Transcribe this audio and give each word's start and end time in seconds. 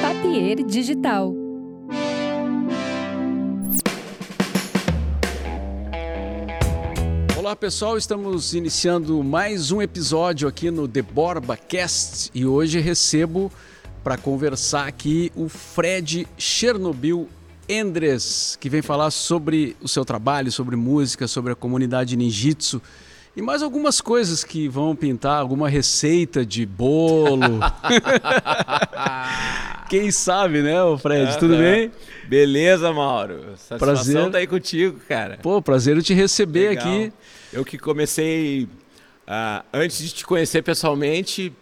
Papier 0.00 0.62
Digital. 0.64 1.34
Olá 7.36 7.56
pessoal, 7.56 7.98
estamos 7.98 8.54
iniciando 8.54 9.22
mais 9.24 9.72
um 9.72 9.82
episódio 9.82 10.46
aqui 10.46 10.70
no 10.70 10.86
The 10.86 11.02
Borba 11.02 11.56
Cast 11.56 12.30
e 12.32 12.46
hoje 12.46 12.78
recebo 12.78 13.50
para 14.04 14.16
conversar 14.16 14.86
aqui 14.86 15.32
o 15.34 15.48
Fred 15.48 16.28
Chernobyl 16.38 17.28
Endres, 17.68 18.56
que 18.60 18.68
vem 18.68 18.82
falar 18.82 19.10
sobre 19.10 19.76
o 19.80 19.88
seu 19.88 20.04
trabalho, 20.04 20.52
sobre 20.52 20.76
música, 20.76 21.26
sobre 21.26 21.52
a 21.52 21.56
comunidade 21.56 22.16
ninjitsu 22.16 22.80
e 23.34 23.42
mais 23.42 23.62
algumas 23.62 24.00
coisas 24.00 24.44
que 24.44 24.68
vão 24.68 24.94
pintar, 24.94 25.38
alguma 25.38 25.68
receita 25.68 26.44
de 26.44 26.66
bolo. 26.66 27.60
Quem 29.88 30.10
sabe, 30.10 30.62
né, 30.62 30.74
Fred? 31.00 31.38
Tudo 31.38 31.56
bem? 31.56 31.90
Beleza, 32.26 32.92
Mauro. 32.92 33.40
Satisfação 33.56 33.78
Prazer. 33.78 34.30
tá 34.30 34.38
aí 34.38 34.46
contigo, 34.46 34.98
cara. 35.08 35.38
Pô, 35.42 35.60
prazer 35.60 36.00
te 36.02 36.14
receber 36.14 36.70
Legal. 36.70 36.86
aqui. 36.86 37.12
Eu 37.52 37.64
que 37.64 37.76
comecei. 37.76 38.68
ah, 39.26 39.64
antes 39.72 39.98
de 39.98 40.14
te 40.14 40.26
conhecer 40.26 40.62
pessoalmente, 40.62 41.52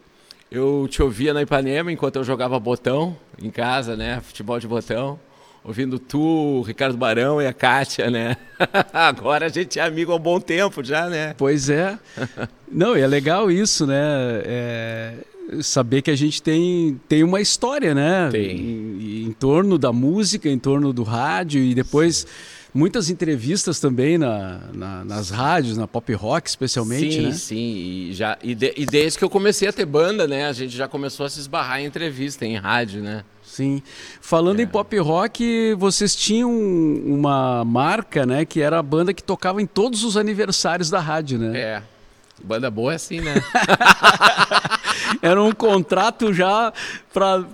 eu 0.50 0.86
te 0.88 1.02
ouvia 1.02 1.34
na 1.34 1.42
Ipanema 1.42 1.90
enquanto 1.90 2.16
eu 2.16 2.24
jogava 2.24 2.58
botão 2.60 3.16
em 3.40 3.50
casa, 3.50 3.96
né? 3.96 4.20
Futebol 4.20 4.60
de 4.60 4.68
botão. 4.68 5.18
Ouvindo 5.62 5.98
tu, 5.98 6.18
o 6.20 6.62
Ricardo 6.62 6.96
Barão 6.96 7.40
e 7.40 7.46
a 7.46 7.52
Kátia, 7.52 8.10
né? 8.10 8.36
Agora 8.92 9.46
a 9.46 9.48
gente 9.50 9.78
é 9.78 9.82
amigo 9.82 10.10
há 10.10 10.16
um 10.16 10.20
bom 10.20 10.40
tempo 10.40 10.82
já, 10.82 11.08
né? 11.08 11.34
Pois 11.36 11.68
é. 11.68 11.98
Não, 12.70 12.96
e 12.96 13.00
é 13.00 13.06
legal 13.06 13.50
isso, 13.50 13.86
né? 13.86 13.94
É, 14.44 15.14
saber 15.62 16.00
que 16.00 16.10
a 16.10 16.16
gente 16.16 16.42
tem, 16.42 16.98
tem 17.06 17.22
uma 17.22 17.40
história, 17.42 17.94
né? 17.94 18.30
Tem. 18.32 18.56
Em, 18.58 19.24
em 19.26 19.32
torno 19.32 19.76
da 19.76 19.92
música, 19.92 20.48
em 20.48 20.58
torno 20.58 20.92
do 20.94 21.02
rádio 21.02 21.62
e 21.62 21.74
depois 21.74 22.26
muitas 22.72 23.10
entrevistas 23.10 23.78
também 23.80 24.16
na, 24.16 24.60
na- 24.72 25.04
nas 25.04 25.28
rádios, 25.28 25.76
na 25.76 25.86
pop 25.86 26.10
rock 26.14 26.48
especialmente, 26.48 27.12
sim, 27.16 27.22
né? 27.22 27.32
sim. 27.32 27.56
E, 27.76 28.12
já, 28.14 28.38
e, 28.42 28.54
de- 28.54 28.72
e 28.76 28.86
desde 28.86 29.18
que 29.18 29.24
eu 29.24 29.30
comecei 29.30 29.68
a 29.68 29.72
ter 29.72 29.84
banda, 29.84 30.26
né? 30.26 30.46
A 30.46 30.52
gente 30.54 30.74
já 30.74 30.88
começou 30.88 31.26
a 31.26 31.28
se 31.28 31.38
esbarrar 31.40 31.80
em 31.80 31.84
entrevista, 31.84 32.46
em 32.46 32.56
rádio, 32.56 33.02
né? 33.02 33.24
Sim. 33.50 33.82
Falando 34.20 34.60
É. 34.60 34.62
em 34.62 34.66
pop 34.66 34.96
rock, 34.98 35.74
vocês 35.76 36.14
tinham 36.14 36.50
uma 36.50 37.64
marca, 37.64 38.24
né? 38.24 38.44
Que 38.44 38.60
era 38.60 38.78
a 38.78 38.82
banda 38.82 39.12
que 39.12 39.22
tocava 39.22 39.60
em 39.60 39.66
todos 39.66 40.04
os 40.04 40.16
aniversários 40.16 40.88
da 40.88 41.00
rádio, 41.00 41.36
né? 41.38 41.58
É. 41.58 41.82
Banda 42.42 42.70
boa 42.70 42.92
é 42.92 42.94
assim, 42.96 43.20
né? 43.20 43.34
Era 45.20 45.42
um 45.42 45.52
contrato 45.52 46.32
já 46.32 46.72
para 47.12 47.44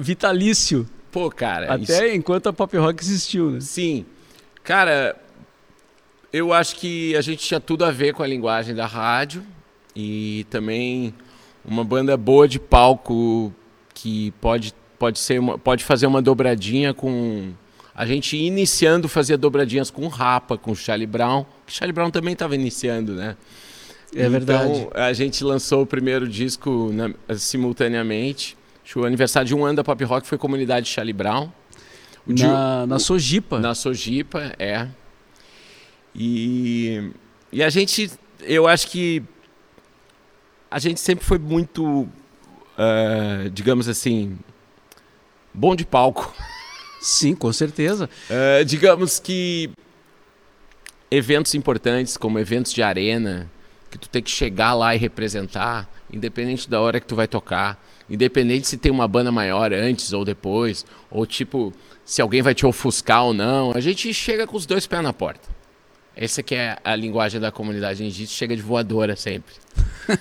vitalício. 0.00 0.86
Pô, 1.10 1.30
cara. 1.30 1.76
isso- 1.78 1.92
Até 1.92 2.14
enquanto 2.14 2.48
a 2.48 2.52
pop 2.52 2.76
rock 2.76 3.02
existiu, 3.02 3.50
né? 3.52 3.60
Sim. 3.60 4.04
Cara, 4.62 5.16
eu 6.32 6.52
acho 6.52 6.76
que 6.76 7.16
a 7.16 7.20
gente 7.20 7.38
tinha 7.46 7.60
tudo 7.60 7.84
a 7.84 7.90
ver 7.90 8.12
com 8.12 8.22
a 8.22 8.26
linguagem 8.26 8.74
da 8.74 8.86
rádio 8.86 9.42
e 9.96 10.44
também 10.50 11.14
uma 11.64 11.84
banda 11.84 12.16
boa 12.16 12.46
de 12.46 12.58
palco 12.58 13.52
que 13.94 14.32
pode, 14.40 14.74
pode, 14.98 15.18
ser 15.18 15.38
uma- 15.38 15.58
pode 15.58 15.84
fazer 15.84 16.06
uma 16.06 16.20
dobradinha 16.22 16.92
com. 16.94 17.52
A 17.94 18.06
gente 18.06 18.36
iniciando 18.36 19.08
fazia 19.08 19.36
dobradinhas 19.36 19.90
com 19.90 20.06
Rapa, 20.08 20.56
com 20.56 20.74
Charlie 20.74 21.06
Brown, 21.06 21.44
que 21.66 21.72
Charlie 21.72 21.92
Brown 21.92 22.10
também 22.10 22.32
estava 22.32 22.54
iniciando, 22.54 23.12
né? 23.14 23.36
É 24.14 24.28
verdade. 24.28 24.70
Então, 24.70 24.90
a 24.94 25.12
gente 25.12 25.42
lançou 25.44 25.82
o 25.82 25.86
primeiro 25.86 26.28
disco 26.28 26.90
na- 26.92 27.10
simultaneamente. 27.36 28.56
Acho 28.84 28.94
que 28.94 28.98
O 29.00 29.04
aniversário 29.04 29.46
de 29.48 29.54
um 29.54 29.64
ano 29.64 29.76
da 29.76 29.84
Pop 29.84 30.02
Rock 30.04 30.26
foi 30.26 30.38
Comunidade 30.38 30.88
Charlie 30.88 31.12
Brown. 31.12 31.50
O 32.26 32.32
de- 32.32 32.46
Na, 32.46 32.86
na 32.86 32.98
Sojipa. 32.98 33.58
na 33.58 33.74
Sojipa, 33.74 34.54
é. 34.58 34.86
E, 36.14 37.10
e 37.52 37.62
a 37.62 37.68
gente, 37.70 38.10
eu 38.42 38.66
acho 38.66 38.88
que 38.88 39.22
a 40.70 40.78
gente 40.78 41.00
sempre 41.00 41.24
foi 41.24 41.38
muito, 41.38 42.08
ah, 42.76 43.48
digamos 43.52 43.88
assim, 43.88 44.38
bom 45.52 45.74
de 45.74 45.84
palco. 45.84 46.34
Sim, 47.00 47.34
com 47.34 47.52
certeza. 47.52 48.08
Ah, 48.30 48.62
digamos 48.64 49.18
que 49.18 49.70
eventos 51.10 51.54
importantes, 51.54 52.16
como 52.16 52.38
eventos 52.38 52.72
de 52.72 52.82
arena, 52.82 53.50
que 53.90 53.98
tu 53.98 54.08
tem 54.08 54.22
que 54.22 54.30
chegar 54.30 54.74
lá 54.74 54.94
e 54.94 54.98
representar, 54.98 55.88
independente 56.12 56.68
da 56.68 56.80
hora 56.80 57.00
que 57.00 57.06
tu 57.06 57.16
vai 57.16 57.26
tocar, 57.26 57.82
independente 58.08 58.66
se 58.66 58.76
tem 58.76 58.90
uma 58.92 59.08
banda 59.08 59.30
maior 59.30 59.72
antes 59.72 60.12
ou 60.12 60.24
depois, 60.24 60.84
ou 61.10 61.26
tipo, 61.26 61.72
se 62.04 62.20
alguém 62.20 62.42
vai 62.42 62.54
te 62.54 62.66
ofuscar 62.66 63.24
ou 63.24 63.34
não, 63.34 63.72
a 63.74 63.80
gente 63.80 64.12
chega 64.12 64.46
com 64.46 64.56
os 64.56 64.66
dois 64.66 64.86
pés 64.86 65.02
na 65.02 65.12
porta. 65.12 65.57
Essa 66.20 66.42
que 66.42 66.54
é 66.56 66.76
a 66.82 66.96
linguagem 66.96 67.40
da 67.40 67.52
comunidade 67.52 68.02
ninjitsu, 68.02 68.34
chega 68.34 68.56
de 68.56 68.60
voadora 68.62 69.14
sempre. 69.14 69.54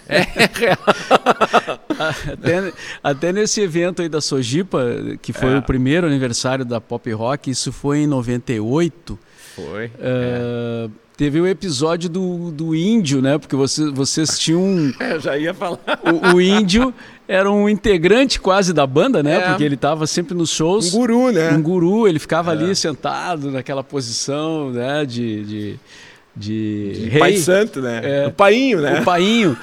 Até, 2.31 2.74
até 3.03 3.34
nesse 3.34 3.62
evento 3.62 4.02
aí 4.02 4.09
da 4.09 4.22
Sojipa, 4.22 4.80
que 5.22 5.34
foi 5.34 5.53
É. 5.53 5.57
o 5.57 5.62
primeiro 5.62 6.06
aniversário 6.07 6.63
da 6.63 6.80
pop 6.80 7.12
rock, 7.12 7.50
isso 7.50 7.72
foi 7.72 8.00
em 8.00 8.07
98. 8.07 9.18
Foi. 9.56 9.91
ah, 10.00 10.90
Teve 11.18 11.41
o 11.41 11.47
episódio 11.47 12.07
do, 12.07 12.52
do 12.52 12.75
índio, 12.75 13.24
né? 13.24 13.40
Porque 13.40 13.56
vocês, 13.56 13.90
vocês 13.91 14.38
tinham. 14.38 14.62
um- 14.62 14.94
É, 15.00 15.13
eu 15.18 15.19
já 15.19 15.36
ia 15.36 15.52
falar. 15.52 15.80
O, 16.31 16.36
o 16.36 16.41
índio 16.41 16.94
era 17.28 17.52
um 17.52 17.68
integrante 17.68 18.40
quase 18.40 18.72
da 18.74 18.88
banda, 18.88 19.22
né? 19.22 19.38
É. 19.38 19.50
Porque 19.50 19.64
ele 19.64 19.76
estava 19.76 20.08
sempre 20.08 20.34
nos 20.36 20.50
shows. 20.50 20.94
Um 20.94 20.98
guru, 21.00 21.32
né? 21.32 21.52
um 21.52 21.62
guru, 21.62 22.08
ele 22.08 22.20
ficava 22.20 22.52
É. 22.52 22.54
ali 22.56 22.76
sentado 22.76 23.52
naquela 23.52 23.84
posição, 23.84 24.70
né, 24.72 25.04
de 25.06 25.44
de, 25.44 25.80
de, 26.36 26.92
De 26.94 27.10
rei, 27.10 27.20
Pai 27.20 27.38
Santo, 27.38 27.82
né? 27.82 28.02
É. 28.04 28.28
O 28.28 28.32
painho, 28.32 28.80
né? 28.82 29.02
o 29.02 29.04
painho. 29.04 29.58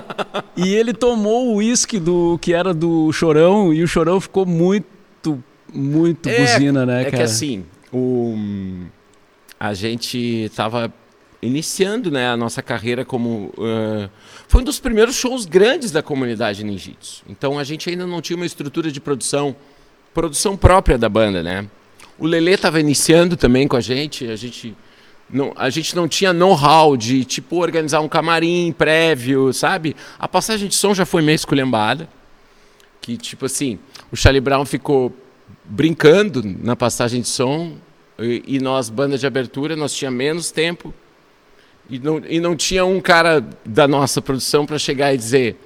e 0.56 0.74
ele 0.74 0.92
tomou 0.92 1.48
o 1.48 1.54
uísque 1.56 1.98
do 1.98 2.38
que 2.40 2.52
era 2.52 2.74
do 2.74 3.10
Chorão 3.12 3.72
e 3.72 3.82
o 3.82 3.88
Chorão 3.88 4.20
ficou 4.20 4.44
muito 4.44 4.86
muito 5.72 6.28
É, 6.28 6.40
buzina, 6.40 6.86
né, 6.86 7.00
É 7.00 7.04
cara? 7.06 7.16
que 7.18 7.22
assim, 7.22 7.64
o, 7.92 8.34
a 9.58 9.74
gente 9.74 10.16
estava 10.44 10.92
iniciando 11.46 12.10
né, 12.10 12.28
a 12.28 12.36
nossa 12.36 12.62
carreira 12.62 13.04
como. 13.04 13.52
ah, 13.58 14.08
foi 14.48 14.60
um 14.60 14.64
dos 14.64 14.78
primeiros 14.78 15.16
shows 15.16 15.46
grandes 15.46 15.90
da 15.90 16.02
comunidade 16.02 16.64
ninjitsu. 16.64 17.22
Então 17.28 17.58
a 17.58 17.64
gente 17.64 17.88
ainda 17.88 18.06
não 18.06 18.20
tinha 18.20 18.36
uma 18.36 18.46
estrutura 18.46 18.90
de 18.90 19.00
produção, 19.00 19.54
produção 20.12 20.56
própria 20.56 20.98
da 20.98 21.08
banda, 21.08 21.42
né? 21.42 21.68
O 22.18 22.26
Lelê 22.26 22.52
estava 22.52 22.80
iniciando 22.80 23.36
também 23.36 23.68
com 23.68 23.76
a 23.76 23.80
gente, 23.80 24.26
a 24.26 24.36
gente. 24.36 24.74
Não, 25.28 25.52
a 25.56 25.68
gente 25.70 25.96
não 25.96 26.06
tinha 26.06 26.32
know-how 26.32 26.96
de, 26.96 27.24
tipo, 27.24 27.56
organizar 27.56 28.00
um 28.00 28.08
camarim 28.08 28.72
prévio, 28.72 29.52
sabe? 29.52 29.96
A 30.18 30.28
passagem 30.28 30.68
de 30.68 30.74
som 30.76 30.94
já 30.94 31.04
foi 31.04 31.20
meio 31.20 31.34
esculhambada. 31.34 32.08
Que, 33.00 33.16
tipo 33.16 33.44
assim, 33.44 33.78
o 34.12 34.16
Charlie 34.16 34.40
Brown 34.40 34.64
ficou 34.64 35.12
brincando 35.64 36.42
na 36.44 36.76
passagem 36.76 37.20
de 37.20 37.28
som 37.28 37.76
e, 38.18 38.42
e 38.46 38.60
nós, 38.60 38.88
banda 38.88 39.18
de 39.18 39.26
abertura, 39.26 39.74
nós 39.74 39.92
tinha 39.92 40.10
menos 40.10 40.50
tempo 40.50 40.94
e 41.88 41.98
não, 41.98 42.22
e 42.28 42.40
não 42.40 42.56
tinha 42.56 42.84
um 42.84 43.00
cara 43.00 43.44
da 43.64 43.86
nossa 43.86 44.20
produção 44.20 44.66
para 44.66 44.78
chegar 44.78 45.14
e 45.14 45.16
dizer 45.16 45.56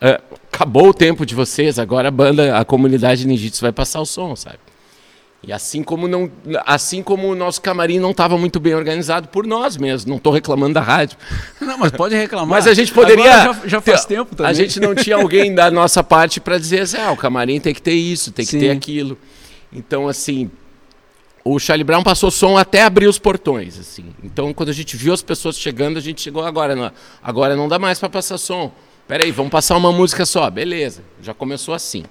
"Ah, 0.00 0.20
acabou 0.52 0.88
o 0.88 0.94
tempo 0.94 1.24
de 1.24 1.34
vocês, 1.34 1.78
agora 1.78 2.08
a 2.08 2.10
banda, 2.10 2.56
a 2.58 2.64
comunidade 2.64 3.26
ninjitsu 3.26 3.62
vai 3.62 3.72
passar 3.72 4.00
o 4.00 4.06
som, 4.06 4.34
sabe? 4.36 4.58
E 5.42 5.50
assim 5.54 5.82
como 5.82 6.06
não, 6.06 6.30
assim 6.66 7.02
como 7.02 7.26
o 7.28 7.34
nosso 7.34 7.62
camarim 7.62 7.98
não 7.98 8.10
estava 8.10 8.36
muito 8.36 8.60
bem 8.60 8.74
organizado 8.74 9.28
por 9.28 9.46
nós 9.46 9.78
mesmos, 9.78 10.04
não 10.04 10.16
estou 10.18 10.30
reclamando 10.34 10.74
da 10.74 10.82
rádio, 10.82 11.16
Não, 11.58 11.78
mas 11.78 11.90
pode 11.92 12.14
reclamar. 12.14 12.46
mas 12.46 12.66
a 12.66 12.74
gente 12.74 12.92
poderia. 12.92 13.34
Agora 13.34 13.58
já, 13.62 13.68
já 13.68 13.80
faz 13.80 14.04
ter- 14.04 14.16
tempo 14.16 14.36
também. 14.36 14.50
A 14.50 14.52
gente 14.52 14.78
não 14.78 14.94
tinha 14.94 15.16
alguém 15.16 15.54
da 15.54 15.70
nossa 15.70 16.04
parte 16.04 16.40
para 16.40 16.58
dizer 16.58 16.80
assim: 16.82 16.98
ah, 16.98 17.10
o 17.12 17.16
camarim 17.16 17.58
tem 17.58 17.72
que 17.72 17.80
ter 17.80 17.94
isso, 17.94 18.30
tem 18.32 18.44
que 18.44 18.50
Sim. 18.50 18.58
ter 18.58 18.70
aquilo. 18.70 19.16
Então, 19.72 20.06
assim, 20.08 20.50
o 21.44 21.58
Charlie 21.58 21.84
Brown 21.84 22.02
passou 22.02 22.30
som 22.30 22.56
até 22.56 22.82
abrir 22.82 23.06
os 23.06 23.18
portões. 23.18 23.78
assim. 23.78 24.06
Então, 24.22 24.52
quando 24.52 24.68
a 24.68 24.72
gente 24.72 24.96
viu 24.96 25.12
as 25.12 25.22
pessoas 25.22 25.58
chegando, 25.58 25.96
a 25.96 26.00
gente 26.00 26.20
chegou 26.20 26.44
agora. 26.44 26.76
Não, 26.76 26.92
agora 27.22 27.56
não 27.56 27.68
dá 27.68 27.78
mais 27.78 27.98
para 27.98 28.08
passar 28.08 28.38
som. 28.38 28.72
Peraí, 29.08 29.30
vamos 29.30 29.50
passar 29.50 29.76
uma 29.76 29.92
música 29.92 30.24
só. 30.26 30.48
Beleza, 30.50 31.02
já 31.22 31.34
começou 31.34 31.74
assim. 31.74 32.04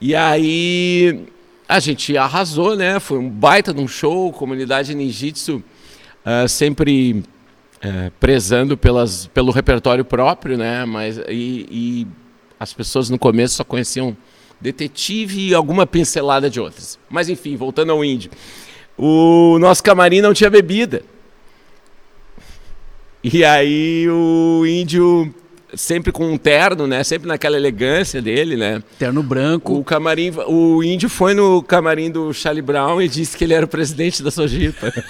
E 0.00 0.14
aí 0.14 1.26
a 1.68 1.78
gente 1.80 2.16
arrasou, 2.16 2.74
né? 2.74 2.98
Foi 2.98 3.18
um 3.18 3.28
baita 3.28 3.74
de 3.74 3.80
um 3.80 3.88
show, 3.88 4.32
comunidade 4.32 4.94
ninjitsu 4.94 5.62
ah, 6.24 6.46
sempre 6.46 7.22
eh, 7.80 8.10
prezando 8.20 8.76
pelas, 8.76 9.28
pelo 9.28 9.50
repertório 9.50 10.04
próprio, 10.04 10.58
né? 10.58 10.84
Mas 10.84 11.16
e, 11.28 11.66
e 11.70 12.06
as 12.60 12.74
pessoas 12.74 13.08
no 13.08 13.18
começo 13.18 13.54
só 13.54 13.64
conheciam 13.64 14.14
detetive 14.60 15.48
e 15.48 15.54
alguma 15.54 15.86
pincelada 15.86 16.50
de 16.50 16.60
outras. 16.60 16.98
Mas 17.08 17.28
enfim, 17.28 17.56
voltando 17.56 17.92
ao 17.92 18.04
índio, 18.04 18.30
o 18.96 19.58
nosso 19.60 19.82
camarim 19.82 20.20
não 20.20 20.34
tinha 20.34 20.50
bebida. 20.50 21.02
E 23.22 23.44
aí 23.44 24.06
o 24.08 24.64
índio 24.66 25.34
sempre 25.74 26.12
com 26.12 26.32
um 26.32 26.38
terno, 26.38 26.86
né? 26.86 27.04
Sempre 27.04 27.28
naquela 27.28 27.56
elegância 27.56 28.22
dele, 28.22 28.56
né? 28.56 28.82
Terno 28.98 29.22
branco. 29.22 29.74
O 29.74 29.84
camarim, 29.84 30.32
o 30.46 30.82
índio 30.82 31.08
foi 31.08 31.34
no 31.34 31.62
camarim 31.62 32.10
do 32.10 32.32
Charlie 32.32 32.62
Brown 32.62 33.02
e 33.02 33.08
disse 33.08 33.36
que 33.36 33.44
ele 33.44 33.54
era 33.54 33.64
o 33.64 33.68
presidente 33.68 34.22
da 34.22 34.30
Sojipa. 34.30 34.92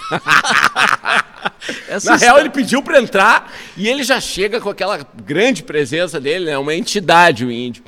Na 2.05 2.17
real, 2.17 2.39
ele 2.39 2.51
pediu 2.51 2.83
para 2.83 3.01
entrar 3.01 3.53
e 3.77 3.89
ele 3.89 4.03
já 4.03 4.21
chega 4.21 4.61
com 4.61 4.69
aquela 4.69 5.07
grande 5.25 5.63
presença 5.63 6.21
dele, 6.21 6.47
né? 6.47 6.59
Uma 6.59 6.75
entidade, 6.75 7.45
o 7.45 7.51
índio. 7.51 7.83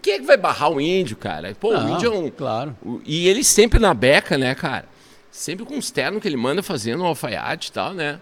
Quem 0.00 0.14
é 0.14 0.18
que 0.18 0.24
vai 0.26 0.36
barrar 0.36 0.70
o 0.70 0.80
índio, 0.80 1.16
cara? 1.16 1.54
Pô, 1.58 1.72
Não, 1.72 1.86
o 1.86 1.94
índio 1.96 2.12
é 2.12 2.16
um. 2.16 2.30
claro. 2.30 2.76
E 3.04 3.28
ele 3.28 3.42
sempre 3.44 3.78
na 3.78 3.92
beca, 3.94 4.36
né, 4.38 4.54
cara? 4.54 4.86
Sempre 5.30 5.64
com 5.64 5.76
os 5.78 5.90
ternos 5.90 6.20
que 6.20 6.28
ele 6.28 6.36
manda 6.36 6.62
fazendo 6.62 7.02
um 7.02 7.06
alfaiate 7.06 7.70
e 7.70 7.72
tal, 7.72 7.94
né? 7.94 8.20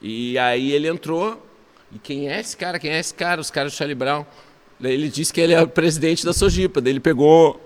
E 0.00 0.38
aí 0.38 0.72
ele 0.72 0.88
entrou. 0.88 1.44
E 1.92 1.98
quem 1.98 2.28
é 2.28 2.38
esse 2.40 2.56
cara? 2.56 2.78
Quem 2.78 2.90
é 2.90 2.98
esse 2.98 3.14
cara? 3.14 3.40
Os 3.40 3.50
caras 3.50 3.72
do 3.72 3.76
Charlie 3.76 3.94
Brown. 3.94 4.24
Daí 4.78 4.92
ele 4.94 5.08
disse 5.08 5.32
que 5.32 5.40
ele 5.40 5.52
é 5.54 5.60
o 5.60 5.66
presidente 5.66 6.24
da 6.24 6.32
Sojipa. 6.32 6.80
Daí 6.80 6.92
ele 6.92 7.00
pegou 7.00 7.60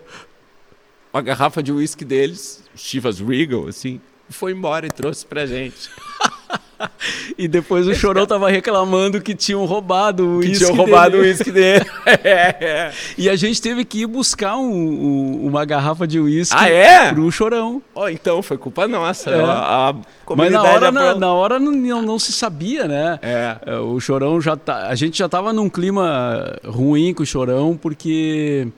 uma 1.12 1.20
garrafa 1.20 1.62
de 1.62 1.70
uísque 1.70 2.04
deles, 2.04 2.64
Chivas 2.74 3.20
Regal, 3.20 3.68
assim, 3.68 4.00
e 4.30 4.32
foi 4.32 4.52
embora 4.52 4.86
e 4.86 4.90
trouxe 4.90 5.26
pra 5.26 5.44
gente. 5.44 5.90
E 7.38 7.48
depois 7.48 7.86
o 7.86 7.94
Chorão 7.94 8.26
tava 8.26 8.48
reclamando 8.50 9.20
que 9.20 9.34
tinham 9.34 9.64
roubado 9.64 10.38
o 10.38 10.40
Que 10.40 10.48
uísque 10.48 10.64
tinham 10.64 10.76
roubado 10.76 11.16
o 11.16 11.20
dele. 11.20 11.28
uísque 11.32 11.50
dele. 11.52 11.84
é. 12.06 12.90
E 13.18 13.28
a 13.28 13.36
gente 13.36 13.60
teve 13.60 13.84
que 13.84 14.02
ir 14.02 14.06
buscar 14.06 14.56
um- 14.56 14.62
um- 14.70 15.46
uma 15.46 15.64
garrafa 15.64 16.06
de 16.06 16.18
uísque 16.20 16.56
Ah, 16.58 16.68
é? 16.68 17.12
pro 17.12 17.30
Chorão. 17.30 17.82
Ó, 17.94 18.08
então, 18.08 18.42
foi 18.42 18.56
culpa 18.58 18.86
nossa. 18.88 19.30
É. 19.30 19.42
A, 19.42 19.88
a 19.90 19.94
Mas 20.36 20.52
na 20.52 20.62
hora, 20.62 20.90
na, 20.92 21.14
na 21.14 21.32
hora 21.32 21.58
não, 21.58 21.72
não, 21.72 22.02
não 22.02 22.18
se 22.18 22.32
sabia, 22.32 22.86
né? 22.88 23.18
É. 23.22 23.56
É, 23.66 23.76
O 23.78 23.98
Chorão 24.00 24.40
já 24.40 24.56
tá. 24.56 24.88
A 24.88 24.94
gente 24.94 25.18
já 25.18 25.28
tava 25.28 25.52
num 25.52 25.68
clima 25.68 26.56
ruim 26.64 27.12
com 27.14 27.22
o 27.22 27.26
Chorão, 27.26 27.76
porque 27.80 28.68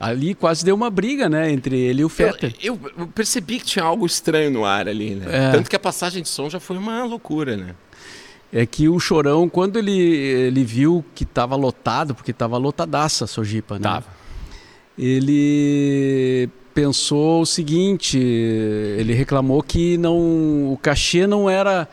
ali 0.00 0.34
quase 0.34 0.64
deu 0.64 0.74
uma 0.74 0.90
briga, 0.90 1.28
né? 1.28 1.50
Entre 1.50 1.76
ele 1.78 2.02
e 2.02 2.04
o 2.04 2.08
Fetter. 2.08 2.54
Eu, 2.62 2.78
eu- 2.96 3.06
percebi 3.08 3.58
que 3.58 3.66
tinha 3.66 3.84
algo 3.84 4.06
estranho 4.06 4.50
no 4.50 4.64
ar 4.64 4.88
ali, 4.88 5.14
né? 5.14 5.26
É. 5.48 5.50
Tanto 5.52 5.68
que 5.68 5.76
a 5.76 5.78
passagem 5.80 6.22
de 6.22 6.28
som 6.28 6.48
já 6.48 6.60
foi 6.60 6.76
uma 6.76 7.04
loucura, 7.04 7.56
né? 7.56 7.74
É 8.52 8.64
que 8.64 8.88
o 8.88 8.98
Chorão, 8.98 9.48
quando 9.48 9.76
ele, 9.78 9.92
ele 10.00 10.64
viu 10.64 11.04
que 11.14 11.24
tava 11.24 11.54
lotado, 11.56 12.14
porque 12.14 12.32
tava 12.32 12.56
lotadaça 12.56 13.24
a 13.24 13.26
Sojipa, 13.26 13.74
né? 13.74 13.80
Tava. 13.82 14.06
Ele 14.96 16.48
pensou 16.74 17.42
o 17.42 17.46
seguinte, 17.46 18.18
ele 18.18 19.12
reclamou 19.14 19.62
que 19.62 19.98
não, 19.98 20.72
o 20.72 20.78
cachê 20.80 21.26
não 21.26 21.50
era 21.50 21.88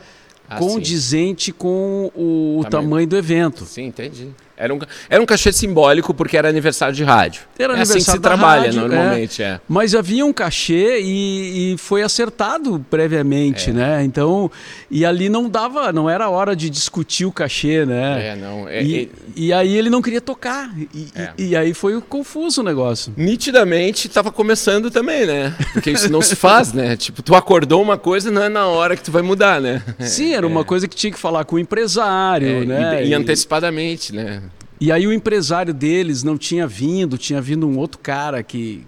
Ah, 0.48 0.58
condizente 0.58 1.52
com 1.52 2.10
o, 2.14 2.58
o 2.60 2.64
Tamanho. 2.64 2.70
tamanho 2.88 3.06
do 3.08 3.16
evento. 3.16 3.64
Sim, 3.64 3.86
entendi. 3.86 4.28
Era 4.56 4.74
um, 4.74 4.78
era 5.10 5.22
um 5.22 5.26
cachê 5.26 5.52
simbólico 5.52 6.14
porque 6.14 6.36
era 6.36 6.48
aniversário 6.48 6.94
de 6.94 7.04
rádio. 7.04 7.42
Era 7.58 7.76
é 7.76 7.80
assim 7.82 7.94
que 7.94 8.00
se 8.00 8.10
aniversário 8.10 8.20
trabalha 8.22 8.62
rádio, 8.62 8.80
normalmente, 8.80 9.42
é. 9.42 9.60
Mas 9.68 9.94
havia 9.94 10.24
um 10.24 10.32
cachê 10.32 11.00
e, 11.02 11.74
e 11.74 11.78
foi 11.78 12.02
acertado 12.02 12.84
previamente, 12.90 13.70
É. 13.70 13.72
né? 13.72 14.04
Então, 14.04 14.50
e 14.90 15.04
ali 15.04 15.28
não 15.28 15.48
dava, 15.48 15.92
não 15.92 16.08
era 16.08 16.28
hora 16.30 16.56
de 16.56 16.70
discutir 16.70 17.26
o 17.26 17.32
cachê, 17.32 17.84
né? 17.84 18.28
É, 18.28 18.36
não. 18.36 18.68
é- 18.68 18.82
e, 18.82 19.02
é- 19.04 19.08
e 19.36 19.52
aí 19.52 19.76
ele 19.76 19.90
não 19.90 20.00
queria 20.00 20.20
tocar. 20.20 20.70
E, 20.94 21.08
É. 21.14 21.30
e- 21.36 21.46
e 21.48 21.56
aí 21.56 21.74
foi 21.74 22.00
confuso 22.00 22.60
o 22.62 22.64
negócio. 22.64 23.12
Nitidamente 23.16 24.06
estava 24.08 24.32
começando 24.32 24.90
também, 24.90 25.26
né? 25.26 25.54
Porque 25.74 25.90
isso 25.90 26.10
não 26.10 26.22
se 26.22 26.34
faz, 26.34 26.72
né? 26.72 26.96
Tipo, 26.96 27.22
tu 27.22 27.34
acordou 27.34 27.82
uma 27.82 27.98
coisa, 27.98 28.30
não 28.30 28.42
é 28.42 28.48
na 28.48 28.66
hora 28.66 28.96
que 28.96 29.02
tu 29.02 29.12
vai 29.12 29.22
mudar, 29.22 29.60
né? 29.60 29.82
Sim, 30.00 30.32
era 30.34 30.46
uma 30.46 30.64
coisa 30.64 30.88
que 30.88 30.96
tinha 30.96 31.12
que 31.12 31.18
falar 31.18 31.44
com 31.44 31.56
o 31.56 31.58
empresário, 31.58 32.62
É, 32.62 32.64
né? 32.64 33.04
e 33.04 33.08
E- 33.10 33.14
antecipadamente, 33.14 34.14
né? 34.14 34.42
E 34.80 34.92
aí 34.92 35.06
o 35.06 35.12
empresário 35.12 35.72
deles 35.72 36.22
não 36.22 36.36
tinha 36.36 36.66
vindo, 36.66 37.16
tinha 37.16 37.40
vindo 37.40 37.66
um 37.66 37.78
outro 37.78 37.98
cara 37.98 38.42
que, 38.42 38.86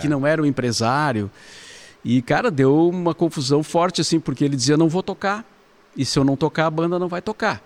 que 0.00 0.08
não 0.08 0.26
era 0.26 0.42
o 0.42 0.46
empresário. 0.46 1.30
E, 2.04 2.20
cara, 2.20 2.50
deu 2.50 2.88
uma 2.88 3.14
confusão 3.14 3.62
forte, 3.62 4.02
assim, 4.02 4.20
porque 4.20 4.44
ele 4.44 4.56
dizia, 4.56 4.76
não 4.76 4.88
vou 4.88 5.02
tocar. 5.02 5.44
E 5.96 6.04
se 6.04 6.18
eu 6.18 6.24
não 6.24 6.36
tocar, 6.36 6.66
a 6.66 6.70
banda 6.70 6.98
não 6.98 7.08
vai 7.08 7.22
tocar. 7.22 7.62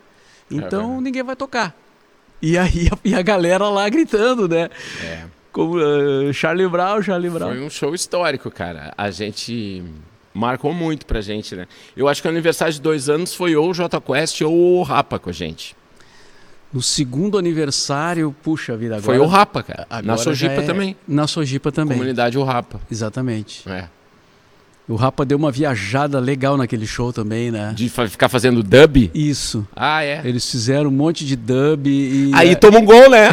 Então, 0.50 0.80
verdade. 0.80 1.02
ninguém 1.02 1.22
vai 1.22 1.34
tocar. 1.34 1.74
E 2.40 2.56
aí, 2.56 2.88
a, 2.92 2.98
e 3.04 3.14
a 3.14 3.22
galera 3.22 3.68
lá 3.68 3.88
gritando, 3.88 4.48
né? 4.48 4.70
É. 5.02 5.24
Como 5.50 5.78
eh, 5.80 6.32
Charlie 6.32 6.68
Brown, 6.68 7.02
Charlie 7.02 7.30
Brown. 7.30 7.48
Foi 7.48 7.60
um 7.60 7.70
show 7.70 7.94
histórico, 7.94 8.48
cara. 8.50 8.94
A 8.96 9.10
gente 9.10 9.82
marcou 10.32 10.72
muito 10.72 11.04
pra 11.04 11.20
gente, 11.20 11.56
né? 11.56 11.66
Eu 11.96 12.06
acho 12.06 12.22
que 12.22 12.28
o 12.28 12.30
aniversário 12.30 12.72
de 12.72 12.80
dois 12.80 13.08
anos 13.08 13.34
foi 13.34 13.56
ou 13.56 13.68
o 13.68 13.74
J 13.74 14.00
Quest 14.00 14.42
ou 14.42 14.78
o 14.78 14.82
Rapa 14.84 15.18
com 15.18 15.30
a 15.30 15.32
gente. 15.32 15.74
No 16.72 16.82
segundo 16.82 17.38
aniversário, 17.38 18.34
puxa 18.42 18.76
vida, 18.76 18.96
agora... 18.96 19.02
foi 19.06 19.18
o 19.18 19.26
Rapa, 19.26 19.62
cara. 19.62 19.86
Na 20.02 20.16
Sojipa 20.18 20.54
é- 20.60 20.62
também. 20.62 20.96
Na 21.06 21.26
Sojipa 21.26 21.72
também, 21.72 21.96
Comunidade 21.96 22.36
o 22.36 22.44
Rapa. 22.44 22.78
exatamente. 22.90 23.62
É. 23.68 23.84
O 24.86 24.94
Rapa 24.96 25.24
deu 25.24 25.36
uma 25.36 25.50
viajada 25.50 26.18
legal 26.18 26.56
naquele 26.56 26.86
show 26.86 27.12
também, 27.12 27.50
né? 27.50 27.72
De 27.74 27.88
ficar 27.90 28.28
fazendo 28.30 28.62
dub. 28.62 29.10
Isso. 29.14 29.66
Ah, 29.76 30.02
é. 30.02 30.22
Eles 30.24 30.50
fizeram 30.50 30.88
um 30.88 30.92
monte 30.92 31.26
de 31.26 31.36
dub 31.36 31.86
e... 31.86 32.30
Aí 32.34 32.50
é, 32.50 32.54
toma 32.54 32.78
um 32.78 32.84
gol, 32.84 33.10
né? 33.10 33.28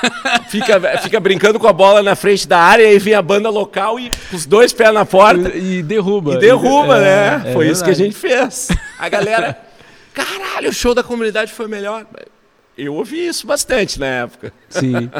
fica, 0.48 0.78
fica 1.02 1.18
brincando 1.18 1.58
com 1.58 1.66
a 1.66 1.72
bola 1.72 2.02
na 2.02 2.14
frente 2.14 2.46
da 2.46 2.58
área 2.58 2.82
e 2.84 2.86
aí 2.88 2.98
vem 2.98 3.14
a 3.14 3.22
banda 3.22 3.48
local 3.50 3.98
e 3.98 4.10
com 4.30 4.36
os 4.36 4.44
dois 4.46 4.72
pés 4.72 4.92
na 4.92 5.04
porta 5.06 5.48
E, 5.56 5.78
e 5.78 5.82
derruba. 5.82 6.34
e 6.34 6.38
derruba, 6.38 6.98
É, 6.98 7.38
né? 7.38 7.50
é 7.50 7.52
foi 7.54 7.68
isso 7.70 7.82
que 7.82 7.90
a 7.90 7.94
verdade. 7.94 8.12
gente 8.12 8.16
fez. 8.16 8.68
A 8.98 9.08
galera, 9.08 9.58
caralho, 10.12 10.68
o 10.68 10.72
show 10.74 10.94
da 10.94 11.02
comunidade 11.02 11.52
foi 11.52 11.66
melhor. 11.68 12.06
Eu 12.78 12.94
ouvi 12.94 13.26
isso 13.26 13.46
bastante 13.46 13.98
na 13.98 14.06
época. 14.06 14.52
Sim. 14.68 15.10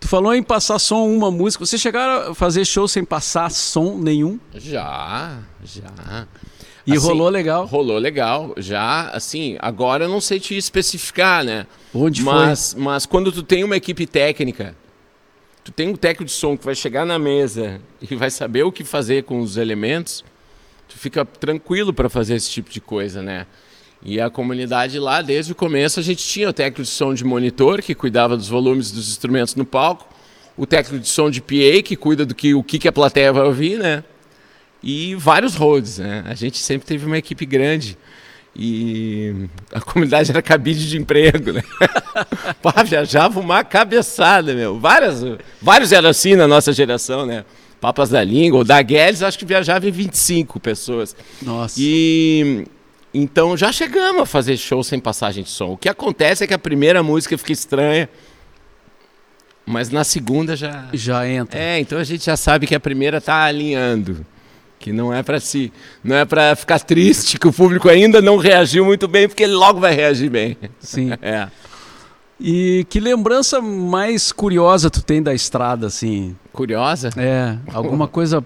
Tu 0.00 0.08
falou 0.08 0.34
em 0.34 0.42
passar 0.42 0.78
som 0.78 1.06
uma 1.08 1.30
música. 1.30 1.64
Você 1.64 1.78
chegaram 1.78 2.32
a 2.32 2.34
fazer 2.34 2.66
show 2.66 2.86
sem 2.86 3.02
passar 3.02 3.50
som 3.50 3.96
nenhum? 3.96 4.38
Já, 4.52 5.38
já. 5.64 6.26
E 6.86 6.92
Assim, 6.92 7.06
rolou 7.06 7.30
legal? 7.30 7.64
Rolou 7.64 7.96
legal, 7.96 8.52
já, 8.58 9.08
assim, 9.08 9.56
agora 9.60 10.04
eu 10.04 10.08
não 10.10 10.20
sei 10.20 10.38
te 10.38 10.54
especificar, 10.54 11.42
né? 11.42 11.66
Onde 11.94 12.22
mas, 12.22 12.74
mas 12.74 13.06
quando 13.06 13.32
tu 13.32 13.42
tem 13.42 13.64
uma 13.64 13.76
equipe 13.78 14.06
técnica, 14.06 14.76
tu 15.64 15.72
tem 15.72 15.88
um 15.88 15.96
técnico 15.96 16.26
de 16.26 16.32
som 16.32 16.54
que 16.54 16.64
vai 16.66 16.74
chegar 16.74 17.06
na 17.06 17.18
mesa 17.18 17.80
e 18.02 18.14
vai 18.14 18.30
saber 18.30 18.64
o 18.64 18.70
que 18.70 18.84
fazer 18.84 19.24
com 19.24 19.40
os 19.40 19.56
elementos, 19.56 20.22
tu 20.86 20.98
fica 20.98 21.24
tranquilo 21.24 21.94
para 21.94 22.10
fazer 22.10 22.34
esse 22.34 22.50
tipo 22.50 22.70
de 22.70 22.82
coisa, 22.82 23.22
né? 23.22 23.46
E 24.04 24.20
a 24.20 24.28
comunidade 24.28 24.98
lá, 24.98 25.22
desde 25.22 25.52
o 25.52 25.54
começo, 25.54 25.98
a 25.98 26.02
gente 26.02 26.22
tinha 26.22 26.50
o 26.50 26.52
técnico 26.52 26.82
de 26.82 26.88
som 26.88 27.14
de 27.14 27.24
monitor, 27.24 27.80
que 27.80 27.94
cuidava 27.94 28.36
dos 28.36 28.48
volumes 28.48 28.90
dos 28.90 29.08
instrumentos 29.08 29.54
no 29.54 29.64
palco, 29.64 30.06
o 30.56 30.66
técnico 30.66 31.02
de 31.02 31.08
som 31.08 31.30
de 31.30 31.40
PA, 31.40 31.82
que 31.82 31.96
cuida 31.96 32.26
do 32.26 32.34
que 32.34 32.54
o 32.54 32.62
que, 32.62 32.78
que 32.78 32.86
a 32.86 32.92
plateia 32.92 33.32
vai 33.32 33.44
ouvir, 33.44 33.78
né? 33.78 34.04
E 34.82 35.14
vários 35.14 35.54
roads, 35.54 35.98
né? 35.98 36.22
A 36.26 36.34
gente 36.34 36.58
sempre 36.58 36.86
teve 36.86 37.06
uma 37.06 37.16
equipe 37.16 37.46
grande. 37.46 37.96
E 38.54 39.48
a 39.72 39.80
comunidade 39.80 40.30
era 40.30 40.42
cabide 40.42 40.88
de 40.88 40.98
emprego, 40.98 41.52
né? 41.52 41.62
Pá, 42.62 42.82
viajava 42.84 43.40
uma 43.40 43.64
cabeçada, 43.64 44.54
meu. 44.54 44.78
Várias, 44.78 45.24
vários 45.60 45.90
eram 45.90 46.10
assim 46.10 46.36
na 46.36 46.46
nossa 46.46 46.72
geração, 46.72 47.24
né? 47.24 47.44
Papas 47.80 48.10
da 48.10 48.22
Língua, 48.22 48.60
o 48.60 48.64
da 48.64 48.80
Guedes, 48.80 49.22
acho 49.22 49.38
que 49.38 49.44
viajava 49.44 49.88
em 49.88 49.90
25 49.90 50.60
pessoas. 50.60 51.16
Nossa. 51.42 51.76
E 51.78 52.64
então 53.14 53.56
já 53.56 53.70
chegamos 53.70 54.22
a 54.22 54.26
fazer 54.26 54.56
show 54.56 54.82
sem 54.82 54.98
passagem 54.98 55.44
de 55.44 55.50
som. 55.50 55.72
O 55.72 55.76
que 55.76 55.88
acontece 55.88 56.42
é 56.42 56.46
que 56.46 56.54
a 56.54 56.58
primeira 56.58 57.02
música 57.02 57.38
fica 57.38 57.52
estranha, 57.52 58.08
mas 59.64 59.88
na 59.90 60.02
segunda 60.02 60.56
já. 60.56 60.88
Já 60.92 61.26
entra. 61.28 61.58
É, 61.58 61.78
então 61.78 61.98
a 61.98 62.04
gente 62.04 62.24
já 62.24 62.36
sabe 62.36 62.66
que 62.66 62.74
a 62.74 62.80
primeira 62.80 63.20
tá 63.20 63.44
alinhando. 63.44 64.26
Que 64.78 64.92
não 64.92 65.14
é 65.14 65.22
para 65.22 65.40
si, 65.40 65.72
não 66.02 66.14
é 66.14 66.26
para 66.26 66.54
ficar 66.54 66.78
triste 66.78 67.38
que 67.38 67.48
o 67.48 67.52
público 67.52 67.88
ainda 67.88 68.20
não 68.20 68.36
reagiu 68.36 68.84
muito 68.84 69.08
bem, 69.08 69.26
porque 69.26 69.44
ele 69.44 69.54
logo 69.54 69.80
vai 69.80 69.94
reagir 69.94 70.28
bem. 70.28 70.58
Sim. 70.80 71.10
É. 71.22 71.48
E 72.38 72.84
que 72.90 72.98
lembrança 72.98 73.62
mais 73.62 74.32
curiosa 74.32 74.90
tu 74.90 75.00
tem 75.00 75.22
da 75.22 75.32
estrada, 75.32 75.86
assim? 75.86 76.36
Curiosa? 76.52 77.10
É, 77.16 77.56
alguma 77.72 78.08
coisa 78.08 78.44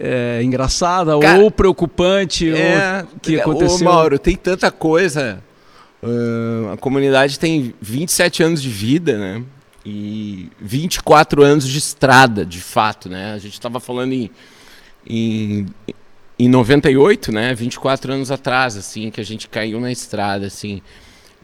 é, 0.00 0.42
engraçada 0.42 1.18
Cara, 1.20 1.38
ou 1.38 1.50
preocupante 1.50 2.50
É, 2.50 3.04
ou 3.12 3.20
que 3.20 3.38
aconteceu? 3.38 3.86
Ô, 3.86 3.92
Mauro, 3.92 4.18
tem 4.18 4.34
tanta 4.34 4.70
coisa. 4.70 5.42
Ah, 6.02 6.72
a 6.72 6.76
comunidade 6.78 7.38
tem 7.38 7.74
27 7.80 8.42
anos 8.42 8.62
de 8.62 8.70
vida, 8.70 9.18
né? 9.18 9.42
E 9.84 10.50
24 10.60 11.42
anos 11.42 11.68
de 11.68 11.78
estrada, 11.78 12.44
de 12.44 12.60
fato, 12.60 13.08
né? 13.08 13.32
A 13.32 13.38
gente 13.38 13.54
estava 13.54 13.78
falando 13.80 14.12
em, 14.12 14.30
em, 15.06 15.66
em 16.38 16.48
98, 16.48 17.32
né? 17.32 17.54
24 17.54 18.12
anos 18.12 18.30
atrás, 18.30 18.76
assim, 18.76 19.10
que 19.10 19.20
a 19.20 19.24
gente 19.24 19.48
caiu 19.48 19.80
na 19.80 19.92
estrada, 19.92 20.46
assim. 20.46 20.80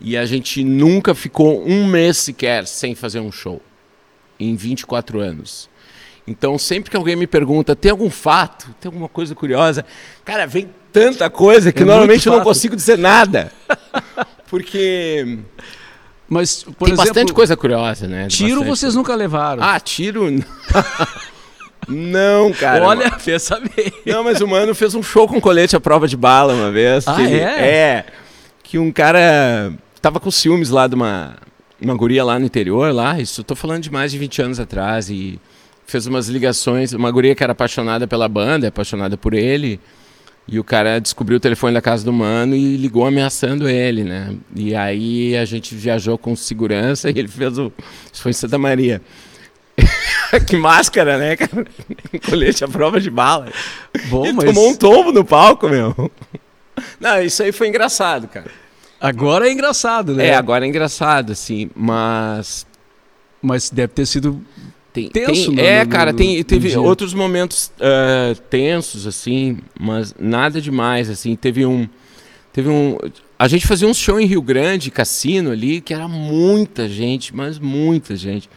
E 0.00 0.16
a 0.16 0.26
gente 0.26 0.62
nunca 0.62 1.14
ficou 1.14 1.66
um 1.66 1.86
mês 1.86 2.18
sequer 2.18 2.66
sem 2.66 2.94
fazer 2.94 3.20
um 3.20 3.32
show. 3.32 3.60
Em 4.38 4.54
24 4.54 5.20
anos. 5.20 5.70
Então, 6.26 6.58
sempre 6.58 6.90
que 6.90 6.96
alguém 6.96 7.14
me 7.14 7.26
pergunta, 7.26 7.76
tem 7.76 7.90
algum 7.90 8.10
fato, 8.10 8.66
tem 8.80 8.88
alguma 8.88 9.08
coisa 9.08 9.34
curiosa? 9.34 9.84
Cara, 10.24 10.46
vem 10.46 10.68
tanta 10.92 11.30
coisa 11.30 11.72
que 11.72 11.82
É 11.82 11.86
normalmente 11.86 12.26
eu 12.26 12.32
não 12.32 12.42
consigo 12.42 12.74
dizer 12.74 12.98
nada. 12.98 13.52
Porque 14.50 15.38
Mas, 16.28 16.62
por 16.64 16.86
Tem 16.86 16.94
exemplo, 16.94 17.04
bastante 17.04 17.32
coisa 17.32 17.56
curiosa, 17.56 18.08
né? 18.08 18.26
tiro 18.28 18.56
Bastante 18.60 18.68
vocês 18.68 18.94
nunca 18.94 19.14
levaram. 19.14 19.62
Ah, 19.62 19.78
tiro. 19.78 20.26
não, 21.88 22.52
cara. 22.52 22.84
Olha, 22.84 23.10
fez 23.18 23.42
saber. 23.42 23.92
Não, 24.04 24.24
mas 24.24 24.40
o 24.40 24.48
mano 24.48 24.74
fez 24.74 24.94
um 24.94 25.02
show 25.02 25.28
com 25.28 25.40
colete 25.40 25.76
à 25.76 25.80
prova 25.80 26.08
de 26.08 26.16
bala 26.16 26.52
uma 26.54 26.70
vez. 26.72 27.06
Ah, 27.06 27.14
que 27.14 27.22
ele- 27.22 27.38
é? 27.38 27.44
É. 27.68 28.06
Que 28.62 28.78
um 28.78 28.90
cara 28.90 29.72
tava 30.02 30.18
com 30.18 30.30
ciúmes 30.30 30.70
lá 30.70 30.88
de 30.88 30.96
uma, 30.96 31.36
uma 31.80 31.94
guria 31.94 32.24
lá 32.24 32.38
no 32.38 32.44
interior, 32.46 32.92
lá. 32.92 33.20
Isso 33.20 33.40
eu 33.40 33.44
tô 33.44 33.54
falando 33.54 33.82
de 33.82 33.92
mais 33.92 34.10
de 34.10 34.18
20 34.18 34.42
anos 34.42 34.58
atrás. 34.60 35.08
E 35.08 35.38
fez 35.86 36.06
umas 36.06 36.28
ligações. 36.28 36.92
Uma 36.92 37.10
guria 37.10 37.34
que 37.34 37.42
era 37.42 37.52
apaixonada 37.52 38.06
pela 38.06 38.28
banda, 38.28 38.68
apaixonada 38.68 39.16
por 39.16 39.32
ele. 39.32 39.80
E 40.48 40.60
o 40.60 40.64
cara 40.64 41.00
descobriu 41.00 41.38
o 41.38 41.40
telefone 41.40 41.74
da 41.74 41.82
casa 41.82 42.04
do 42.04 42.12
mano 42.12 42.54
e 42.54 42.76
ligou 42.76 43.04
ameaçando 43.04 43.68
ele, 43.68 44.04
né? 44.04 44.32
E 44.54 44.76
aí 44.76 45.36
a 45.36 45.44
gente 45.44 45.74
viajou 45.74 46.16
com 46.16 46.36
segurança 46.36 47.10
e 47.10 47.18
ele 47.18 47.28
fez 47.28 47.58
o. 47.58 47.72
Isso 48.12 48.22
foi 48.22 48.30
em 48.30 48.34
Santa 48.34 48.58
Maria. 48.58 49.02
que 50.46 50.56
máscara, 50.56 51.18
né, 51.18 51.36
cara? 51.36 51.66
Colete 52.28 52.64
à 52.64 52.68
prova 52.68 53.00
de 53.00 53.10
bala. 53.10 53.50
Bom, 54.08 54.24
Ele 54.24 54.34
mas 54.34 54.46
tomou 54.46 54.70
um 54.70 54.74
tombo 54.74 55.12
no 55.12 55.24
palco, 55.24 55.68
meu. 55.68 56.10
Não, 57.00 57.20
isso 57.22 57.42
aí 57.42 57.52
foi 57.52 57.68
engraçado, 57.68 58.28
cara. 58.28 58.50
agora 59.00 59.48
é 59.48 59.52
engraçado, 59.52 60.14
né? 60.14 60.28
É, 60.28 60.34
agora 60.34 60.64
é 60.64 60.68
engraçado, 60.68 61.32
assim, 61.32 61.70
mas. 61.74 62.66
Mas 63.42 63.68
deve 63.68 63.92
ter 63.92 64.06
sido 64.06 64.42
Tem, 65.04 65.08
Tenso 65.26 65.46
tem- 65.46 65.54
no- 65.56 65.60
é, 65.60 65.84
no- 65.84 65.90
cara, 65.90 66.12
no- 66.12 66.18
tem, 66.18 66.42
teve 66.42 66.68
dia. 66.68 66.80
outros 66.80 67.12
momentos 67.14 67.70
ah, 67.80 68.34
tensos, 68.50 69.06
assim, 69.06 69.58
mas 69.78 70.14
nada 70.18 70.60
demais, 70.60 71.08
assim. 71.10 71.34
Teve 71.36 71.64
um. 71.66 71.88
Teve 72.52 72.68
um. 72.68 72.96
A 73.38 73.46
gente 73.48 73.66
fazia 73.66 73.86
um 73.86 73.92
show 73.94 74.18
em 74.18 74.24
Rio 74.26 74.40
Grande, 74.40 74.90
cassino 74.90 75.50
ali, 75.50 75.80
que 75.80 75.92
era 75.92 76.08
muita 76.08 76.88
gente, 76.88 77.34
mas 77.36 77.58
muita 77.58 78.16
gente. 78.16 78.48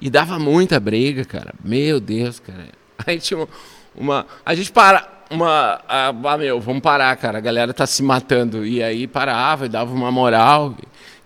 E 0.00 0.08
dava 0.08 0.38
muita 0.38 0.78
briga, 0.78 1.24
cara. 1.24 1.54
Meu 1.64 1.98
Deus, 2.00 2.38
cara. 2.40 2.68
Aí 3.06 3.18
tinha 3.18 3.38
uma. 3.38 3.48
uma- 3.96 4.26
a 4.46 4.54
gente 4.54 4.70
para. 4.70 5.12
Uma. 5.34 5.80
Ah, 5.88 6.12
meu, 6.38 6.60
vamos 6.60 6.82
parar, 6.82 7.16
cara. 7.16 7.38
A 7.38 7.40
galera 7.40 7.74
tá 7.74 7.86
se 7.86 8.02
matando. 8.02 8.64
E 8.64 8.82
aí 8.82 9.06
parava 9.06 9.66
e 9.66 9.68
dava 9.68 9.92
uma 9.92 10.10
moral. 10.10 10.76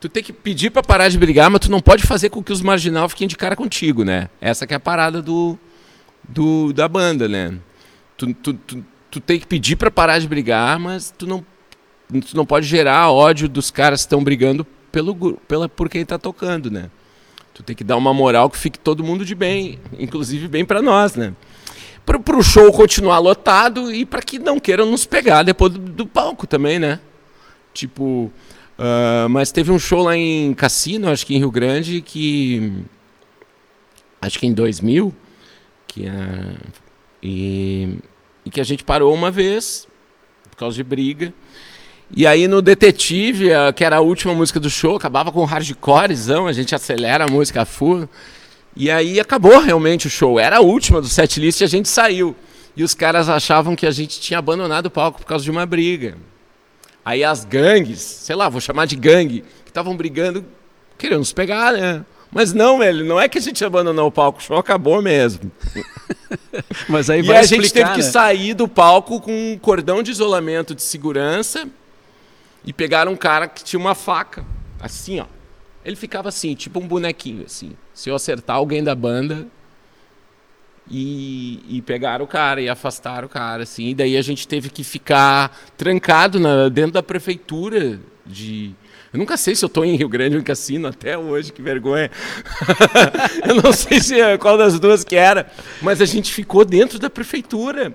Tu 0.00 0.08
tem 0.08 0.22
que 0.22 0.32
pedir 0.32 0.70
pra 0.70 0.82
parar 0.82 1.08
de 1.08 1.18
brigar, 1.18 1.50
mas 1.50 1.60
tu 1.60 1.70
não 1.70 1.80
pode 1.80 2.04
fazer 2.06 2.30
com 2.30 2.42
que 2.42 2.52
os 2.52 2.62
marginal 2.62 3.08
fiquem 3.08 3.26
de 3.26 3.36
cara 3.36 3.56
contigo, 3.56 4.04
né? 4.04 4.28
Essa 4.40 4.66
que 4.66 4.72
é 4.72 4.76
a 4.76 4.80
parada 4.80 5.20
do, 5.20 5.58
do 6.28 6.72
da 6.72 6.88
banda, 6.88 7.28
né? 7.28 7.54
Tu, 8.16 8.32
tu, 8.34 8.54
tu, 8.54 8.84
tu 9.10 9.20
tem 9.20 9.40
que 9.40 9.46
pedir 9.46 9.76
pra 9.76 9.90
parar 9.90 10.18
de 10.20 10.28
brigar, 10.28 10.78
mas 10.78 11.12
tu 11.16 11.26
não, 11.26 11.44
tu 12.08 12.36
não 12.36 12.46
pode 12.46 12.66
gerar 12.66 13.10
ódio 13.10 13.48
dos 13.48 13.70
caras 13.70 14.00
que 14.02 14.06
estão 14.06 14.22
brigando 14.22 14.64
pelo, 14.92 15.34
pela, 15.48 15.68
por 15.68 15.88
quem 15.88 16.04
tá 16.04 16.16
tocando, 16.16 16.70
né? 16.70 16.90
Tu 17.52 17.62
tem 17.64 17.74
que 17.74 17.82
dar 17.82 17.96
uma 17.96 18.14
moral 18.14 18.48
que 18.48 18.56
fique 18.56 18.78
todo 18.78 19.02
mundo 19.02 19.24
de 19.24 19.34
bem, 19.34 19.80
inclusive 19.98 20.46
bem 20.46 20.64
pra 20.64 20.80
nós, 20.80 21.16
né? 21.16 21.34
Pro, 22.08 22.18
pro 22.18 22.42
show 22.42 22.72
continuar 22.72 23.18
lotado 23.18 23.92
e 23.92 24.06
pra 24.06 24.22
que 24.22 24.38
não 24.38 24.58
queiram 24.58 24.90
nos 24.90 25.04
pegar 25.04 25.42
depois 25.42 25.74
do, 25.74 25.78
do 25.78 26.06
palco 26.06 26.46
também, 26.46 26.78
né? 26.78 27.00
Tipo, 27.74 28.32
ah, 28.78 29.26
mas 29.28 29.52
teve 29.52 29.70
um 29.70 29.78
show 29.78 30.02
lá 30.02 30.16
em 30.16 30.54
Cassino, 30.54 31.10
acho 31.10 31.26
que 31.26 31.34
em 31.34 31.38
Rio 31.38 31.50
Grande, 31.50 32.00
que. 32.00 32.72
Acho 34.22 34.38
que 34.38 34.46
em 34.46 34.54
2000, 34.54 35.14
que, 35.86 36.08
ah, 36.08 36.56
e, 37.22 37.98
e 38.42 38.50
que 38.50 38.60
a 38.60 38.64
gente 38.64 38.84
parou 38.84 39.12
uma 39.12 39.30
vez, 39.30 39.86
por 40.50 40.56
causa 40.56 40.76
de 40.76 40.82
briga. 40.82 41.34
E 42.10 42.26
aí 42.26 42.48
no 42.48 42.62
Detetive, 42.62 43.52
ah, 43.52 43.70
que 43.70 43.84
era 43.84 43.96
a 43.96 44.00
última 44.00 44.34
música 44.34 44.58
do 44.58 44.70
show, 44.70 44.96
acabava 44.96 45.30
com 45.30 45.42
um 45.42 45.44
hardcorezão, 45.44 46.46
a 46.46 46.54
gente 46.54 46.74
acelera 46.74 47.24
a 47.24 47.28
música 47.28 47.66
full. 47.66 48.08
E 48.76 48.90
aí 48.90 49.18
acabou 49.18 49.58
realmente 49.58 50.06
o 50.06 50.10
show. 50.10 50.38
Era 50.38 50.58
a 50.58 50.60
última 50.60 51.00
do 51.00 51.08
setlist 51.08 51.60
e 51.60 51.64
a 51.64 51.68
gente 51.68 51.88
saiu. 51.88 52.34
E 52.76 52.82
os 52.84 52.94
caras 52.94 53.28
achavam 53.28 53.74
que 53.74 53.86
a 53.86 53.90
gente 53.90 54.20
tinha 54.20 54.38
abandonado 54.38 54.86
o 54.86 54.90
palco 54.90 55.18
por 55.18 55.26
causa 55.26 55.44
de 55.44 55.50
uma 55.50 55.66
briga. 55.66 56.16
Aí 57.04 57.24
as 57.24 57.44
gangues, 57.44 58.00
sei 58.00 58.36
lá, 58.36 58.48
vou 58.48 58.60
chamar 58.60 58.86
de 58.86 58.94
gangue, 58.94 59.42
que 59.64 59.70
estavam 59.70 59.96
brigando, 59.96 60.44
querendo 60.96 61.20
nos 61.20 61.32
pegar, 61.32 61.72
né? 61.72 62.04
Mas 62.30 62.52
não, 62.52 62.78
velho, 62.78 63.04
não 63.04 63.18
é 63.18 63.28
que 63.28 63.38
a 63.38 63.40
gente 63.40 63.64
abandonou 63.64 64.06
o 64.06 64.12
palco, 64.12 64.38
o 64.38 64.42
show 64.42 64.58
acabou 64.58 65.00
mesmo. 65.00 65.50
Mas 66.88 67.08
aí 67.08 67.20
E 67.20 67.22
vai 67.22 67.38
a 67.38 67.42
gente 67.42 67.64
explicar, 67.64 67.88
teve 67.88 68.00
que 68.00 68.06
né? 68.06 68.12
sair 68.12 68.54
do 68.54 68.68
palco 68.68 69.20
com 69.20 69.32
um 69.32 69.58
cordão 69.58 70.02
de 70.02 70.10
isolamento 70.10 70.74
de 70.74 70.82
segurança 70.82 71.66
e 72.64 72.72
pegaram 72.72 73.12
um 73.12 73.16
cara 73.16 73.48
que 73.48 73.64
tinha 73.64 73.80
uma 73.80 73.94
faca, 73.94 74.44
assim, 74.78 75.20
ó. 75.20 75.24
Ele 75.88 75.96
ficava 75.96 76.28
assim, 76.28 76.54
tipo 76.54 76.78
um 76.78 76.86
bonequinho, 76.86 77.46
assim. 77.46 77.72
Se 77.94 78.10
eu 78.10 78.14
acertar 78.14 78.56
alguém 78.56 78.84
da 78.84 78.94
banda 78.94 79.46
e, 80.90 81.60
e 81.66 81.82
o 82.22 82.26
cara 82.26 82.60
e 82.60 82.68
afastaram 82.68 83.24
o 83.26 83.30
cara, 83.30 83.62
assim. 83.62 83.88
E 83.88 83.94
daí 83.94 84.14
a 84.14 84.20
gente 84.20 84.46
teve 84.46 84.68
que 84.68 84.84
ficar 84.84 85.58
trancado 85.78 86.38
na- 86.38 86.68
dentro 86.68 86.92
da 86.92 87.02
prefeitura 87.02 87.98
de... 88.26 88.74
Eu 89.10 89.18
nunca 89.18 89.38
sei 89.38 89.54
se 89.54 89.64
eu 89.64 89.68
tô 89.70 89.82
em 89.82 89.96
Rio 89.96 90.10
Grande 90.10 90.36
ou 90.36 90.42
em 90.42 90.44
Cassino 90.44 90.88
até 90.88 91.16
hoje, 91.16 91.54
que 91.54 91.62
vergonha. 91.62 92.10
eu 93.48 93.54
não 93.62 93.72
sei 93.72 93.98
se 93.98 94.20
é 94.20 94.36
qual 94.36 94.58
das 94.58 94.78
duas 94.78 95.02
que 95.04 95.16
era, 95.16 95.50
mas 95.80 96.02
a 96.02 96.04
gente 96.04 96.34
ficou 96.34 96.66
dentro 96.66 96.98
da 96.98 97.08
prefeitura. 97.08 97.94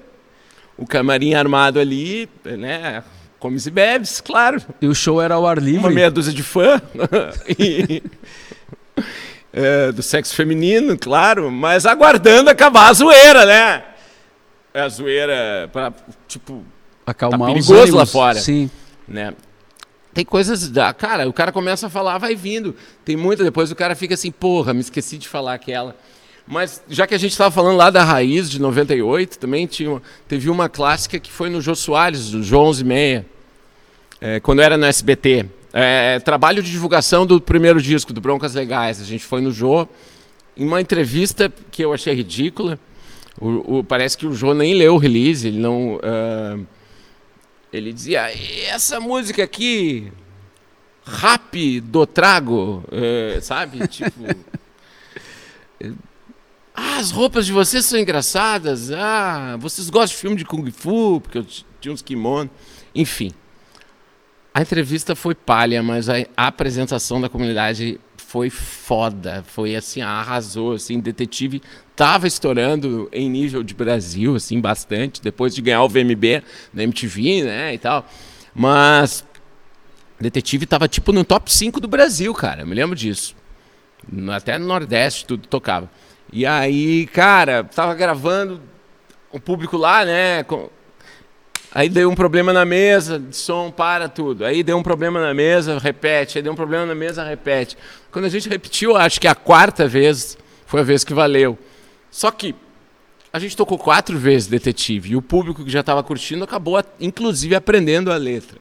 O 0.76 0.88
camarim 0.88 1.36
armado 1.36 1.80
ali, 1.80 2.28
né? 2.44 3.04
Comes 3.44 3.66
e 3.68 3.72
bebes, 3.72 4.22
claro. 4.22 4.62
E 4.82 4.88
o 4.88 4.96
show 4.96 5.22
era 5.22 5.36
ao 5.36 5.46
ar 5.46 5.60
Uma 5.60 5.66
livre. 5.66 5.94
meia 5.94 6.10
dúzia 6.10 6.32
de 6.32 6.42
fã. 6.42 6.82
E- 7.60 8.02
é, 9.52 9.92
do 9.92 10.02
sexo 10.02 10.34
feminino, 10.34 10.98
claro, 10.98 11.52
mas 11.52 11.86
aguardando 11.86 12.50
acabar 12.50 12.88
a 12.90 12.94
zoeira, 12.94 13.46
né? 13.46 13.84
É 14.74 14.80
a 14.82 14.88
zoeira 14.88 15.70
pra, 15.74 15.92
tipo, 16.26 16.64
Acalmar 17.06 17.40
Tá 17.40 17.46
os 17.48 17.54
perigoso 17.68 17.82
ânimos. 17.82 18.00
lá 18.00 18.06
fora. 18.06 18.40
Sim. 18.40 18.70
né? 19.06 19.34
Tem 20.14 20.24
coisas 20.24 20.70
da. 20.70 20.94
Cara, 20.94 21.28
o 21.28 21.34
cara 21.34 21.52
começa 21.52 21.88
a 21.88 21.90
falar, 21.90 22.18
vai 22.20 22.36
vindo. 22.36 22.74
Tem 23.04 23.18
muita, 23.18 23.44
depois 23.44 23.70
o 23.72 23.76
cara 23.76 23.94
fica 23.94 24.14
assim, 24.14 24.32
porra, 24.32 24.74
me 24.74 24.80
esqueci 24.80 25.18
de 25.18 25.28
falar 25.28 25.54
aquela. 25.56 25.96
Mas 26.48 26.82
já 26.90 27.06
que 27.06 27.14
a 27.14 27.18
gente 27.18 27.32
estava 27.34 27.52
falando 27.52 27.76
lá 27.78 27.90
da 27.90 28.04
raiz 28.06 28.50
de 28.50 28.60
98, 28.62 29.38
também 29.38 29.68
tinha, 29.68 29.90
uma- 29.92 30.02
teve 30.28 30.50
uma 30.50 30.70
clássica 30.70 31.20
que 31.20 31.32
foi 31.32 31.50
no 31.50 31.60
Jô 31.62 31.76
Soares, 31.76 32.30
do 32.32 32.42
Jô 32.44 32.60
11 32.62 32.82
e 32.82 32.86
meia, 32.86 33.26
é, 34.25 34.39
quando 34.39 34.62
era 34.62 34.77
no 34.77 34.86
SBT. 34.86 35.46
É, 35.74 36.20
trabalho 36.20 36.63
de 36.63 36.72
divulgação 36.72 37.25
do 37.25 37.42
primeiro 37.42 37.82
disco, 37.82 38.13
do 38.13 38.22
Broncas 38.22 38.53
Legais. 38.53 39.01
A 39.01 39.03
gente 39.03 39.25
foi 39.25 39.42
no 39.42 39.51
Jô, 39.51 39.86
em 40.56 40.65
uma 40.65 40.80
entrevista 40.80 41.51
que 41.72 41.84
eu 41.84 41.92
achei 41.92 42.13
ridícula. 42.13 42.80
O, 43.42 43.80
o- 43.80 43.84
parece 43.84 44.18
que 44.18 44.25
o 44.27 44.34
Jô 44.34 44.53
nem 44.53 44.75
leu 44.75 44.94
o 44.96 44.98
release, 44.98 45.48
ele 45.48 45.58
não. 45.58 46.00
ah, 46.03 46.58
ele 47.74 47.92
dizia, 47.92 48.32
"E 48.34 48.62
essa 48.65 49.00
música 49.00 49.44
aqui, 49.44 50.12
rap 51.03 51.82
do 51.82 52.06
trago, 52.06 52.84
eh, 52.92 53.39
sabe? 53.42 53.86
Tipo. 53.89 54.22
ah, 56.75 56.98
as 56.98 57.12
roupas 57.12 57.46
de 57.46 57.51
vocês 57.51 57.84
são 57.86 58.00
engraçadas. 58.00 58.92
Ah, 58.92 59.58
vocês 59.60 59.89
gostam 59.89 60.15
de 60.15 60.22
filme 60.22 60.36
de 60.38 60.46
Kung 60.46 60.70
Fu, 60.72 61.20
porque 61.22 61.39
eu 61.39 61.46
tinha 61.82 61.92
uns 61.94 62.01
kimonos. 62.01 62.51
Enfim. 62.96 63.32
A 64.53 64.62
entrevista 64.62 65.15
foi 65.15 65.33
palha, 65.33 65.81
mas 65.81 66.10
a, 66.10 66.25
apresentação 66.38 67.19
da 67.19 67.27
comunidade 67.27 68.00
foi 68.17 68.50
foda. 68.50 69.43
Foi 69.48 69.75
assim, 69.75 70.01
arrasou. 70.01 70.74
Assim, 70.74 71.00
detetive 71.00 71.62
tava 71.95 72.27
estourando 72.27 73.10
em 73.12 73.29
nível 73.29 73.63
de 73.63 73.74
Brasil, 73.74 74.36
assim, 74.36 74.60
bastante, 74.60 75.22
depois 75.22 75.53
de 75.55 75.62
ganhar 75.62 75.83
o 75.83 75.89
VMB 75.89 76.43
na 76.74 76.83
MTV, 76.83 77.43
né, 77.43 77.74
e 77.74 77.77
tal. 77.77 78.07
Mas 78.53 79.25
Detetive 80.24 80.65
tava 80.65 80.88
tipo 80.88 81.12
no 81.12 81.25
top 81.25 81.51
5 81.51 81.81
do 81.81 81.88
Brasil, 81.88 82.33
cara. 82.33 82.62
Eu 82.62 82.67
me 82.67 82.74
lembro 82.74 82.95
disso. 82.95 83.36
Até 84.33 84.57
no 84.57 84.65
Nordeste 84.65 85.25
tudo 85.25 85.48
tocava. 85.48 85.89
E 86.31 86.45
aí, 86.45 87.05
cara, 87.07 87.63
tava 87.63 87.93
gravando 87.93 88.62
o 89.31 89.39
público 89.39 89.75
lá, 89.75 90.05
né? 90.05 90.45
Aí 91.75 91.89
deu 91.89 92.08
um 92.08 92.13
problema 92.13 92.53
na 92.53 92.63
mesa, 92.63 93.22
som, 93.32 93.72
para 93.72 94.08
tudo. 94.08 94.46
Aí 94.46 94.62
deu 94.62 94.77
um 94.77 94.84
problema 94.84 95.20
na 95.20 95.34
mesa, 95.34 95.80
repete. 95.80 96.38
Aí 96.38 96.44
deu 96.44 96.53
um 96.53 96.56
problema 96.56 96.86
na 96.86 96.94
mesa, 96.94 97.24
repete. 97.24 97.75
Quando 98.12 98.25
a 98.25 98.30
gente 98.30 98.48
repetiu, 98.48 98.96
acho 98.96 99.20
que 99.20 99.27
a 99.27 99.34
quarta 99.34 99.88
vez 99.88 100.38
foi 100.68 100.82
a 100.82 100.84
vez 100.84 101.03
que 101.03 101.15
valeu. 101.15 101.58
Só 102.12 102.30
que 102.30 102.53
a 103.32 103.39
gente 103.39 103.58
tocou 103.58 103.80
quatro 103.80 104.20
vezes 104.20 104.48
Detetive 104.48 105.13
e 105.13 105.15
o 105.15 105.22
público 105.22 105.65
que 105.65 105.72
já 105.72 105.80
estava 105.80 106.03
curtindo 106.03 106.44
acabou, 106.44 106.80
inclusive, 107.00 107.56
aprendendo 107.56 108.12
a 108.12 108.18
letra. 108.18 108.60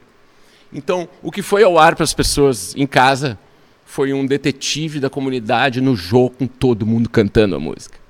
Então, 0.73 1.07
o 1.21 1.31
que 1.31 1.43
foi 1.43 1.61
ao 1.61 1.77
ar 1.77 1.95
para 1.95 2.03
as 2.03 2.15
pessoas 2.15 2.73
em 2.75 2.87
casa 2.87 3.37
foi 3.85 4.11
um 4.11 4.25
detetive 4.25 4.99
da 4.99 5.07
comunidade 5.07 5.79
no 5.79 5.95
jogo 5.95 6.31
com 6.31 6.47
todo 6.47 6.83
mundo 6.83 7.07
cantando 7.07 7.55
a 7.55 7.59
música. 7.59 8.02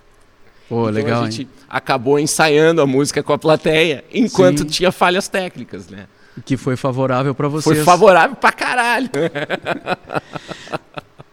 Pô, 0.70 0.82
Então, 0.82 0.92
legal, 0.94 1.22
a 1.24 1.30
gente 1.30 1.42
hein? 1.44 1.50
acabou 1.70 2.20
ensaiando 2.20 2.82
a 2.82 2.88
música 2.88 3.22
com 3.22 3.34
a 3.34 3.38
plateia 3.38 4.04
enquanto 4.14 4.60
Sim. 4.60 4.66
tinha 4.68 4.92
falhas 4.92 5.28
técnicas, 5.28 5.88
né? 5.90 6.08
Que 6.46 6.58
foi 6.58 6.76
favorável 6.76 7.36
para 7.36 7.48
vocês. 7.48 7.76
Foi 7.76 7.86
favorável 7.86 8.36
pra 8.36 8.52
caralho. 8.52 9.10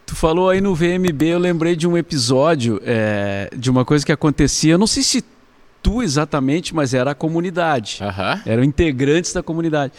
Tu 0.07 0.17
falou 0.17 0.51
aí 0.51 0.61
no 0.61 0.75
VMB, 0.75 1.23
eu 1.23 1.39
lembrei 1.39 1.77
de 1.77 1.87
um 1.87 1.97
episódio 1.97 2.81
é, 2.85 3.49
de 3.57 3.71
uma 3.71 3.85
coisa 3.85 4.05
que 4.05 4.11
acontecia. 4.11 4.75
Eu 4.75 4.79
não 4.79 4.87
sei 4.87 5.03
se 5.05 5.25
tu 5.81 6.03
exatamente, 6.03 6.75
mas 6.75 6.93
era 6.93 7.13
a 7.13 7.15
comunidade. 7.15 7.99
Eram 8.45 8.65
integrantes 8.65 9.33
da 9.33 9.43
comunidade. 9.43 9.93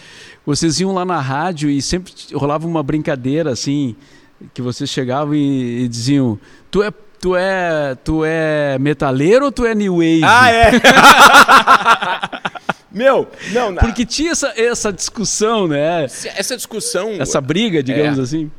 Vocês 0.46 0.80
iam 0.82 0.94
lá 0.94 1.06
na 1.06 1.20
rádio 1.20 1.70
e 1.70 1.82
sempre 1.82 2.14
rolava 2.34 2.68
uma 2.68 2.84
brincadeira 2.84 3.52
assim, 3.52 3.96
que 4.54 4.62
vocês 4.62 4.90
chegavam 4.90 5.34
e, 5.34 5.84
e 5.86 5.88
diziam: 5.88 6.38
"Tu 6.70 6.84
é 6.84 6.92
tu 7.22 7.36
é 7.36 7.96
tu 8.04 8.24
é 8.26 8.78
metaleiro 8.80 9.46
ou 9.46 9.52
tu 9.52 9.66
é 9.66 9.76
new 9.76 9.96
wave?" 9.98 10.24
Ah, 10.24 10.52
é? 10.52 10.72
Meu, 12.92 13.28
não, 13.54 13.72
na- 13.72 13.82
Porque 13.82 14.06
tinha 14.06 14.32
essa, 14.32 14.54
essa 14.58 14.92
discussão, 14.92 15.68
né? 15.68 16.04
essa 16.04 16.58
discussão. 16.58 17.12
Essa 17.20 17.40
briga, 17.40 17.82
digamos 17.82 18.20
É. 18.20 18.22
assim, 18.22 18.52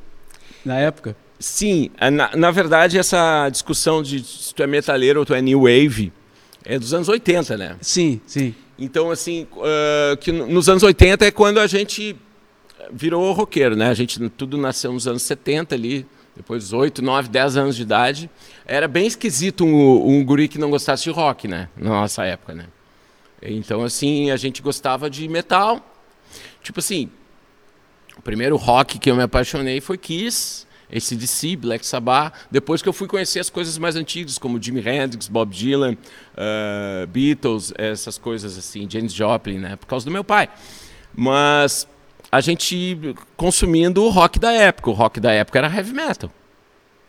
na 0.64 0.78
época. 0.78 1.14
Sim, 1.38 1.90
na, 2.12 2.31
na 2.37 2.50
verdade, 2.50 2.99
essa 2.99 3.49
discussão 3.50 4.02
de 4.02 4.23
se 4.25 4.54
tu 4.54 4.62
é 4.62 4.66
metaleiro 4.66 5.21
ou 5.21 5.26
tu 5.26 5.35
é 5.35 5.42
new 5.42 5.62
wave 5.62 6.12
é 6.64 6.78
dos 6.78 6.95
anos 6.95 7.09
80, 7.09 7.57
né? 7.59 7.76
Sim, 7.81 8.21
sim. 8.26 8.54
Então, 8.78 9.11
assim, 9.11 9.47
ah, 9.61 10.16
que 10.16 10.33
no- 10.33 10.47
nos 10.47 10.69
anos 10.69 10.83
80 10.83 11.26
é 11.26 11.31
quando 11.31 11.59
a 11.61 11.66
gente 11.66 12.16
virou 12.90 13.31
roqueiro, 13.33 13.76
né? 13.76 13.88
A 13.88 13.95
gente 13.95 14.19
tudo 14.31 14.57
nasceu 14.57 14.92
nos 14.92 15.07
anos 15.07 15.23
70 15.23 15.75
ali, 15.75 16.07
depois 16.37 16.62
dos 16.62 16.73
8, 16.73 17.02
9, 17.02 17.28
10 17.28 17.57
anos 17.57 17.76
de 17.76 17.83
idade. 17.83 18.31
Era 18.66 18.87
bem 18.87 19.07
esquisito 19.07 19.64
um, 19.64 20.09
um 20.09 20.25
guri 20.25 20.49
que 20.49 20.59
não 20.59 20.71
gostasse 20.71 21.04
de 21.04 21.11
rock, 21.11 21.49
né? 21.49 21.69
Na 21.76 21.90
nossa 21.90 22.25
época, 22.25 22.54
né? 22.54 22.66
Então, 23.42 23.83
assim, 23.83 24.31
a 24.31 24.37
gente 24.37 24.62
gostava 24.62 25.11
de 25.11 25.26
metal. 25.28 25.81
Tipo 26.62 26.78
assim, 26.78 27.11
o 28.16 28.23
primeiro 28.23 28.57
rock 28.57 28.99
que 28.99 29.11
eu 29.11 29.16
me 29.16 29.23
apaixonei 29.23 29.81
foi 29.81 29.99
Kiss, 29.99 30.64
ACDC, 30.95 31.57
Black 31.57 31.85
Sabbath. 31.85 32.35
Depois 32.50 32.81
que 32.81 32.88
eu 32.88 32.92
fui 32.92 33.09
conhecer 33.09 33.40
as 33.40 33.50
coisas 33.50 33.76
mais 33.78 33.97
antigas, 33.97 34.38
como 34.38 34.62
Jimi 34.62 34.81
Hendrix, 34.81 35.26
Bob 35.26 35.52
Dylan, 35.52 35.97
ah, 36.37 37.07
Beatles, 37.09 37.73
essas 37.76 38.16
coisas 38.16 38.57
assim, 38.57 38.87
James 38.88 39.12
Joplin, 39.12 39.59
né? 39.59 39.76
Por 39.76 39.87
causa 39.87 40.04
do 40.04 40.12
meu 40.12 40.23
pai. 40.23 40.49
Mas 41.14 41.88
a 42.31 42.40
gente 42.40 43.14
consumindo 43.37 44.04
o 44.04 44.09
rock 44.09 44.38
da 44.38 44.52
época. 44.52 44.88
O 44.88 44.92
rock 44.92 45.19
da 45.19 45.33
época 45.33 45.59
era 45.59 45.75
heavy 45.75 45.92
metal. 45.92 46.31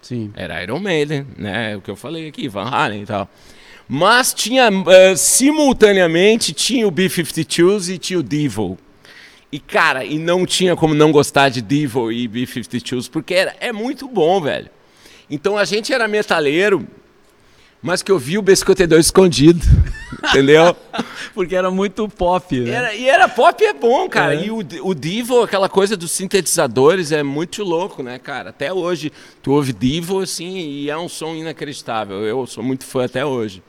Sim. 0.03 0.31
Era 0.36 0.62
Iron 0.62 0.79
Maiden, 0.79 1.25
né? 1.38 1.75
O 1.77 1.81
que 1.81 1.89
eu 1.89 1.95
falei 1.95 2.27
aqui, 2.27 2.48
Van 2.48 2.69
Halen 2.69 3.01
e 3.01 3.05
tal. 3.05 3.27
Mas 3.88 4.33
tinha, 4.33 4.69
eh, 4.88 5.15
simultaneamente, 5.15 6.53
tinha 6.53 6.88
o 6.88 6.91
B-52s 6.91 7.93
e 7.93 7.98
tinha 7.98 8.19
o 8.19 8.24
Devil. 8.24 8.77
E, 9.51 9.60
cara, 9.60 10.03
e 10.03 10.19
não 10.19 10.45
tinha 10.45 10.75
como 10.75 10.93
não 10.93 11.12
gostar 11.12 11.50
de 11.50 11.62
Devil 11.62 12.12
e 12.12 12.27
B-52s, 12.27 13.10
porque 13.10 13.33
era, 13.33 13.55
é 13.60 13.72
muito 13.72 14.07
bom, 14.07 14.41
velho. 14.41 14.69
Então 15.29 15.57
a 15.57 15.63
gente 15.63 15.93
era 15.93 16.07
metaleiro, 16.07 16.86
mas 17.83 18.01
que 18.01 18.09
eu 18.09 18.17
vi 18.17 18.37
o 18.37 18.41
B-52 18.41 18.97
escondido, 18.97 19.59
entendeu? 20.29 20.73
Porque 21.33 21.53
era 21.53 21.69
muito 21.69 22.07
pop, 22.07 22.57
né? 22.61 22.69
Era, 22.71 22.95
e 22.95 23.09
era 23.09 23.27
pop 23.27 23.61
é 23.61 23.73
bom, 23.73 24.07
cara. 24.07 24.33
É. 24.33 24.45
E 24.45 24.51
o, 24.51 24.59
o 24.83 24.95
Divo, 24.95 25.41
aquela 25.41 25.67
coisa 25.67 25.97
dos 25.97 26.09
sintetizadores, 26.11 27.11
é 27.11 27.21
muito 27.21 27.61
louco, 27.61 28.01
né, 28.01 28.17
cara? 28.17 28.51
Até 28.51 28.71
hoje, 28.71 29.11
tu 29.41 29.51
ouve 29.51 29.73
Divo, 29.73 30.21
assim, 30.21 30.57
e 30.57 30.89
é 30.89 30.97
um 30.97 31.09
som 31.09 31.35
inacreditável. 31.35 32.21
Eu 32.21 32.47
sou 32.47 32.63
muito 32.63 32.85
fã 32.85 33.03
até 33.03 33.25
hoje. 33.25 33.61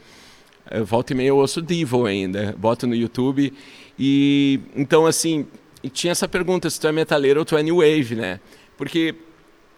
Eu, 0.71 0.87
volta 0.87 1.13
e 1.13 1.17
meia 1.17 1.29
eu 1.29 1.37
ouço 1.37 1.61
Divo 1.61 2.07
ainda, 2.07 2.55
boto 2.57 2.87
no 2.87 2.95
YouTube. 2.95 3.53
E 3.99 4.61
então, 4.77 5.07
assim, 5.07 5.45
tinha 5.93 6.13
essa 6.13 6.29
pergunta 6.29 6.71
se 6.71 6.79
tu 6.79 6.87
é 6.87 6.93
metaleiro 6.93 7.41
ou 7.41 7.45
tu 7.45 7.57
é 7.57 7.65
new 7.65 7.79
wave, 7.79 8.15
né? 8.15 8.39
Porque 8.77 9.17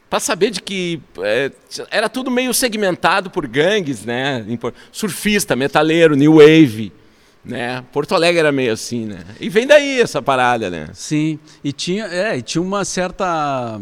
para 0.08 0.20
saber 0.20 0.50
de 0.50 0.60
que 0.60 1.00
é, 1.18 1.50
era 1.90 2.08
tudo 2.08 2.30
meio 2.30 2.54
segmentado 2.54 3.30
por 3.30 3.46
gangues, 3.46 4.04
né? 4.04 4.44
Surfista, 4.92 5.56
metaleiro, 5.56 6.14
new 6.14 6.34
wave, 6.34 6.92
né? 7.44 7.84
Porto 7.92 8.14
Alegre 8.14 8.40
era 8.40 8.52
meio 8.52 8.72
assim, 8.72 9.04
né? 9.06 9.18
E 9.40 9.48
vem 9.48 9.66
daí 9.66 10.00
essa 10.00 10.22
parada, 10.22 10.70
né? 10.70 10.88
Sim, 10.92 11.38
e 11.62 11.72
tinha, 11.72 12.06
é, 12.06 12.36
e 12.36 12.42
tinha 12.42 12.62
uma 12.62 12.84
certa 12.84 13.80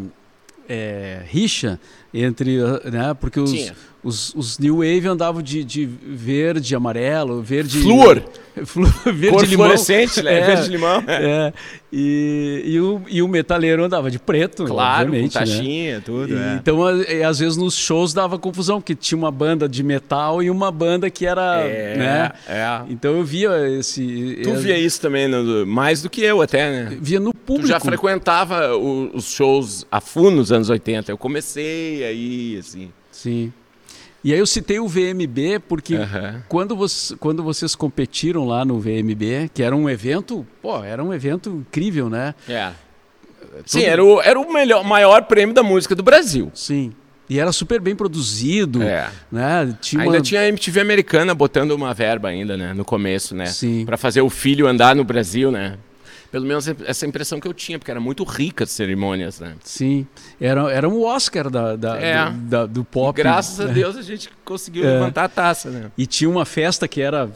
é, 0.67 1.21
rixa 1.27 1.79
entre, 2.13 2.57
né, 2.85 3.13
porque 3.19 3.39
os, 3.39 3.51
Tinha. 3.51 3.75
Os, 4.05 4.33
os 4.35 4.57
New 4.59 4.75
Wave 4.77 5.07
andavam 5.07 5.41
de, 5.41 5.63
de 5.65 5.85
verde, 5.85 6.75
amarelo, 6.75 7.41
verde... 7.41 7.79
Flúor. 7.81 8.21
Verde 8.55 9.31
Cor 9.31 9.43
limão. 9.43 9.65
fluorescente, 9.65 10.21
né? 10.23 10.39
É, 10.39 10.45
Verde 10.55 10.69
limão. 10.69 11.03
É, 11.07 11.51
e, 11.91 12.61
e, 12.65 12.79
o, 12.79 13.01
e 13.09 13.21
o 13.21 13.27
metaleiro 13.27 13.83
andava 13.83 14.09
de 14.09 14.17
preto, 14.17 14.63
Claro, 14.63 15.09
com 15.11 15.17
né? 15.17 15.27
taxinha, 15.27 15.99
tudo, 16.05 16.33
E, 16.33 16.37
é. 16.37 16.53
Então, 16.61 16.79
às 17.27 17.39
vezes 17.39 17.57
nos 17.57 17.75
shows 17.75 18.13
dava 18.13 18.39
confusão, 18.39 18.79
porque 18.79 18.95
tinha 18.95 19.17
uma 19.17 19.29
banda 19.29 19.67
de 19.67 19.83
metal 19.83 20.41
e 20.41 20.49
uma 20.49 20.71
banda 20.71 21.09
que 21.09 21.25
era, 21.25 21.59
É, 21.65 21.97
né? 21.97 22.31
é. 22.47 22.81
Então 22.89 23.17
eu 23.17 23.25
via 23.25 23.49
esse... 23.77 24.39
Tu 24.41 24.53
via 24.53 24.77
isso 24.79 25.01
também, 25.01 25.27
no- 25.27 25.65
mais 25.65 26.01
do 26.01 26.09
que 26.09 26.21
eu 26.21 26.41
até, 26.41 26.69
né? 26.71 26.97
Via 27.01 27.19
no 27.19 27.33
Tu 27.33 27.37
público. 27.39 27.67
já 27.67 27.79
frequentava 27.81 28.73
os 28.77 29.31
shows 29.33 29.85
a 29.91 29.99
fundo 29.99 30.31
nos 30.37 30.51
anos 30.53 30.69
80. 30.69 31.11
Eu 31.11 31.17
comecei 31.17 32.05
aí, 32.05 32.57
assim. 32.57 32.89
Sim. 33.11 33.51
E 34.25 34.33
aí 34.33 34.39
eu 34.39 34.47
citei 34.47 34.79
o 34.79 34.87
VMB 34.87 35.59
porque 35.67 35.97
Aham. 35.97 36.41
quando, 36.49 36.75
você, 36.75 37.15
quando 37.17 37.43
vocês 37.43 37.75
competiram 37.75 38.43
lá 38.43 38.65
no 38.65 38.79
VMB, 38.79 39.51
que 39.53 39.61
era 39.61 39.75
um 39.75 39.87
evento, 39.87 40.43
pô, 40.63 40.83
era 40.83 41.03
um 41.03 41.13
evento 41.13 41.63
incrível, 41.67 42.09
né? 42.09 42.33
É. 42.49 42.71
Sim, 43.67 43.83
era 43.83 44.03
o, 44.03 44.19
era 44.19 44.39
o 44.39 44.51
melhor, 44.51 44.83
maior 44.83 45.25
prêmio 45.25 45.53
da 45.53 45.61
música 45.61 45.93
do 45.93 46.01
Brasil. 46.01 46.51
Sim. 46.55 46.91
E 47.29 47.39
era 47.39 47.51
super 47.51 47.79
bem 47.79 47.95
produzido, 47.95 48.81
É. 48.81 49.11
né? 49.31 49.77
Tinha 49.79 50.01
ainda 50.01 50.17
uma... 50.17 50.21
tinha 50.23 50.41
a 50.41 50.47
MTV 50.47 50.79
americana 50.79 51.35
botando 51.35 51.73
uma 51.73 51.93
verba 51.93 52.29
ainda, 52.29 52.57
né? 52.57 52.73
No 52.73 52.83
começo, 52.83 53.35
né? 53.35 53.45
Sim. 53.45 53.85
Pra 53.85 53.95
fazer 53.95 54.21
o 54.21 54.29
filho 54.31 54.65
andar 54.65 54.95
no 54.95 55.03
Brasil, 55.03 55.51
né? 55.51 55.77
Pelo 56.31 56.45
menos 56.45 56.67
essa 56.67 57.05
impressão 57.05 57.39
que 57.39 57.47
eu 57.47 57.53
tinha, 57.53 57.77
porque 57.79 57.91
era 57.91 57.99
muito 57.99 58.23
rica 58.23 58.63
as 58.63 58.71
cerimônias, 58.71 59.39
né? 59.39 59.55
Sim. 59.63 60.05
Era, 60.39 60.71
era 60.71 60.87
um 60.89 61.03
Oscar 61.03 61.49
da, 61.49 61.75
da- 61.75 61.97
É. 61.99 62.29
do, 62.29 62.37
da- 62.39 62.65
do 62.65 62.83
pop. 62.83 63.15
Graças 63.17 63.59
a 63.59 63.65
né? 63.67 63.73
Deus 63.73 63.95
a 63.95 64.01
gente 64.01 64.29
conseguiu 64.43 64.83
É. 64.85 64.93
levantar 64.93 65.25
a 65.25 65.29
taça, 65.29 65.69
né? 65.69 65.91
E 65.97 66.05
tinha 66.05 66.29
uma 66.29 66.45
festa 66.45 66.87
que 66.87 67.01
era 67.01 67.29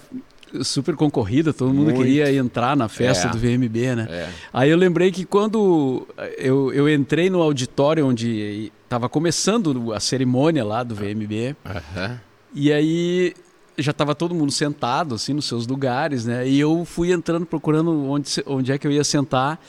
super 0.64 0.96
concorrida, 0.96 1.54
todo 1.54 1.72
mundo 1.74 1.92
Muito. 1.92 1.98
queria 2.00 2.34
entrar 2.34 2.76
na 2.76 2.90
festa 2.90 3.28
É. 3.28 3.32
do 3.32 3.38
VMB, 3.38 3.96
né? 3.96 4.08
É. 4.10 4.30
Aí 4.52 4.70
eu 4.72 4.78
lembrei 4.78 5.12
que 5.12 5.24
quando 5.24 6.08
eu, 6.40 6.74
eu 6.74 6.90
entrei 6.90 7.30
no 7.30 7.40
auditório 7.42 8.06
onde 8.08 8.72
estava 8.84 9.08
começando 9.08 9.94
a 9.94 10.00
cerimônia 10.00 10.66
lá 10.66 10.82
do 10.82 10.96
VMB, 10.96 11.56
e 12.54 12.74
aí 12.74 13.34
já 13.82 13.92
estava 13.92 14.14
todo 14.16 14.34
mundo 14.36 14.52
sentado 14.52 15.16
assim 15.16 15.34
nos 15.34 15.46
seus 15.46 15.66
lugares, 15.68 16.26
né? 16.26 16.48
E 16.48 16.60
eu 16.60 16.86
fui 16.86 17.12
entrando 17.12 17.46
procurando 17.46 17.92
onde, 18.10 18.30
onde 18.46 18.72
é 18.72 18.78
que 18.78 18.86
eu 18.88 18.92
ia 18.92 19.04
sentar. 19.04 19.60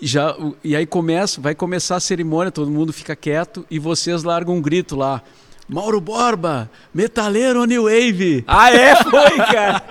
E 0.00 0.06
Já, 0.06 0.36
e 0.64 0.74
aí 0.74 0.84
começa, 0.86 1.40
vai 1.40 1.54
começar 1.54 1.96
a 1.96 2.00
cerimônia, 2.00 2.50
todo 2.50 2.70
mundo 2.70 2.92
fica 2.92 3.14
quieto 3.14 3.64
e 3.70 3.78
vocês 3.78 4.22
largam 4.24 4.56
um 4.56 4.60
grito 4.60 4.96
lá. 4.96 5.22
Mauro 5.68 6.00
Borba, 6.00 6.68
metaleiro 6.92 7.64
New 7.64 7.84
Wave? 7.84 8.42
Ah, 8.46 8.70
é? 8.70 8.96
Foi, 9.04 9.36
cara! 9.46 9.82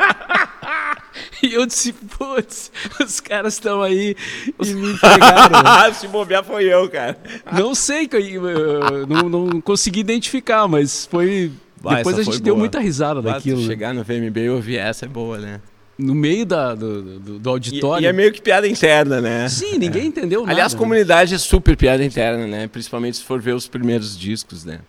E 1.43 1.53
eu 1.53 1.65
disse, 1.65 1.91
putz, 1.93 2.71
os 3.03 3.19
caras 3.19 3.53
estão 3.55 3.81
aí 3.81 4.15
e 4.63 4.73
me 4.73 4.93
entregaram. 4.93 5.93
Se 5.95 6.07
bobear 6.07 6.43
foi 6.43 6.65
eu, 6.65 6.87
cara. 6.89 7.17
Não 7.51 7.73
sei, 7.73 8.07
que 8.07 8.15
eu- 8.15 8.47
eu 8.47 9.07
não, 9.07 9.27
não 9.27 9.61
consegui 9.61 10.01
identificar, 10.01 10.67
mas 10.67 11.05
foi. 11.07 11.51
Vai, 11.81 11.97
Depois 11.97 12.19
a 12.19 12.23
gente 12.23 12.41
deu 12.41 12.53
boa. 12.53 12.59
muita 12.59 12.79
risada 12.79 13.19
Lá, 13.21 13.33
daquilo. 13.33 13.59
né? 13.61 13.67
chegar 13.67 13.93
no 13.93 14.03
VMB 14.03 14.37
e 14.37 14.49
ouvir 14.49 14.77
essa 14.77 15.05
é 15.05 15.07
boa, 15.07 15.37
né? 15.39 15.59
No 15.97 16.13
meio 16.15 16.45
da, 16.45 16.73
do, 16.73 17.19
do, 17.19 17.39
do 17.39 17.49
E, 17.49 17.51
auditório. 17.51 18.03
e 18.03 18.07
é 18.07 18.13
meio 18.13 18.31
que 18.31 18.41
piada 18.41 18.67
interna, 18.67 19.19
né? 19.21 19.49
Sim, 19.49 19.77
ninguém 19.77 20.07
entendeu 20.07 20.41
nada. 20.41 20.51
Aliás, 20.53 20.73
comunidade 20.73 21.33
é 21.35 21.37
super 21.37 21.75
piada 21.75 22.03
interna, 22.03 22.47
né? 22.47 22.67
Principalmente 22.67 23.17
se 23.17 23.23
for 23.23 23.39
ver 23.41 23.53
os 23.53 23.67
primeiros 23.67 24.17
discos, 24.17 24.63
né? 24.63 24.79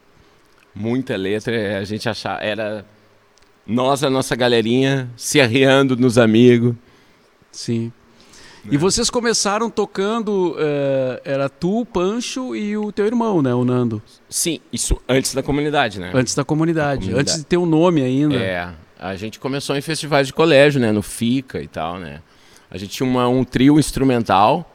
Muita 0.75 1.17
letra, 1.17 1.55
é, 1.55 1.77
a 1.79 1.85
gente 1.85 2.09
achava. 2.09 2.41
Era 2.43 2.85
nós, 3.67 4.03
a 4.05 4.09
nossa 4.11 4.35
galerinha, 4.37 5.11
se 5.17 5.41
arriando 5.41 5.97
nos 5.97 6.17
amigos. 6.19 6.75
Sim. 7.51 7.93
E 8.71 8.77
vocês 8.77 9.11
começaram 9.11 9.69
tocando. 9.69 10.55
eh, 10.59 11.21
era 11.25 11.49
tu, 11.49 11.81
o 11.81 11.87
Pancho 11.87 12.55
e 12.55 12.77
o 12.77 12.93
teu 12.93 13.07
irmão, 13.07 13.43
né? 13.43 13.53
O 13.55 13.65
Nando. 13.65 14.01
Sim, 14.29 14.61
isso 14.73 15.01
antes 15.09 15.35
da 15.35 15.43
comunidade, 15.43 15.99
né? 15.99 16.11
Antes 16.15 16.35
da 16.35 16.45
comunidade. 16.45 17.01
Da 17.01 17.07
comunidade. 17.07 17.21
Antes 17.23 17.37
de 17.39 17.45
ter 17.47 17.57
um 17.57 17.67
nome 17.67 18.03
ainda. 18.03 18.37
É, 18.37 18.69
a 18.99 19.17
gente 19.17 19.41
começou 19.41 19.77
em 19.77 19.81
festivais 19.81 20.27
de 20.29 20.33
colégio, 20.33 20.81
né? 20.81 20.93
No 20.93 21.03
FICA 21.03 21.61
e 21.61 21.67
tal, 21.67 21.99
né? 21.99 22.21
A 22.71 22.79
gente 22.79 22.91
tinha 22.93 23.09
uma- 23.09 23.29
um 23.29 23.43
trio 23.45 23.79
instrumental. 23.81 24.69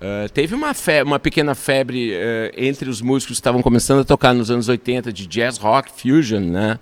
Eh, 0.00 0.28
teve 0.32 0.54
uma, 0.54 0.72
fe- 0.74 1.02
uma 1.02 1.18
pequena 1.18 1.54
febre 1.54 2.12
eh, 2.12 2.52
entre 2.56 2.88
os 2.88 3.00
músicos 3.00 3.36
que 3.36 3.40
estavam 3.40 3.60
começando 3.62 4.00
a 4.00 4.04
tocar 4.04 4.32
nos 4.34 4.50
anos 4.50 4.68
80 4.68 5.12
de 5.12 5.26
jazz 5.26 5.58
rock 5.58 5.90
fusion, 6.00 6.40
né? 6.40 6.78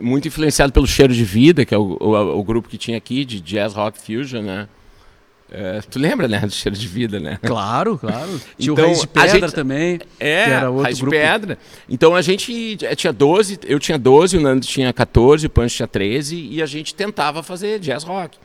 Muito 0.00 0.26
influenciado 0.28 0.72
pelo 0.72 0.86
Cheiro 0.86 1.12
de 1.14 1.24
Vida, 1.24 1.64
que 1.64 1.74
é 1.74 1.78
o, 1.78 1.96
o- 2.00 2.38
o 2.38 2.42
grupo 2.44 2.68
que 2.68 2.76
tinha 2.78 2.96
aqui 2.96 3.24
de 3.24 3.40
jazz 3.40 3.72
rock 3.74 3.98
fusion, 4.00 4.42
né? 4.42 4.68
É, 5.50 5.80
tu 5.80 5.98
lembra, 5.98 6.28
né, 6.28 6.40
do 6.40 6.50
cheiro 6.50 6.76
de 6.76 6.86
vida, 6.86 7.18
né? 7.18 7.38
Claro, 7.42 7.96
claro. 7.96 8.28
Tinha 8.58 8.72
Então, 8.72 8.84
o 8.84 8.88
Raiz 8.88 9.00
de 9.00 9.06
Pedra 9.06 9.28
gente- 9.40 9.54
também. 9.54 9.98
É, 10.20 10.44
que 10.44 10.50
era 10.50 10.68
outro 10.70 10.82
Raiz 10.84 10.96
de 10.96 11.02
grupo. 11.02 11.16
Pedra. 11.16 11.58
Então 11.88 12.14
a 12.14 12.20
gente 12.20 12.76
eh, 12.82 12.94
tinha 12.94 13.12
12, 13.12 13.58
eu 13.64 13.78
tinha 13.78 13.98
12, 13.98 14.36
o 14.36 14.40
Nando 14.40 14.66
tinha 14.66 14.92
14, 14.92 15.46
o 15.46 15.50
Pancho 15.50 15.76
tinha 15.76 15.88
13 15.88 16.36
e 16.36 16.60
a 16.62 16.66
gente 16.66 16.94
tentava 16.94 17.42
fazer 17.42 17.78
jazz 17.78 18.04
rock. 18.04 18.36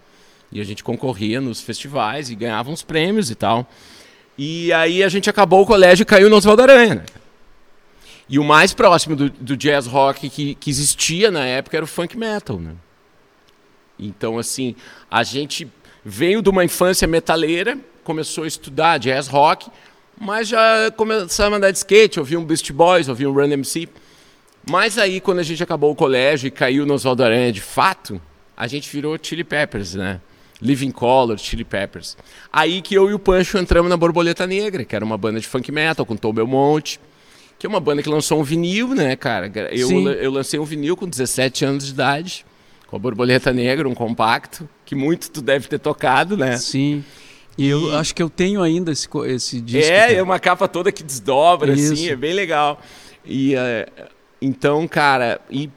E 0.49 0.61
a 0.61 0.63
gente 0.63 0.81
concorria 0.83 1.41
nos 1.41 1.59
festivais 1.59 2.29
e 2.29 2.35
ganhava 2.35 2.71
uns 2.71 2.83
prêmios 2.83 3.29
e 3.29 3.35
tal. 3.35 3.69
E 4.37 4.71
aí 4.71 5.03
a 5.03 5.09
gente 5.09 5.29
acabou 5.29 5.61
o 5.63 5.65
colégio 5.65 6.03
e 6.03 6.05
caiu 6.05 6.29
no 6.29 6.37
Oswaldo 6.37 6.61
Aranha. 6.61 6.95
né? 6.95 7.05
E 8.29 8.39
o 8.39 8.43
mais 8.45 8.73
próximo 8.73 9.15
do, 9.15 9.29
do 9.29 9.57
jazz 9.57 9.85
rock 9.87 10.29
que, 10.29 10.55
que 10.55 10.69
existia 10.69 11.29
na 11.29 11.45
época 11.45 11.75
era 11.75 11.83
o 11.83 11.87
funk 11.87 12.17
metal, 12.17 12.57
né? 12.59 12.71
Então, 13.99 14.37
assim, 14.37 14.75
a 15.11 15.21
gente 15.23 15.67
veio 16.03 16.41
de 16.41 16.49
uma 16.49 16.63
infância 16.63 17.07
metaleira, 17.07 17.77
começou 18.03 18.43
a 18.43 18.47
estudar 18.47 18.97
jazz 18.97 19.27
rock, 19.27 19.69
mas 20.19 20.47
já 20.47 20.91
começava 20.95 21.55
a 21.55 21.57
andar 21.57 21.71
de 21.71 21.77
skate, 21.77 22.19
ouvia 22.19 22.39
um 22.39 22.45
Beast 22.45 22.71
Boys, 22.71 23.07
ouvia 23.07 23.29
um 23.29 23.33
Run 23.33 23.51
MC. 23.51 23.87
Mas 24.69 24.97
aí, 24.97 25.19
quando 25.19 25.39
a 25.39 25.43
gente 25.43 25.61
acabou 25.61 25.91
o 25.91 25.95
colégio 25.95 26.47
e 26.47 26.51
caiu 26.51 26.85
no 26.85 26.93
Oswaldo 26.93 27.23
Aranha 27.23 27.51
de 27.51 27.61
fato, 27.61 28.21
a 28.55 28.67
gente 28.67 28.89
virou 28.89 29.17
Chili 29.21 29.43
Peppers, 29.43 29.95
né? 29.95 30.21
Living 30.61 30.91
Color, 30.91 31.37
Chili 31.37 31.65
Peppers. 31.65 32.15
Aí 32.51 32.81
que 32.81 32.95
eu 32.95 33.09
e 33.09 33.13
o 33.13 33.19
Pancho 33.19 33.57
entramos 33.57 33.89
na 33.89 33.97
Borboleta 33.97 34.47
Negra, 34.47 34.85
que 34.85 34.95
era 34.95 35.03
uma 35.03 35.17
banda 35.17 35.39
de 35.39 35.47
funk 35.47 35.69
metal 35.71 36.05
com 36.05 36.15
Tom 36.15 36.31
Belmonte, 36.31 36.99
que 37.59 37.65
é 37.65 37.69
uma 37.69 37.81
banda 37.81 38.01
que 38.01 38.07
lançou 38.07 38.39
um 38.39 38.43
vinil, 38.43 38.89
né, 38.89 39.15
cara? 39.17 39.51
Eu, 39.71 39.87
Sim. 39.87 40.07
eu 40.07 40.31
lancei 40.31 40.59
um 40.59 40.63
vinil 40.63 40.95
com 40.95 41.07
17 41.07 41.65
anos 41.65 41.85
de 41.85 41.91
idade, 41.91 42.45
com 42.87 42.95
a 42.95 42.99
Borboleta 42.99 43.51
Negra, 43.51 43.89
um 43.89 43.93
compacto, 43.93 44.69
que 44.85 44.95
muito 44.95 45.31
tu 45.31 45.41
deve 45.41 45.67
ter 45.67 45.79
tocado, 45.79 46.37
né? 46.37 46.57
Sim. 46.57 47.03
E 47.57 47.67
eu 47.67 47.95
acho 47.95 48.15
que 48.15 48.23
eu 48.23 48.29
tenho 48.29 48.61
ainda 48.61 48.91
esse, 48.91 49.07
esse 49.27 49.61
disco. 49.61 49.91
É, 49.91 50.15
é 50.15 50.23
uma 50.23 50.39
capa 50.39 50.67
toda 50.67 50.91
que 50.91 51.03
desdobra, 51.03 51.73
Isso. 51.73 51.93
assim, 51.93 52.09
é 52.09 52.15
bem 52.15 52.33
legal. 52.33 52.81
E 53.23 53.55
eh, 53.55 53.87
então, 54.41 54.87
cara, 54.87 55.39
e, 55.49 55.69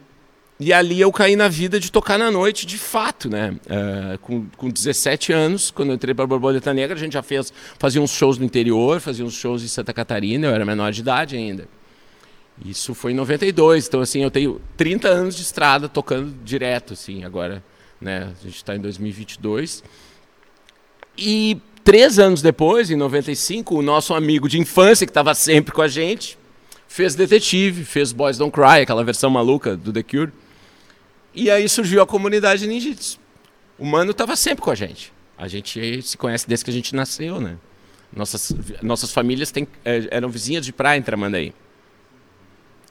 e 0.59 0.73
ali 0.73 1.01
eu 1.01 1.13
caí 1.13 1.37
na 1.37 1.49
vida 1.49 1.79
de 1.79 1.93
tocar 1.93 2.19
na 2.19 2.31
noite 2.31 2.67
de 2.67 2.79
fato, 2.79 3.29
né? 3.29 3.55
Eh, 3.69 4.19
com, 4.23 4.47
com 4.57 4.71
17 4.71 5.33
anos, 5.33 5.71
quando 5.71 5.91
eu 5.91 5.95
entrei 5.95 6.15
para 6.15 6.27
Borboleta 6.27 6.73
Negra, 6.73 6.97
a 6.97 6.99
gente 6.99 7.13
já 7.13 7.23
fez, 7.23 7.53
fazia 7.79 8.01
uns 8.01 8.11
shows 8.11 8.39
no 8.39 8.45
interior, 8.45 8.99
fazia 9.01 9.25
uns 9.25 9.35
shows 9.35 9.63
em 9.63 9.69
Santa 9.69 9.93
Catarina, 9.93 10.47
eu 10.47 10.55
era 10.55 10.65
menor 10.65 10.91
de 10.93 11.01
idade 11.01 11.37
ainda. 11.37 11.69
Isso 12.65 12.95
foi 12.95 13.13
em 13.13 13.15
92, 13.15 13.87
então 13.87 14.01
assim, 14.01 14.23
eu 14.23 14.31
tenho 14.31 14.61
30 14.79 15.09
anos 15.09 15.37
de 15.37 15.43
estrada 15.43 15.91
tocando 15.91 16.35
direto, 16.43 16.95
assim, 16.95 17.23
agora, 17.23 17.63
né? 18.01 18.33
A 18.41 18.45
gente 18.45 18.57
está 18.57 18.75
em 18.75 18.81
2022. 18.81 19.83
E 21.17 21.61
três 21.83 22.19
anos 22.19 22.43
depois, 22.43 22.91
em 22.91 22.97
95, 22.97 23.77
o 23.77 23.83
nosso 23.83 24.15
amigo 24.15 24.49
de 24.49 24.59
infância, 24.59 25.07
que 25.07 25.11
estava 25.11 25.35
sempre 25.35 25.73
com 25.73 25.83
a 25.83 25.89
gente, 25.89 26.39
fez 26.89 27.15
Detetive, 27.15 27.85
fez 27.85 28.13
Boys 28.13 28.39
Don't 28.39 28.53
Cry, 28.53 28.83
aquela 28.83 29.05
versão 29.05 29.31
maluca 29.31 29.77
do 29.77 29.93
The 29.93 30.03
Cure. 30.03 30.33
E 31.35 31.51
aí 31.51 31.69
surgiu 31.69 32.03
a 32.03 32.07
comunidade 32.07 32.67
ninjitsu. 32.67 33.19
O 33.79 33.85
Mano 33.85 34.13
estava 34.13 34.35
sempre 34.37 34.63
com 34.63 34.71
a 34.71 34.75
gente. 34.75 35.13
A 35.37 35.49
gente 35.49 36.01
se 36.03 36.17
conhece 36.17 36.49
desde 36.49 36.65
que 36.65 36.71
a 36.71 36.75
gente 36.75 36.95
nasceu, 36.95 37.41
né? 37.41 37.57
Nossas, 38.15 38.55
nossas 38.83 39.13
famílias 39.13 39.51
têm, 39.51 39.69
eh, 39.85 40.09
eram 40.11 40.31
vizinhas 40.31 40.65
de 40.65 40.73
praia 40.73 40.99
em 40.99 41.03
Tramandaí. 41.03 41.53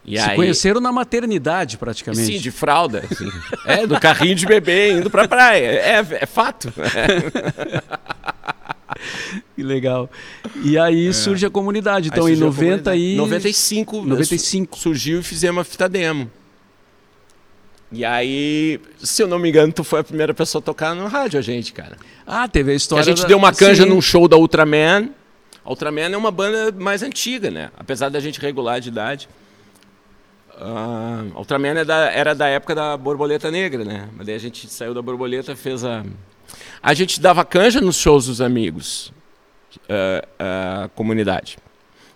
E 0.06 0.20
Se 0.20 0.36
conheceram 0.36 0.80
na 0.80 0.92
maternidade, 0.92 1.78
praticamente. 1.78 2.34
Sim, 2.34 2.40
de 2.40 2.52
fralda. 2.52 3.04
assim. 3.10 3.28
É, 3.66 3.88
do 3.88 4.00
carrinho 4.00 4.36
de 4.36 4.46
bebê 4.46 4.92
indo 4.92 5.10
pra 5.10 5.28
praia. 5.28 5.66
É, 5.66 6.06
é 6.22 6.26
fato. 6.26 6.72
Que 9.56 9.64
legal. 9.64 10.10
E 10.64 10.78
aí 10.78 11.14
surge 11.14 11.46
a 11.46 11.50
comunidade. 11.50 12.08
Então, 12.10 12.28
É. 12.28 12.32
Aí 12.32 12.34
em 12.34 12.38
surgiu 12.38 12.48
a 12.48 12.72
90 12.78 12.92
comunidade. 12.92 13.14
e... 13.14 13.16
95, 13.18 14.02
95. 14.06 14.78
surgiu 14.80 15.20
e 15.20 15.24
fizemos 15.24 15.58
uma 15.58 15.64
fita 15.64 15.88
demo. 15.90 16.30
E 17.92 18.04
aí, 18.04 18.80
se 19.02 19.22
eu 19.22 19.28
não 19.28 19.38
me 19.40 19.50
engano, 19.50 19.72
tu 19.72 19.84
foi 19.84 20.00
a 20.00 20.04
primeira 20.04 20.34
pessoa 20.34 20.60
a 20.60 20.64
tocar 20.64 20.96
no 20.96 21.08
rádio, 21.08 21.40
a 21.40 21.42
gente, 21.42 21.72
cara. 21.72 21.98
Ah, 22.26 22.48
teve 22.48 22.72
a 22.72 22.74
Que 22.74 22.78
história 22.78 23.02
a 23.02 23.06
gente 23.06 23.22
da- 23.22 23.28
deu 23.28 23.38
uma 23.38 23.54
canja 23.54 23.84
Sim. 23.84 23.90
num 23.90 24.02
show 24.02 24.28
da 24.28 24.38
Ultraman. 24.38 25.10
A 25.64 25.70
Ultraman 25.70 26.12
é 26.12 26.18
uma 26.18 26.32
banda 26.32 26.72
mais 26.78 27.04
antiga, 27.04 27.50
né? 27.52 27.70
Apesar 27.78 28.10
da 28.10 28.20
gente 28.20 28.40
regular 28.40 28.80
de 28.82 28.90
idade. 28.90 29.30
Ah, 30.60 31.24
a 31.34 31.38
Ultraman 31.40 31.80
é 31.80 31.86
da- 31.86 32.12
era 32.12 32.34
da 32.34 32.48
época 32.48 32.74
da 32.76 32.96
Borboleta 32.98 33.52
Negra, 33.52 33.84
né? 33.84 34.10
Mas 34.16 34.26
daí 34.26 34.36
a 34.36 34.40
gente 34.40 34.68
saiu 34.70 34.94
da 34.94 35.02
Borboleta 35.02 35.56
fez 35.56 35.84
a... 35.84 36.04
A 36.82 36.94
gente 36.94 37.20
dava 37.20 37.44
canja 37.44 37.82
nos 37.82 37.96
shows 37.98 38.28
dos 38.28 38.40
amigos, 38.42 39.12
ah, 39.90 40.86
a 40.86 40.90
comunidade. 40.90 41.58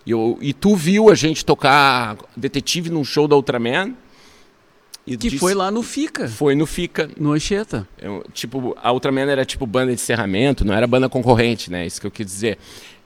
E, 0.06 0.12
eu- 0.12 0.38
e 0.40 0.52
tu 0.54 0.74
viu 0.74 1.10
a 1.10 1.14
gente 1.14 1.44
tocar 1.44 2.16
Detetive 2.36 2.88
num 2.90 3.04
show 3.04 3.28
da 3.28 3.36
Ultraman. 3.36 3.94
E 5.06 5.12
Que 5.16 5.28
disse- 5.28 5.38
foi 5.38 5.54
lá 5.54 5.70
no 5.70 5.82
FICA, 5.82 6.28
Foi 6.28 6.54
no 6.54 6.66
FICA. 6.66 7.10
no 7.18 7.32
Anchieta. 7.32 7.86
Eu, 8.00 8.24
tipo, 8.32 8.76
a 8.82 8.92
Ultraman 8.92 9.28
era 9.30 9.44
tipo 9.44 9.66
banda 9.66 9.88
de 9.88 9.94
encerramento, 9.94 10.64
não 10.64 10.72
era 10.74 10.86
banda 10.86 11.08
concorrente, 11.08 11.70
né? 11.70 11.84
Isso 11.86 12.00
que 12.00 12.06
eu 12.06 12.10
quis 12.10 12.26
dizer. 12.26 12.58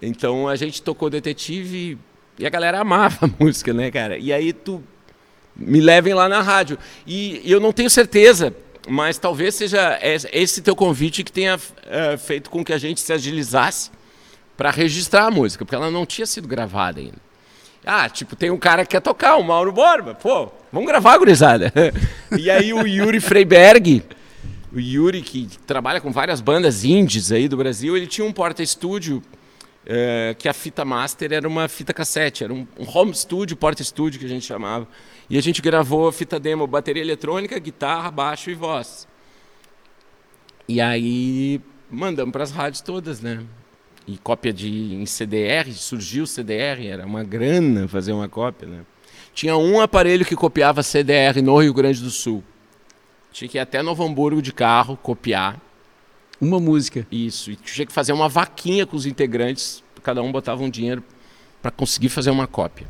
Então 0.02 0.46
a 0.48 0.56
gente 0.56 0.82
tocou 0.82 1.08
Detetive 1.08 1.96
e 2.38 2.46
a 2.46 2.50
galera 2.50 2.80
amava 2.80 3.26
a 3.26 3.30
música, 3.42 3.72
né, 3.72 3.90
cara? 3.90 4.18
E 4.18 4.32
aí 4.32 4.52
tu 4.52 4.82
me 5.56 5.80
levem 5.80 6.14
lá 6.14 6.28
na 6.28 6.40
rádio. 6.40 6.78
E, 7.06 7.40
eu 7.44 7.60
não 7.60 7.72
tenho 7.72 7.88
certeza, 7.90 8.54
mas 8.88 9.18
talvez 9.18 9.54
seja 9.54 9.98
es- 10.02 10.26
esse 10.32 10.60
teu 10.62 10.74
convite 10.76 11.22
que 11.24 11.32
tenha 11.32 11.58
eh, 11.86 12.16
feito 12.16 12.50
com 12.50 12.64
que 12.64 12.72
a 12.72 12.78
gente 12.78 13.00
se 13.00 13.12
agilizasse 13.12 13.90
para 14.56 14.70
registrar 14.70 15.24
a 15.26 15.30
música, 15.30 15.64
porque 15.64 15.74
ela 15.74 15.90
não 15.90 16.04
tinha 16.06 16.26
sido 16.26 16.46
gravada 16.48 17.00
ainda. 17.00 17.16
Ah, 17.86 18.08
tipo, 18.08 18.34
tem 18.34 18.50
um 18.50 18.56
cara 18.56 18.84
que 18.84 18.92
quer 18.92 19.00
tocar, 19.00 19.36
o 19.36 19.42
Mauro 19.42 19.70
Borba. 19.72 20.14
Pô, 20.14 20.50
vamos 20.72 20.88
gravar, 20.88 21.18
gurizada. 21.18 21.72
e 22.38 22.50
aí 22.50 22.72
o 22.72 22.86
Yuri 22.86 23.20
Freiberg, 23.20 24.02
o 24.72 24.80
Yuri, 24.80 25.20
que 25.20 25.48
trabalha 25.66 26.00
com 26.00 26.10
várias 26.10 26.40
bandas 26.40 26.82
indies 26.82 27.30
aí 27.30 27.46
do 27.46 27.56
Brasil, 27.56 27.96
ele 27.96 28.06
tinha 28.06 28.26
um 28.26 28.32
porta-estúdio 28.32 29.22
eh, 29.86 30.34
que 30.38 30.48
a 30.48 30.52
fita 30.54 30.82
master 30.84 31.32
era 31.32 31.46
uma 31.46 31.68
fita 31.68 31.92
cassete, 31.92 32.42
era 32.42 32.52
um, 32.54 32.66
um 32.78 32.86
home 32.88 33.14
studio, 33.14 33.54
porta-estúdio 33.56 34.18
que 34.18 34.24
a 34.26 34.28
gente 34.30 34.46
chamava. 34.46 34.88
E 35.28 35.38
a 35.38 35.40
gente 35.40 35.62
gravou 35.62 36.10
fita 36.12 36.38
demo, 36.38 36.66
bateria 36.66 37.02
eletrônica, 37.02 37.58
guitarra, 37.58 38.10
baixo 38.10 38.50
e 38.50 38.54
voz. 38.54 39.08
E 40.68 40.80
aí 40.80 41.60
mandamos 41.90 42.32
para 42.32 42.44
as 42.44 42.50
rádios 42.50 42.80
todas, 42.80 43.20
né? 43.20 43.44
E 44.06 44.18
cópia 44.18 44.52
de 44.52 44.94
em 44.94 45.06
CDR, 45.06 45.72
surgiu 45.72 46.26
CDR, 46.26 46.86
era 46.86 47.06
uma 47.06 47.24
grana 47.24 47.88
fazer 47.88 48.12
uma 48.12 48.28
cópia, 48.28 48.68
né? 48.68 48.80
Tinha 49.32 49.56
um 49.56 49.80
aparelho 49.80 50.24
que 50.24 50.36
copiava 50.36 50.82
CDR 50.82 51.40
no 51.42 51.58
Rio 51.58 51.72
Grande 51.72 52.02
do 52.02 52.10
Sul. 52.10 52.44
Tinha 53.32 53.48
que 53.48 53.58
ir 53.58 53.60
até 53.60 53.82
Novo 53.82 54.04
Hamburgo 54.04 54.40
de 54.40 54.52
carro, 54.52 54.96
copiar. 54.96 55.60
Uma 56.40 56.60
música. 56.60 57.06
Isso. 57.10 57.50
E 57.50 57.56
tinha 57.56 57.86
que 57.86 57.92
fazer 57.92 58.12
uma 58.12 58.28
vaquinha 58.28 58.86
com 58.86 58.96
os 58.96 59.06
integrantes. 59.06 59.82
Cada 60.02 60.22
um 60.22 60.30
botava 60.30 60.62
um 60.62 60.70
dinheiro 60.70 61.02
para 61.60 61.70
conseguir 61.70 62.10
fazer 62.10 62.30
uma 62.30 62.46
cópia. 62.46 62.86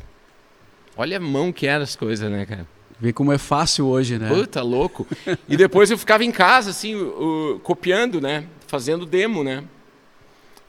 Olha 0.97 1.17
a 1.17 1.19
mão 1.19 1.51
que 1.51 1.67
eram 1.67 1.83
as 1.83 1.95
coisas, 1.95 2.29
né, 2.31 2.45
cara? 2.45 2.67
Vê 2.99 3.11
como 3.11 3.33
é 3.33 3.37
fácil 3.37 3.87
hoje, 3.87 4.17
né? 4.17 4.29
Puta, 4.29 4.61
louco. 4.61 5.05
E 5.49 5.57
depois 5.57 5.91
eu 5.91 5.97
ficava 5.97 6.23
em 6.23 6.31
casa, 6.31 6.69
assim, 6.69 6.95
o- 6.95 7.59
copiando, 7.63 8.21
né? 8.21 8.45
Fazendo 8.67 9.05
demo, 9.05 9.43
né? 9.43 9.63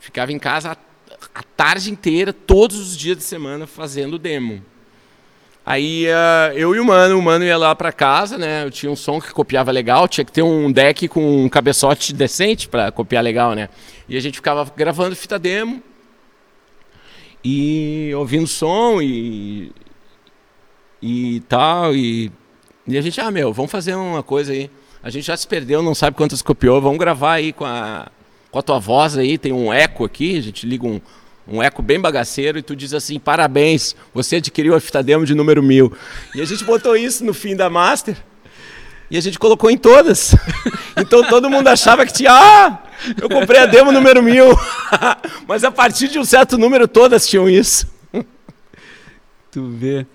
Ficava 0.01 0.33
em 0.33 0.39
casa 0.39 0.73
a, 0.73 0.77
a 1.35 1.43
tarde 1.57 1.91
inteira, 1.91 2.33
todos 2.33 2.79
os 2.79 2.97
dias 2.97 3.17
de 3.17 3.23
semana, 3.23 3.67
fazendo 3.67 4.19
demo. 4.19 4.63
Aí 5.65 6.07
ah, 6.11 6.53
eu 6.55 6.75
e 6.75 6.81
o 6.81 6.85
mano, 6.85 7.19
o 7.19 7.23
mano 7.23 7.45
ia 7.45 7.57
lá 7.57 7.75
pra 7.75 7.93
casa, 7.93 8.37
né? 8.37 8.65
Eu 8.65 8.71
tinha 8.71 8.91
um 8.91 8.97
som 8.97 9.21
que 9.21 9.33
copiava 9.33 9.71
legal, 9.71 10.07
tinha 10.09 10.25
que 10.25 10.31
ter 10.33 10.43
um 10.43 10.71
deck 10.71 11.07
com 11.09 11.45
um 11.45 11.49
cabeçote 11.49 12.13
decente 12.13 12.69
pra 12.69 12.91
copiar 12.93 13.23
legal, 13.23 13.53
né? 13.55 13.69
E 14.09 14.17
a 14.17 14.21
gente 14.21 14.35
ficava 14.37 14.69
gravando 14.77 15.15
fita 15.17 15.39
demo 15.39 15.83
e 17.45 18.13
ouvindo 18.17 18.47
som 18.47 19.01
e 19.01 19.73
e 21.03 21.41
tal 21.49 21.95
e 21.95 22.33
e 22.89 22.97
a 22.97 23.03
gente, 23.03 23.21
ah, 23.21 23.33
meu, 23.33 23.53
vamos 23.53 23.71
fazer 23.71 23.97
uma 23.97 24.23
coisa 24.23 24.53
aí. 24.53 24.71
A 25.03 25.11
gente 25.11 25.27
já 25.27 25.37
se 25.37 25.47
perdeu, 25.47 25.83
não 25.83 25.95
sabe 25.95 26.17
quantas 26.17 26.41
copiou, 26.41 26.81
vamos 26.81 26.99
gravar 26.99 27.33
aí 27.35 27.53
com 27.53 27.65
a, 27.65 28.09
com 28.51 28.59
a 28.59 28.63
tua 28.63 28.79
voz 28.79 29.19
aí, 29.19 29.37
tem 29.37 29.53
um 29.53 29.73
eco 29.73 30.05
aqui, 30.05 30.39
a 30.39 30.41
gente 30.41 30.65
liga 30.65 30.87
um, 30.87 31.01
um 31.49 31.61
eco 31.61 31.83
bem 31.83 32.01
bagaceiro 32.01 32.59
e 32.59 32.63
tu 32.63 32.77
diz 32.77 32.95
assim, 32.95 33.19
parabéns, 33.19 33.97
você 34.15 34.37
adquiriu 34.37 34.75
a 34.75 34.81
fita 34.81 35.03
demo 35.03 35.27
de 35.27 35.35
número 35.35 35.63
mil. 35.63 35.93
E 36.33 36.41
a 36.41 36.45
gente 36.45 36.63
botou 36.63 36.97
isso 36.97 37.25
no 37.25 37.35
fim 37.35 37.57
da 37.57 37.69
master 37.69 38.17
e 39.11 39.17
a 39.17 39.21
gente 39.21 39.39
colocou 39.39 39.71
em 39.71 39.79
todas. 39.79 40.35
Então 40.99 41.23
todo 41.29 41.51
mundo 41.51 41.69
achava 41.69 42.07
que 42.07 42.13
tinha, 42.15 42.33
ah, 42.33 42.83
eu 43.21 43.29
comprei 43.29 43.61
a 43.61 43.67
demo 43.67 43.93
número 43.93 44.23
mil. 44.23 44.47
Mas 45.47 45.63
a 45.63 45.71
partir 45.71 46.09
de 46.09 46.19
um 46.19 46.25
certo 46.25 46.57
número 46.57 46.89
todas 46.89 47.29
tinham 47.29 47.47
isso. 47.47 47.87
Tu 49.53 49.63
vê. 49.69 50.07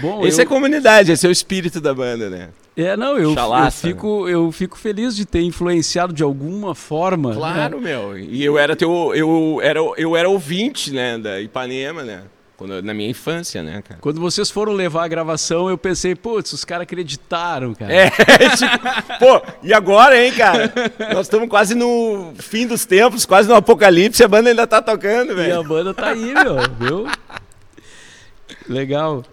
Bom, 0.00 0.24
Esse 0.26 0.40
eu... 0.40 0.44
é 0.44 0.46
comunidade, 0.46 1.10
esse 1.12 1.26
é 1.26 1.28
o 1.28 1.32
espírito 1.32 1.80
da 1.80 1.92
banda, 1.92 2.30
né? 2.30 2.48
É, 2.76 2.96
não, 2.96 3.18
eu, 3.18 3.34
Chalaça, 3.34 3.86
eu, 3.86 3.94
fico, 3.94 4.28
eu 4.28 4.50
fico 4.52 4.78
feliz 4.78 5.14
de 5.14 5.26
ter 5.26 5.42
influenciado 5.42 6.12
de 6.12 6.22
alguma 6.22 6.74
forma. 6.74 7.30
né? 7.30 7.36
Claro, 7.36 7.80
meu. 7.80 8.16
E 8.18 8.42
eu 8.42 8.56
era 8.58 8.74
teu, 8.74 9.12
eu 9.14 9.60
era, 9.62 9.78
eu 9.98 10.16
era 10.16 10.28
ouvinte, 10.28 10.90
né, 10.92 11.18
da 11.18 11.40
Ipanema, 11.40 12.02
né? 12.02 12.22
Quando, 12.56 12.80
na 12.80 12.94
minha 12.94 13.10
infância, 13.10 13.60
né, 13.62 13.82
cara? 13.86 13.98
Quando 14.00 14.20
vocês 14.20 14.48
foram 14.48 14.72
levar 14.72 15.04
a 15.04 15.08
gravação, 15.08 15.68
eu 15.68 15.76
pensei, 15.76 16.14
putz, 16.14 16.52
os 16.52 16.64
caras 16.64 16.84
acreditaram, 16.84 17.74
cara. 17.74 17.92
É, 17.92 18.08
tipo, 18.56 19.18
pô, 19.18 19.42
e 19.64 19.74
agora, 19.74 20.16
hein, 20.24 20.32
cara? 20.32 20.72
Nós 21.12 21.26
estamos 21.26 21.48
quase 21.48 21.74
no 21.74 22.32
fim 22.38 22.66
dos 22.66 22.84
tempos, 22.86 23.26
quase 23.26 23.48
no 23.48 23.54
apocalipse, 23.56 24.22
a 24.22 24.28
banda 24.28 24.48
ainda 24.48 24.66
tá 24.66 24.80
tocando, 24.80 25.32
E 25.32 25.34
velho. 25.34 25.60
a 25.60 25.62
banda 25.64 25.92
tá 25.92 26.10
aí, 26.10 26.32
meu, 26.32 26.56
viu? 26.78 27.06
Legal. 28.68 29.24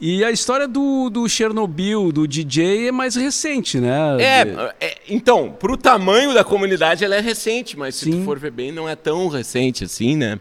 E 0.00 0.24
a 0.24 0.30
história 0.30 0.66
do, 0.66 1.10
do 1.10 1.28
Chernobyl, 1.28 2.10
do 2.10 2.26
DJ, 2.26 2.88
é 2.88 2.92
mais 2.92 3.16
recente, 3.16 3.78
né? 3.78 4.16
É, 4.18 4.40
é, 4.80 4.96
então, 5.06 5.52
pro 5.52 5.76
tamanho 5.76 6.32
da 6.32 6.42
comunidade 6.42 7.04
ela 7.04 7.14
é 7.14 7.20
recente, 7.20 7.78
mas 7.78 7.96
se 7.96 8.06
Sim. 8.06 8.12
tu 8.12 8.24
for 8.24 8.38
ver 8.38 8.50
bem, 8.50 8.72
não 8.72 8.88
é 8.88 8.96
tão 8.96 9.28
recente 9.28 9.84
assim, 9.84 10.16
né? 10.16 10.40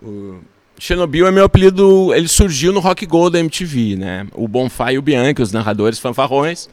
O 0.00 0.38
Chernobyl 0.78 1.26
é 1.26 1.32
meu 1.32 1.44
apelido, 1.44 2.14
ele 2.14 2.28
surgiu 2.28 2.72
no 2.72 2.78
Rock 2.78 3.04
Go 3.06 3.28
da 3.28 3.40
MTV, 3.40 3.96
né? 3.96 4.28
O 4.32 4.46
Bonfá 4.46 4.92
e 4.92 4.98
o 4.98 5.02
Bianchi, 5.02 5.42
os 5.42 5.50
narradores 5.50 5.98
fanfarrões, 5.98 6.68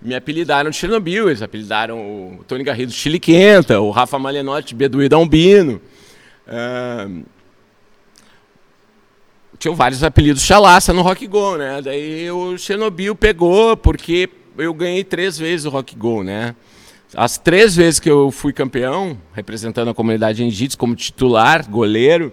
me 0.00 0.14
apelidaram 0.14 0.70
de 0.70 0.76
Chernobyl, 0.76 1.28
eles 1.28 1.42
apelidaram 1.42 1.98
o 1.98 2.44
Tony 2.46 2.62
Garrido 2.62 2.92
de 2.92 2.96
Chile 2.96 3.18
Quenta, 3.18 3.80
o 3.80 3.90
Rafa 3.90 4.20
Malenotti 4.20 4.68
de 4.68 4.74
Beduíno 4.76 5.16
Albino. 5.16 5.80
Ahn, 6.46 7.22
tinham 9.60 9.76
vários 9.76 10.02
apelidos 10.02 10.42
chalaça 10.42 10.90
no 10.92 11.02
Rock 11.02 11.26
Go, 11.26 11.58
né? 11.58 11.82
Daí 11.82 12.30
o 12.30 12.56
Chernobyl 12.56 13.14
pegou 13.14 13.76
porque 13.76 14.28
eu 14.56 14.72
ganhei 14.72 15.04
três 15.04 15.38
vezes 15.38 15.66
o 15.66 15.70
Rock 15.70 15.94
Go, 15.94 16.24
né? 16.24 16.56
As 17.14 17.36
três 17.36 17.76
vezes 17.76 18.00
que 18.00 18.10
eu 18.10 18.30
fui 18.30 18.54
campeão, 18.54 19.18
representando 19.34 19.90
a 19.90 19.94
comunidade 19.94 20.48
jiu 20.48 20.68
como 20.78 20.96
titular, 20.96 21.68
goleiro, 21.68 22.32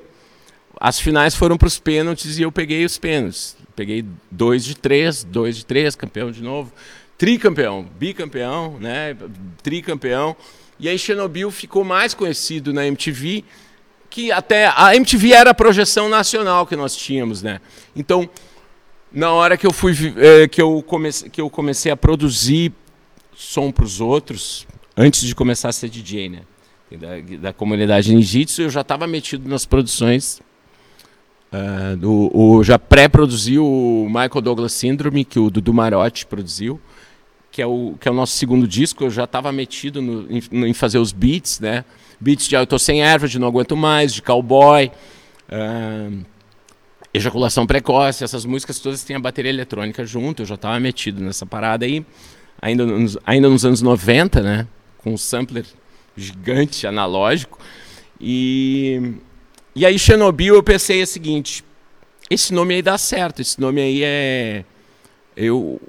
as 0.79 0.99
finais 0.99 1.35
foram 1.35 1.57
para 1.57 1.67
os 1.67 1.77
pênaltis 1.77 2.39
e 2.39 2.43
eu 2.43 2.51
peguei 2.51 2.85
os 2.85 2.97
pênaltis. 2.97 3.57
Peguei 3.75 4.05
dois 4.31 4.63
de 4.63 4.75
três, 4.75 5.23
dois 5.23 5.57
de 5.57 5.65
três, 5.65 5.95
campeão 5.95 6.31
de 6.31 6.41
novo. 6.41 6.71
Tricampeão, 7.17 7.85
bicampeão, 7.99 8.77
né? 8.79 9.17
Tricampeão. 9.61 10.33
E 10.79 10.87
aí 10.87 10.97
Chernobyl 10.97 11.51
ficou 11.51 11.83
mais 11.83 12.13
conhecido 12.13 12.71
na 12.71 12.85
MTV, 12.87 13.43
que 14.09 14.31
até 14.31 14.71
a 14.75 14.95
MTV 14.95 15.31
era 15.31 15.49
a 15.51 15.53
projeção 15.53 16.09
nacional 16.09 16.65
que 16.65 16.75
nós 16.75 16.95
tínhamos, 16.95 17.41
né? 17.41 17.59
Então, 17.95 18.29
na 19.11 19.31
hora 19.31 19.57
que 19.57 19.65
eu 19.65 19.73
fui 19.73 19.93
eh, 20.17 20.47
que 20.47 20.61
eu 20.61 20.83
comecei 20.83 21.29
que 21.29 21.41
eu 21.41 21.49
comecei 21.49 21.91
a 21.91 21.97
produzir 21.97 22.73
som 23.35 23.71
para 23.71 23.85
os 23.85 24.01
outros, 24.01 24.67
antes 24.95 25.21
de 25.21 25.35
começar 25.35 25.69
a 25.69 25.71
ser 25.71 25.89
DJ, 25.89 26.29
né? 26.29 26.41
Da, 26.91 27.37
da 27.39 27.53
comunidade 27.53 28.13
ninjitsu, 28.15 28.61
eu 28.61 28.69
já 28.69 28.81
estava 28.81 29.05
metido 29.05 29.47
nas 29.47 29.65
produções. 29.65 30.41
ah, 31.51 31.95
do, 31.95 32.31
o, 32.33 32.63
já 32.63 32.79
pré-produzi 32.79 33.59
o 33.59 34.05
Michael 34.07 34.41
Douglas 34.41 34.71
Syndrome, 34.71 35.25
que 35.25 35.37
o 35.37 35.49
Dudu 35.49 35.73
Marotti 35.73 36.25
produziu, 36.25 36.79
que 37.51 37.61
é 37.61 37.67
o, 37.67 37.95
que 37.99 38.07
é 38.07 38.11
o 38.11 38.13
nosso 38.13 38.33
segundo 38.37 38.67
disco. 38.67 39.03
Eu 39.03 39.09
já 39.09 39.25
estava 39.25 39.51
metido 39.51 40.01
no, 40.01 40.27
em, 40.31 40.41
em 40.69 40.73
fazer 40.73 40.97
os 40.97 41.11
beats, 41.11 41.59
né? 41.59 41.83
Beats 42.19 42.47
de 42.47 42.55
Eu 42.55 42.65
Tô 42.65 42.79
Sem 42.79 43.01
de 43.27 43.39
Não 43.39 43.47
Aguento 43.47 43.75
Mais, 43.75 44.13
de 44.13 44.21
Cowboy. 44.21 44.91
ah, 45.49 46.09
Ejaculação 47.13 47.65
Precoce, 47.65 48.23
essas 48.23 48.45
músicas 48.45 48.79
todas 48.79 49.03
têm 49.03 49.15
a 49.15 49.19
bateria 49.19 49.49
eletrônica 49.49 50.05
junto, 50.05 50.41
eu 50.43 50.45
já 50.45 50.55
estava 50.55 50.79
metido 50.79 51.21
nessa 51.21 51.45
parada 51.45 51.85
aí, 51.85 52.05
ainda 52.61 52.85
nos, 52.85 53.17
ainda 53.25 53.49
nos 53.49 53.65
anos 53.65 53.81
90, 53.81 54.41
né? 54.41 54.67
Com 54.97 55.13
um 55.13 55.17
sampler 55.17 55.65
gigante, 56.15 56.85
analógico. 56.85 57.59
E, 58.19 59.13
e 59.75 59.85
aí, 59.85 59.97
Chernobyl, 59.97 60.55
eu 60.55 60.63
pensei 60.63 61.01
o 61.01 61.07
seguinte: 61.07 61.63
esse 62.29 62.53
nome 62.53 62.75
aí 62.75 62.81
dá 62.81 62.97
certo, 62.97 63.41
esse 63.41 63.59
nome 63.59 63.81
aí 63.81 64.01
é. 64.03 64.65
Eu, 65.35 65.79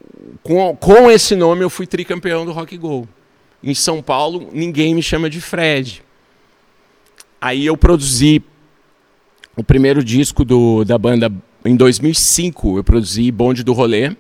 com, 0.42 0.76
com 0.76 1.10
esse 1.10 1.34
nome, 1.34 1.62
eu 1.62 1.70
fui 1.70 1.86
tricampeão 1.86 2.44
do 2.44 2.52
Rock 2.52 2.76
Go. 2.76 3.08
Em 3.62 3.74
São 3.74 4.00
Paulo, 4.00 4.48
ninguém 4.52 4.94
me 4.94 5.02
chama 5.02 5.28
de 5.28 5.40
Fred. 5.40 6.02
Aí 7.40 7.66
eu 7.66 7.76
produzi 7.76 8.42
o 9.56 9.62
primeiro 9.62 10.02
disco 10.02 10.44
do, 10.44 10.84
da 10.84 10.98
banda 10.98 11.32
em 11.64 11.76
2005. 11.76 12.78
Eu 12.78 12.84
produzi 12.84 13.30
Bonde 13.30 13.62
do 13.62 13.72
Rolê, 13.72 14.16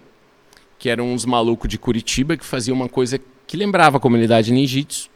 que 0.78 0.88
eram 0.88 1.12
uns 1.12 1.24
malucos 1.24 1.68
de 1.68 1.78
Curitiba 1.78 2.36
que 2.36 2.44
faziam 2.44 2.76
uma 2.76 2.88
coisa 2.88 3.20
que 3.46 3.56
lembrava 3.56 3.96
a 3.96 4.00
comunidade 4.00 4.52
ninjitsu. 4.52 5.10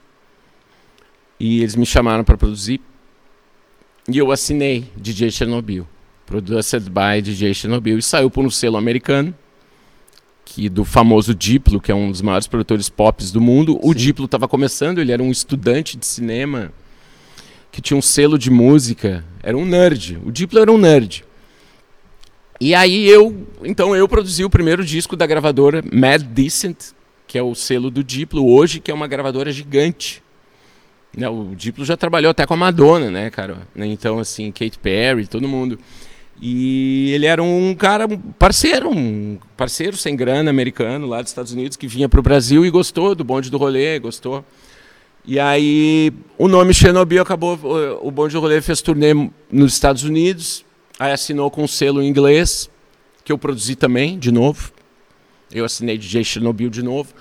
E 1.39 1.61
eles 1.61 1.77
me 1.77 1.87
chamaram 1.87 2.25
para 2.25 2.37
produzir. 2.37 2.81
E 4.09 4.19
eu 4.19 4.33
assinei 4.33 4.91
DJ 4.97 5.31
Chernobyl. 5.31 5.87
Produced 6.27 6.91
by 6.91 7.23
DJ 7.23 7.55
Chernobyl. 7.55 7.99
E 7.99 8.03
saiu 8.03 8.31
por 8.31 8.45
um 8.45 8.51
selo 8.51 8.77
americano, 8.77 9.33
que 10.45 10.69
do 10.69 10.85
famoso 10.85 11.35
Diplo, 11.35 11.81
que 11.81 11.93
é 11.93 11.95
um 11.95 12.11
dos 12.11 12.21
maiores 12.21 12.49
produtores 12.49 12.89
pop 12.89 13.25
do 13.33 13.41
mundo. 13.41 13.79
O 13.81 13.95
Diplo 13.95 14.25
estava 14.25 14.49
começando, 14.49 14.99
ele 14.99 15.13
era 15.13 15.23
um 15.23 15.31
estudante 15.31 15.97
de 15.97 16.07
cinema 16.07 16.73
que 17.73 17.81
tinha 17.81 17.97
um 17.97 18.03
selo 18.03 18.39
de 18.39 18.51
música. 18.51 19.25
Era 19.43 19.57
um 19.57 19.65
nerd. 19.65 20.21
O 20.25 20.31
Diplo 20.31 20.61
era 20.61 20.71
um 20.71 20.79
nerd. 20.79 21.25
E 22.61 22.75
aí 22.77 23.09
eu, 23.09 23.49
então 23.65 23.97
eu 23.97 24.07
produzi 24.07 24.45
o 24.45 24.51
primeiro 24.51 24.85
disco 24.85 25.17
da 25.17 25.27
gravadora 25.27 25.83
Mad 25.93 26.23
Decent, 26.23 26.93
que 27.27 27.37
é 27.37 27.43
o 27.43 27.55
selo 27.55 27.91
do 27.91 28.05
Diplo 28.05 28.49
hoje, 28.49 28.79
que 28.79 28.91
é 28.91 28.95
uma 28.95 29.09
gravadora 29.09 29.51
gigante. 29.51 30.23
Né, 31.17 31.29
o 31.29 31.55
Diplo 31.57 31.85
já 31.85 31.97
trabalhou 31.97 32.31
até 32.31 32.47
com 32.47 32.55
a 32.55 32.57
Madonna, 32.57 33.11
né, 33.11 33.31
cara? 33.31 33.67
Né, 33.75 33.87
Então, 33.87 34.19
assim, 34.19 34.53
Kate 34.53 34.79
Perry, 34.79 35.27
todo 35.27 35.49
mundo. 35.49 35.79
E 36.41 37.11
ele 37.13 37.27
era 37.27 37.43
um 37.43 37.75
cara, 37.75 38.07
um 38.07 38.17
parceiro, 38.17 38.91
um 38.91 39.39
parceiro 39.57 39.97
sem 39.97 40.15
grana 40.17 40.51
americano 40.51 41.07
lá 41.07 41.21
dos 41.21 41.31
Estados 41.31 41.53
Unidos, 41.53 41.77
que 41.77 41.87
vinha 41.87 42.09
para 42.09 42.21
o 42.21 42.23
Brasil 42.23 42.65
e 42.65 42.71
gostou 42.71 43.15
do 43.15 43.25
bonde 43.25 43.51
do 43.51 43.59
rolê, 43.59 43.99
gostou. 43.99 44.45
E 45.25 45.39
aí 45.39 46.13
o 46.37 46.49
nome 46.49 46.75
Chernobyl 46.75 47.23
acabou, 47.23 47.57
o- 47.63 48.07
do 48.33 48.41
rolê 48.41 48.61
fez 48.61 48.81
turnê 48.83 49.13
nos 49.51 49.73
Estados 49.75 50.03
Unidos, 50.03 50.65
aí 50.99 51.13
assinou 51.13 51.51
com 51.51 51.63
um 51.63 51.69
selo 51.69 52.03
em 52.03 52.09
inglês, 52.09 52.69
que 53.25 53.31
eu 53.33 53.39
produzi 53.39 53.77
também, 53.77 54.19
de 54.19 54.33
novo. 54.33 54.73
Eu 55.53 55.65
assinei 55.65 55.97
DJ 55.97 56.25
Chernobyl 56.25 56.69
de 56.71 56.83
novo. 56.83 57.13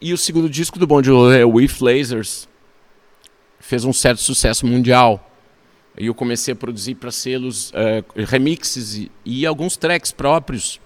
E 0.00 0.12
o 0.12 0.18
segundo 0.18 0.50
disco 0.50 0.78
do 0.78 0.86
do 0.86 1.16
rolê, 1.16 1.44
With 1.44 1.76
Lasers, 1.80 2.46
fez 3.58 3.84
um 3.84 3.92
certo 3.92 4.20
sucesso 4.20 4.66
mundial. 4.66 5.22
E 5.98 6.06
eu 6.06 6.14
comecei 6.14 6.52
a 6.52 6.56
produzir 6.56 6.96
para 6.96 7.10
selos 7.10 7.72
eh, 7.74 8.04
remixes 8.26 8.96
e, 8.96 9.10
e 9.24 9.46
alguns 9.46 9.78
tracks 9.78 10.12
próprios, 10.12 10.78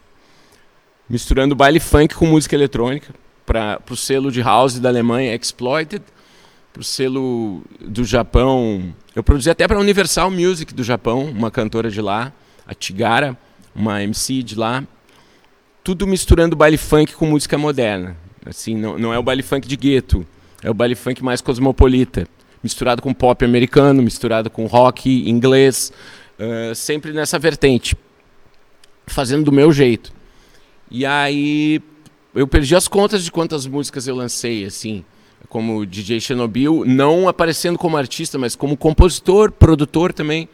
misturando 1.08 1.56
baile 1.56 1.80
funk 1.80 2.14
com 2.14 2.26
música 2.26 2.54
eletrônica, 2.54 3.12
para 3.44 3.80
o 3.90 3.96
selo 3.96 4.30
de 4.30 4.40
house 4.40 4.78
da 4.78 4.88
Alemanha, 4.88 5.34
Exploited, 5.34 6.04
para 6.72 6.80
o 6.80 6.84
selo 6.84 7.62
do 7.80 8.04
Japão. 8.04 8.94
Eu 9.14 9.22
produzi 9.22 9.50
até 9.50 9.66
para 9.66 9.76
a 9.76 9.80
Universal 9.80 10.30
Music 10.30 10.72
do 10.72 10.84
Japão, 10.84 11.24
uma 11.24 11.50
cantora 11.50 11.90
de 11.90 12.00
lá, 12.00 12.32
a 12.66 12.74
Tigara, 12.74 13.36
uma 13.74 14.02
MC 14.02 14.42
de 14.42 14.54
lá. 14.54 14.84
Tudo 15.82 16.06
misturando 16.06 16.54
baile 16.54 16.76
funk 16.76 17.14
com 17.14 17.26
música 17.26 17.56
moderna. 17.58 18.16
Assim, 18.44 18.76
não, 18.76 18.98
não 18.98 19.12
é 19.12 19.18
o 19.18 19.22
baile 19.22 19.42
funk 19.42 19.66
de 19.66 19.76
gueto, 19.76 20.26
é 20.62 20.70
o 20.70 20.74
baile 20.74 20.94
funk 20.94 21.22
mais 21.22 21.40
cosmopolita 21.40 22.26
misturado 22.62 23.00
com 23.02 23.12
pop 23.12 23.44
americano, 23.44 24.02
misturado 24.02 24.50
com 24.50 24.66
rock 24.66 25.28
inglês, 25.28 25.92
uh, 26.38 26.74
sempre 26.74 27.12
nessa 27.12 27.38
vertente, 27.38 27.96
fazendo 29.06 29.44
do 29.44 29.52
meu 29.52 29.72
jeito. 29.72 30.12
E 30.90 31.06
aí 31.06 31.80
eu 32.34 32.46
perdi 32.46 32.74
as 32.74 32.86
contas 32.86 33.24
de 33.24 33.32
quantas 33.32 33.66
músicas 33.66 34.06
eu 34.06 34.14
lancei, 34.14 34.64
assim, 34.64 35.04
como 35.48 35.84
DJ 35.84 36.20
Chernobyl, 36.20 36.84
não 36.86 37.28
aparecendo 37.28 37.78
como 37.78 37.96
artista, 37.96 38.38
mas 38.38 38.54
como 38.54 38.76
compositor, 38.76 39.50
produtor 39.50 40.12
também. 40.12 40.48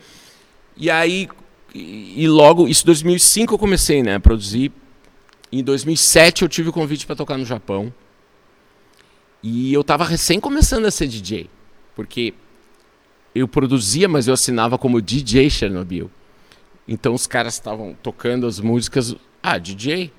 E 0.76 0.90
aí, 0.90 1.28
e, 1.74 2.26
logo, 2.28 2.68
isso 2.68 2.84
em 2.84 2.86
2005 2.86 3.54
eu 3.54 3.58
comecei, 3.58 4.02
né, 4.02 4.14
a 4.14 4.20
produzir. 4.20 4.72
Em 5.52 5.62
2007 5.62 6.42
eu 6.42 6.48
tive 6.48 6.70
o 6.70 6.72
convite 6.72 7.06
para 7.06 7.16
tocar 7.16 7.36
no 7.36 7.44
Japão. 7.44 7.92
E 9.42 9.72
eu 9.72 9.82
estava 9.82 10.04
recém 10.04 10.40
começando 10.40 10.86
a 10.86 10.90
ser 10.90 11.06
DJ 11.06 11.48
porque 11.96 12.34
eu 13.34 13.48
produzia, 13.48 14.06
mas 14.06 14.28
eu 14.28 14.34
assinava 14.34 14.78
como 14.78 15.00
DJ 15.00 15.48
Chernobyl. 15.48 16.10
Então 16.86 17.14
os 17.14 17.26
caras 17.26 17.54
estavam 17.54 17.96
tocando 18.02 18.46
as 18.46 18.60
músicas, 18.60 19.16
ah, 19.42 19.58
DJ. 19.58 20.12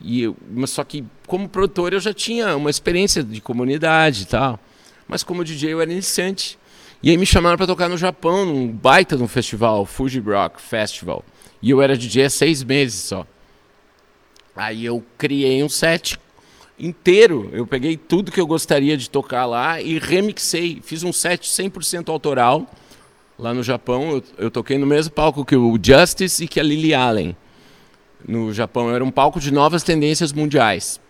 E 0.00 0.22
eu, 0.22 0.36
mas 0.50 0.70
só 0.70 0.84
que 0.84 1.04
como 1.26 1.48
produtor 1.48 1.92
eu 1.92 2.00
já 2.00 2.12
tinha 2.12 2.56
uma 2.56 2.70
experiência 2.70 3.22
de 3.22 3.40
comunidade 3.40 4.22
e 4.22 4.26
tal, 4.26 4.60
mas 5.08 5.22
como 5.22 5.44
DJ 5.44 5.72
eu 5.72 5.80
era 5.80 5.90
iniciante. 5.90 6.58
E 7.02 7.10
aí 7.10 7.16
me 7.16 7.26
chamaram 7.26 7.56
para 7.56 7.66
tocar 7.66 7.88
no 7.88 7.96
Japão, 7.96 8.46
num 8.46 8.68
baita 8.68 9.16
de 9.16 9.22
um 9.22 9.28
festival, 9.28 9.84
Fuji 9.84 10.20
Rock 10.20 10.60
Festival. 10.60 11.24
E 11.62 11.70
eu 11.70 11.80
era 11.82 11.96
DJ 11.96 12.24
há 12.24 12.30
seis 12.30 12.62
meses 12.62 13.00
só. 13.02 13.26
Aí 14.54 14.84
eu 14.84 15.04
criei 15.18 15.62
um 15.62 15.68
set 15.68 16.18
inteiro. 16.78 17.50
Eu 17.52 17.66
peguei 17.66 17.96
tudo 17.96 18.32
que 18.32 18.40
eu 18.40 18.46
gostaria 18.46 18.96
de 18.96 19.10
tocar 19.10 19.46
lá 19.46 19.80
e 19.80 19.98
remixei. 19.98 20.80
Fiz 20.82 21.02
um 21.02 21.12
set 21.12 21.48
100% 21.48 22.08
autoral 22.08 22.66
lá 23.38 23.52
no 23.52 23.62
Japão. 23.62 24.12
Eu, 24.12 24.24
eu, 24.38 24.50
toquei 24.50 24.78
no 24.78 24.86
mesmo 24.86 25.12
palco 25.12 25.44
que 25.44 25.56
o 25.56 25.78
Justice 25.80 26.44
e 26.44 26.48
que 26.48 26.58
a 26.58 26.62
Lily 26.62 26.94
Allen 26.94 27.36
no 28.26 28.52
Japão. 28.52 28.94
Era 28.94 29.04
um 29.04 29.10
palco 29.10 29.40
de 29.40 29.52
novas 29.52 29.82
tendências 29.82 30.32
mundiais. 30.32 31.00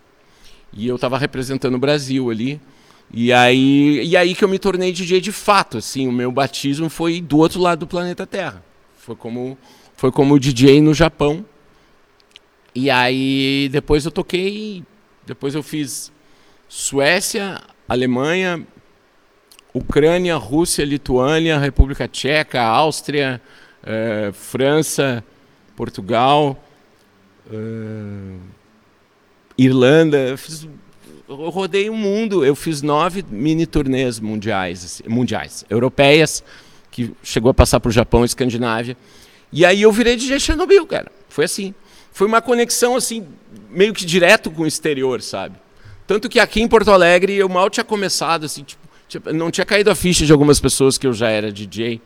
E 0.73 0.87
eu 0.87 0.97
estava 0.97 1.19
representando 1.19 1.75
o 1.75 1.79
Brasil 1.79 2.31
ali. 2.31 2.61
E 3.13 3.33
aí, 3.33 4.03
e 4.05 4.17
aí 4.17 4.35
que 4.35 4.45
eu 4.45 4.49
me 4.49 4.59
tornei 4.59 4.93
DJ 4.93 5.21
de 5.21 5.33
fato. 5.33 5.79
Assim, 5.79 6.09
o 6.09 6.13
meu 6.13 6.33
batismo 6.33 6.89
foi 6.89 7.21
do 7.21 7.39
outro 7.39 7.61
lado 7.61 7.81
do 7.81 7.87
planeta 7.87 8.27
Terra. 8.27 8.65
Foi 8.97 9.15
como, 9.15 9.57
foi 9.95 10.11
como 10.11 10.39
DJ 10.39 10.81
no 10.81 10.93
Japão. 10.95 11.45
E 12.75 12.91
aí 12.91 13.69
depois 13.71 14.05
eu 14.05 14.11
toquei 14.11 14.85
depois 15.27 15.57
eu 15.57 15.63
fiz 15.63 16.13
Suécia, 16.69 17.61
Alemanha, 17.89 18.65
Ucrânia, 19.75 20.37
Rússia, 20.37 20.85
Lituânia, 20.85 21.59
República 21.59 22.07
Tcheca, 22.07 22.63
Áustria, 22.63 23.43
eh, 23.85 24.31
França, 24.33 25.25
Portugal, 25.75 26.65
eh, 27.51 28.37
Irlanda. 29.59 30.37
Fiz, 30.37 30.69
eu 31.29 31.51
rodei 31.51 31.89
o 31.91 31.95
mundo. 31.95 32.45
Eu 32.45 32.55
fiz 32.55 32.83
nove 32.83 33.25
mini 33.31 33.67
turnês 33.67 34.21
mundiais, 34.21 34.85
assim, 34.85 35.05
mundiais, 35.09 35.65
europeias, 35.69 36.43
que 36.91 37.13
chegou 37.23 37.51
a 37.51 37.55
passar 37.55 37.81
o 37.85 37.91
Japão 37.91 38.23
e 38.23 38.27
Escandinávia. 38.27 38.97
E 39.53 39.65
aí 39.65 39.83
eu 39.83 39.93
virei 39.93 40.17
DJ 40.17 40.41
Chernobyl, 40.41 40.87
cara. 40.87 41.11
Foi 41.29 41.45
assim 41.45 41.75
foi 42.17 42.27
uma 42.27 42.41
conexão 42.41 42.97
assim 42.97 43.27
meio 43.69 43.93
que 43.93 44.07
direto 44.07 44.51
com 44.51 44.63
o 44.63 44.67
exterior, 44.67 45.21
sabe? 45.21 45.55
Tanto 46.07 46.31
que 46.31 46.41
aqui 46.41 46.63
em 46.63 46.67
Porto 46.67 46.91
Alegre 46.91 47.35
eu 47.35 47.47
mal 47.47 47.69
tinha 47.69 47.85
começado 47.85 48.47
assim, 48.47 48.65
tipo, 48.65 49.31
não 49.35 49.51
tinha 49.51 49.67
caído 49.67 49.91
a 49.91 49.95
ficha 49.95 50.25
de 50.25 50.33
algumas 50.33 50.59
pessoas 50.59 50.97
que 50.97 51.07
eu 51.07 51.13
já 51.13 51.29
era 51.29 51.53
DJ, 51.53 52.01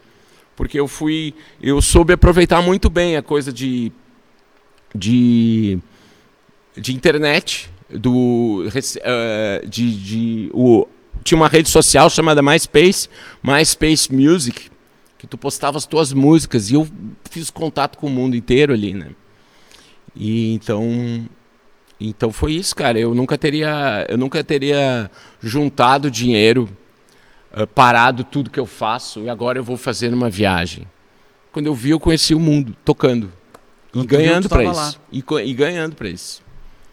porque 0.56 0.80
eu 0.80 0.88
fui, 0.88 1.32
eu 1.62 1.80
soube 1.80 2.12
aproveitar 2.12 2.60
muito 2.60 2.90
bem 2.90 3.16
a 3.16 3.22
coisa 3.22 3.52
de 3.52 3.92
de 4.94 5.78
de 6.76 6.94
internet, 6.94 7.70
do 7.90 8.64
uh, 8.66 9.68
de, 9.68 9.96
de 9.96 10.50
o, 10.54 10.86
tinha 11.24 11.36
uma 11.36 11.48
rede 11.48 11.68
social 11.68 12.08
chamada 12.08 12.42
MySpace, 12.42 13.08
MySpace 13.42 14.12
Music, 14.12 14.70
que 15.18 15.26
tu 15.26 15.36
postava 15.36 15.76
as 15.76 15.86
tuas 15.86 16.12
músicas 16.12 16.70
e 16.70 16.74
eu 16.74 16.88
fiz 17.30 17.50
contato 17.50 17.98
com 17.98 18.06
o 18.06 18.10
mundo 18.10 18.36
inteiro 18.36 18.72
ali, 18.72 18.94
né? 18.94 19.08
E 20.14 20.54
então 20.54 21.28
então 21.98 22.32
foi 22.32 22.52
isso, 22.52 22.74
cara. 22.74 22.98
Eu 22.98 23.14
nunca 23.14 23.36
teria 23.36 24.06
eu 24.08 24.16
nunca 24.16 24.42
teria 24.42 25.10
juntado 25.40 26.10
dinheiro, 26.10 26.68
uh, 27.52 27.66
parado 27.66 28.24
tudo 28.24 28.50
que 28.50 28.60
eu 28.60 28.66
faço 28.66 29.20
e 29.20 29.28
agora 29.28 29.58
eu 29.58 29.64
vou 29.64 29.76
fazer 29.76 30.12
uma 30.14 30.30
viagem. 30.30 30.86
Quando 31.52 31.66
eu 31.66 31.74
vi, 31.74 31.90
eu 31.90 31.98
conheci 31.98 32.32
o 32.32 32.40
mundo 32.40 32.76
tocando 32.84 33.32
e 33.94 34.06
ganhando 34.06 34.48
para 34.48 34.64
isso. 34.64 35.00
E, 35.10 35.24
e, 35.44 35.54
ganhando 35.54 35.96
para 35.96 36.08
isso. 36.08 36.42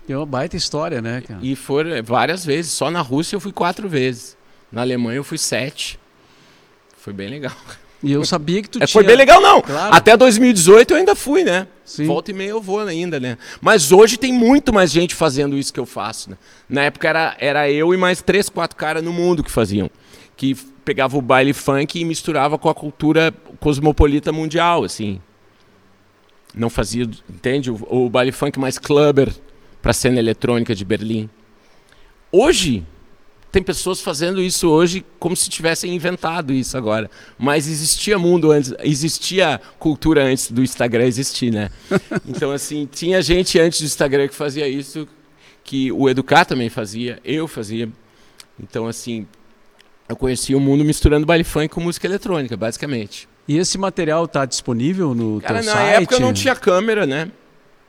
É 0.10 0.16
uma 0.16 0.26
baita 0.26 0.56
história, 0.56 1.02
né, 1.02 1.22
cara? 1.22 1.40
E 1.44 1.56
foram 1.56 1.92
é, 1.92 2.02
várias 2.02 2.46
vezes. 2.46 2.72
Só 2.72 2.90
na 2.90 3.02
Rússia 3.02 3.36
eu 3.36 3.40
fui 3.40 3.52
quatro 3.52 3.88
vezes. 3.88 4.38
Na 4.72 4.82
Alemanha 4.82 5.18
eu 5.18 5.24
fui 5.24 5.38
sete. 5.38 6.00
Foi 6.98 7.14
bem 7.14 7.30
legal. 7.30 7.54
E 8.04 8.12
eu 8.12 8.24
sabia 8.24 8.62
que 8.62 8.70
tu 8.70 8.78
é, 8.78 8.86
tinha... 8.86 8.94
Foi 8.94 9.04
bem 9.04 9.16
legal, 9.16 9.42
não. 9.42 9.62
Claro. 9.62 9.94
Até 9.94 10.16
2018 10.16 10.92
eu 10.92 10.98
ainda 10.98 11.16
fui, 11.16 11.44
né? 11.44 11.68
Sim. 11.84 12.06
Volta 12.06 12.32
e 12.32 12.34
meia 12.34 12.50
eu 12.50 12.62
vou 12.62 12.80
ainda, 12.80 13.20
né? 13.20 13.38
Mas 13.60 13.92
hoje 13.92 14.18
tem 14.18 14.32
muito 14.32 14.72
mais 14.72 14.92
gente 14.92 15.16
fazendo 15.16 15.58
isso 15.58 15.74
que 15.74 15.80
eu 15.80 15.86
faço. 15.86 16.30
Né? 16.30 16.38
Na 16.70 16.84
época 16.84 17.08
era, 17.08 17.36
era 17.40 17.72
eu 17.72 17.94
e 17.94 17.98
mais 17.98 18.22
três, 18.22 18.50
quatro 18.50 18.78
caras 18.78 19.04
no 19.04 19.12
mundo 19.12 19.44
que 19.44 19.52
faziam. 19.52 19.90
Que 20.36 20.56
pegava 20.86 21.18
o 21.18 21.22
baile 21.22 21.54
funk 21.54 22.00
e 22.00 22.06
misturava 22.06 22.58
com 22.58 22.70
a 22.70 22.76
cultura 22.76 23.34
cosmopolita 23.60 24.32
mundial, 24.32 24.84
assim. 24.84 25.20
Não 26.54 26.70
fazia, 26.70 27.04
entende? 27.30 27.70
O, 27.70 27.78
o 27.90 28.10
baile 28.10 28.32
funk 28.32 28.60
mais 28.60 28.78
clubber 28.78 29.34
para 29.82 29.92
a 29.92 29.94
cena 29.94 30.20
eletrônica 30.20 30.74
de 30.74 30.84
Berlim. 30.84 31.30
Hoje, 32.32 32.86
tem 33.52 33.64
pessoas 33.64 34.02
fazendo 34.02 34.42
isso 34.42 34.70
hoje 34.70 35.06
como 35.18 35.36
se 35.36 35.50
tivessem 35.50 35.96
inventado 35.96 36.54
isso 36.54 36.78
agora. 36.78 37.10
Mas 37.38 37.68
existia 37.68 38.20
mundo 38.20 38.52
antes, 38.52 38.74
existia 38.84 39.60
cultura 39.80 40.24
antes 40.24 40.52
do 40.52 40.62
Instagram 40.62 41.06
existir, 41.06 41.52
né? 41.52 41.70
Então, 42.28 42.52
assim, 42.52 42.88
tinha 42.92 43.22
gente 43.22 43.60
antes 43.60 43.80
do 43.80 43.86
Instagram 43.86 44.28
que 44.28 44.36
fazia 44.36 44.68
isso, 44.68 45.08
que 45.64 45.92
o 45.92 46.10
Educar 46.10 46.46
também 46.46 46.70
fazia, 46.70 47.20
eu 47.24 47.48
fazia. 47.48 47.90
Então, 48.60 48.88
assim, 48.88 49.26
eu 50.10 50.16
conheci 50.16 50.54
o 50.54 50.60
mundo 50.60 50.84
misturando 50.84 51.26
baile 51.26 51.44
funk 51.44 51.70
com 51.70 51.82
música 51.82 52.06
eletrônica, 52.08 52.56
basicamente. 52.58 53.28
E 53.48 53.58
esse 53.58 53.78
material 53.78 54.26
está 54.26 54.46
disponível 54.46 55.16
no 55.16 55.40
Cara, 55.42 55.62
teu 55.62 55.66
na 55.66 55.72
site? 55.72 55.86
Na 55.86 55.92
época 56.02 56.20
não 56.20 56.34
tinha 56.34 56.56
câmera, 56.56 57.06
né? 57.06 57.32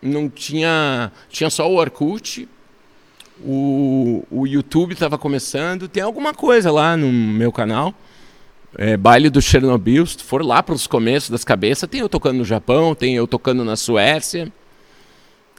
Não 0.00 0.28
tinha... 0.28 1.10
Tinha 1.28 1.50
só 1.50 1.68
o 1.70 1.76
Orkut 1.76 2.48
o, 3.44 4.24
o 4.30 4.46
YouTube 4.46 4.92
estava 4.92 5.18
começando. 5.18 5.88
Tem 5.88 6.02
alguma 6.02 6.34
coisa 6.34 6.70
lá 6.70 6.96
no 6.96 7.12
meu 7.12 7.52
canal. 7.52 7.94
É, 8.76 8.96
baile 8.96 9.30
do 9.30 9.40
Chernobyl. 9.40 10.06
Se 10.06 10.22
for 10.22 10.44
lá 10.44 10.62
para 10.62 10.74
os 10.74 10.86
começos 10.86 11.30
das 11.30 11.44
cabeças, 11.44 11.88
tem 11.88 12.00
eu 12.00 12.08
tocando 12.08 12.38
no 12.38 12.44
Japão, 12.44 12.94
tem 12.94 13.14
eu 13.14 13.26
tocando 13.26 13.64
na 13.64 13.76
Suécia. 13.76 14.52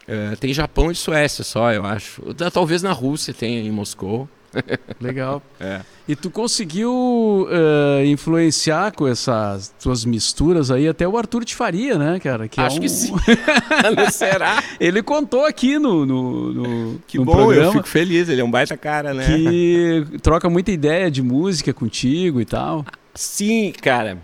É, 0.08 0.36
tem 0.36 0.54
Japão 0.54 0.92
e 0.92 0.96
Suécia 0.96 1.44
só, 1.44 1.72
eu 1.72 1.86
acho. 1.86 2.22
Talvez 2.52 2.82
na 2.82 2.92
Rússia 2.92 3.34
tenha, 3.34 3.62
em 3.62 3.72
Moscou. 3.72 4.28
Legal. 5.00 5.42
É. 5.60 5.82
E 6.08 6.16
tu 6.16 6.32
conseguiu 6.32 6.92
uh, 6.92 8.06
influenciar 8.06 8.92
com 8.94 9.08
essas 9.08 9.74
tuas 9.80 10.04
misturas 10.04 10.72
aí 10.72 10.88
até 10.88 11.08
o 11.08 11.18
Arthur 11.18 11.46
de 11.46 11.56
Faria, 11.56 11.98
né, 11.98 12.20
cara? 12.20 12.48
Que 12.48 12.60
Acho 12.60 12.78
é 12.78 12.80
um... 12.80 12.82
que 12.82 12.90
sim. 12.90 13.14
Será? 14.12 14.64
Ele 14.80 15.04
contou 15.04 15.46
aqui 15.46 15.78
no, 15.78 16.06
no, 16.06 16.54
no 16.54 17.00
Que 17.08 17.18
no 17.18 17.26
bom, 17.26 17.36
programa 17.36 17.66
eu 17.68 17.72
fico 17.74 17.88
feliz. 17.88 18.28
Ele 18.28 18.42
é 18.42 18.44
um 18.44 18.50
baita 18.50 18.76
cara, 18.76 19.14
né? 19.14 19.26
Que 19.26 20.06
troca 20.22 20.50
muita 20.50 20.72
ideia 20.72 21.12
de 21.12 21.22
música 21.22 21.74
contigo 21.74 22.42
e 22.42 22.46
tal. 22.46 22.86
Sim, 23.14 23.72
cara. 23.82 24.18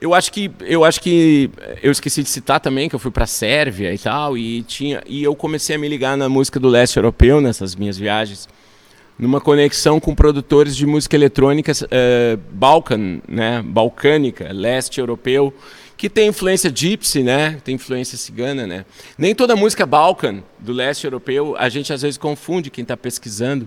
Eu 0.00 0.12
acho 0.14 0.30
que 0.30 0.50
eu 0.60 0.84
acho 0.84 1.00
que 1.00 1.50
eu 1.82 1.90
esqueci 1.90 2.22
de 2.22 2.28
citar 2.28 2.60
também 2.60 2.88
que 2.88 2.94
eu 2.94 2.98
fui 2.98 3.10
para 3.10 3.26
Sérvia 3.26 3.94
e 3.94 3.98
tal 3.98 4.36
e 4.36 4.62
tinha 4.62 5.02
e 5.06 5.24
eu 5.24 5.34
comecei 5.34 5.74
a 5.74 5.78
me 5.78 5.88
ligar 5.88 6.16
na 6.18 6.28
música 6.28 6.60
do 6.60 6.68
leste 6.68 6.98
europeu 6.98 7.40
nessas 7.40 7.74
minhas 7.74 7.96
viagens 7.96 8.46
numa 9.18 9.40
conexão 9.40 9.98
com 9.98 10.14
produtores 10.14 10.76
de 10.76 10.84
música 10.86 11.16
eletrônica 11.16 11.72
uh, 11.72 13.22
né, 13.28 13.62
balcânica, 13.62 14.52
leste 14.52 15.00
europeu, 15.00 15.54
que 15.96 16.10
tem 16.10 16.28
influência 16.28 16.70
gypsy, 16.70 17.22
né, 17.22 17.58
tem 17.64 17.76
influência 17.76 18.18
cigana, 18.18 18.66
né. 18.66 18.84
Nem 19.16 19.34
toda 19.34 19.56
música 19.56 19.86
Balkan 19.86 20.42
do 20.58 20.72
leste 20.72 21.04
europeu 21.04 21.56
a 21.58 21.68
gente 21.68 21.92
às 21.92 22.02
vezes 22.02 22.18
confunde 22.18 22.70
quem 22.70 22.82
está 22.82 22.96
pesquisando 22.96 23.66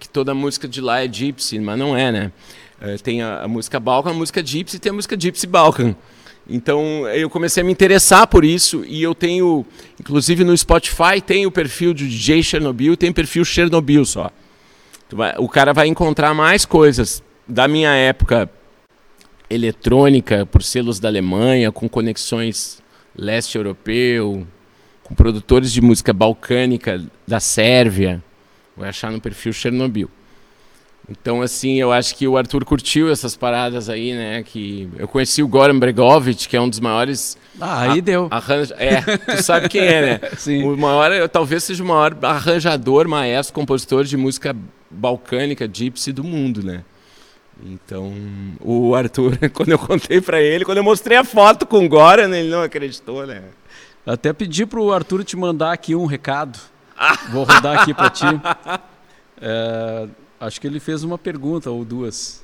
que 0.00 0.08
toda 0.08 0.32
música 0.34 0.68
de 0.68 0.80
lá 0.80 1.02
é 1.02 1.08
gypsy, 1.08 1.58
mas 1.58 1.78
não 1.78 1.96
é, 1.96 2.10
né. 2.10 2.32
Uh, 2.80 3.00
tem 3.02 3.22
a, 3.22 3.42
a, 3.42 3.48
música 3.48 3.78
Balkan, 3.78 4.10
a 4.10 4.14
música 4.14 4.42
gypsy, 4.42 4.76
e 4.76 4.78
tem 4.80 4.90
a 4.90 4.92
música 4.92 5.16
gypsy 5.16 5.46
Balkan. 5.46 5.94
Então 6.48 7.06
eu 7.08 7.28
comecei 7.28 7.62
a 7.62 7.66
me 7.66 7.70
interessar 7.70 8.26
por 8.26 8.44
isso 8.44 8.82
e 8.86 9.02
eu 9.02 9.14
tenho, 9.14 9.66
inclusive 10.00 10.44
no 10.44 10.56
Spotify 10.56 11.20
tem 11.24 11.44
o 11.44 11.50
perfil 11.50 11.92
de 11.92 12.08
DJ 12.08 12.42
Chernobyl, 12.42 12.96
tem 12.96 13.12
perfil 13.12 13.44
Chernobyl 13.44 14.04
só. 14.04 14.30
Vai, 15.10 15.34
o 15.38 15.48
cara 15.48 15.72
vai 15.72 15.86
encontrar 15.86 16.34
mais 16.34 16.64
coisas 16.64 17.22
da 17.46 17.66
minha 17.66 17.90
época 17.94 18.50
eletrônica, 19.48 20.44
por 20.46 20.62
selos 20.62 21.00
da 21.00 21.08
Alemanha, 21.08 21.72
com 21.72 21.88
conexões 21.88 22.82
leste 23.16 23.56
europeu, 23.56 24.46
com 25.02 25.14
produtores 25.14 25.72
de 25.72 25.80
música 25.80 26.12
balcânica 26.12 27.02
da 27.26 27.40
Sérvia. 27.40 28.22
Vai 28.76 28.90
achar 28.90 29.10
no 29.10 29.20
perfil 29.20 29.52
Chernobyl. 29.52 30.10
Então, 31.10 31.40
assim, 31.40 31.76
eu 31.76 31.90
acho 31.90 32.14
que 32.14 32.28
o 32.28 32.36
Arthur 32.36 32.64
curtiu 32.66 33.10
essas 33.10 33.34
paradas 33.34 33.88
aí, 33.88 34.12
né? 34.12 34.42
Que 34.42 34.90
eu 34.98 35.08
conheci 35.08 35.42
o 35.42 35.48
Goran 35.48 35.78
Bregovic, 35.78 36.46
que 36.46 36.56
é 36.56 36.60
um 36.60 36.68
dos 36.68 36.80
maiores. 36.80 37.38
Ah, 37.58 37.80
aí 37.80 38.02
deu. 38.02 38.28
Arranja... 38.30 38.74
É, 38.78 39.00
tu 39.00 39.42
sabe 39.42 39.70
quem 39.70 39.80
é, 39.80 40.02
né? 40.02 40.30
Sim. 40.36 40.64
O 40.64 40.76
maior, 40.76 41.26
talvez 41.28 41.64
seja 41.64 41.82
o 41.82 41.86
maior 41.86 42.14
arranjador, 42.20 43.08
maestro, 43.08 43.54
compositor 43.54 44.04
de 44.04 44.18
música 44.18 44.54
balcânica, 44.90 45.66
gypsy 45.66 46.12
do 46.12 46.22
mundo, 46.22 46.62
né? 46.62 46.84
Então, 47.64 48.12
o 48.60 48.94
Arthur, 48.94 49.38
quando 49.54 49.70
eu 49.70 49.78
contei 49.78 50.20
para 50.20 50.42
ele, 50.42 50.64
quando 50.64 50.78
eu 50.78 50.84
mostrei 50.84 51.16
a 51.16 51.24
foto 51.24 51.64
com 51.64 51.86
o 51.86 51.88
Goran, 51.88 52.36
ele 52.36 52.50
não 52.50 52.62
acreditou, 52.62 53.26
né? 53.26 53.44
Até 54.06 54.32
pedi 54.34 54.66
pro 54.66 54.92
Arthur 54.92 55.24
te 55.24 55.36
mandar 55.36 55.72
aqui 55.72 55.94
um 55.94 56.04
recado. 56.04 56.58
Vou 57.30 57.44
rodar 57.44 57.80
aqui 57.80 57.94
para 57.94 58.10
ti. 58.10 58.24
É, 59.40 60.08
acho 60.40 60.60
que 60.60 60.66
ele 60.66 60.80
fez 60.80 61.02
uma 61.04 61.18
pergunta 61.18 61.70
ou 61.70 61.84
duas. 61.84 62.42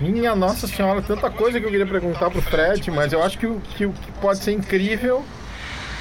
Minha 0.00 0.34
Nossa 0.34 0.66
Senhora, 0.66 1.00
tanta 1.02 1.30
coisa 1.30 1.60
que 1.60 1.66
eu 1.66 1.70
queria 1.70 1.86
perguntar 1.86 2.30
pro 2.30 2.42
Fred, 2.42 2.90
mas 2.90 3.12
eu 3.12 3.22
acho 3.22 3.38
que 3.38 3.46
o 3.46 3.60
que, 3.60 3.86
que 3.86 4.12
pode 4.20 4.40
ser 4.40 4.52
incrível 4.52 5.24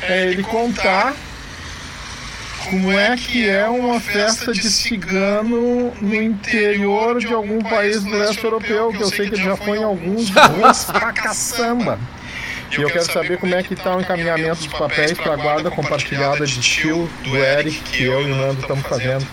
é 0.02 0.28
ele 0.28 0.44
contar 0.44 1.14
como 2.70 2.92
é 2.92 3.16
que 3.16 3.48
é 3.48 3.68
uma 3.68 4.00
festa 4.00 4.52
de 4.52 4.70
cigano 4.70 5.94
no 6.02 6.16
interior 6.16 7.20
de 7.20 7.32
algum 7.34 7.62
país 7.62 8.04
do 8.04 8.10
leste 8.10 8.44
europeu, 8.44 8.92
que 8.92 9.04
eu 9.04 9.10
sei 9.10 9.30
que 9.30 9.36
ele 9.36 9.44
já 9.44 9.56
foi 9.56 9.80
em 9.80 9.84
alguns 9.84 10.30
ruas 10.30 10.86
pra 10.86 11.12
caçamba. 11.12 12.00
E 12.72 12.82
eu 12.82 12.90
quero 12.90 13.06
saber 13.06 13.38
como 13.38 13.54
é 13.54 13.62
que 13.62 13.76
está 13.76 13.96
o 13.96 14.02
encaminhamento 14.02 14.56
dos 14.56 14.68
papéis 14.68 15.14
para 15.14 15.34
a 15.34 15.36
guarda 15.36 15.70
compartilhada 15.70 16.46
de 16.46 16.60
tio 16.60 17.08
do 17.24 17.38
Eric, 17.38 17.80
que 17.82 18.04
eu 18.06 18.28
e 18.28 18.32
o 18.32 18.36
Nando 18.36 18.62
estamos 18.62 18.84
fazendo. 18.88 19.28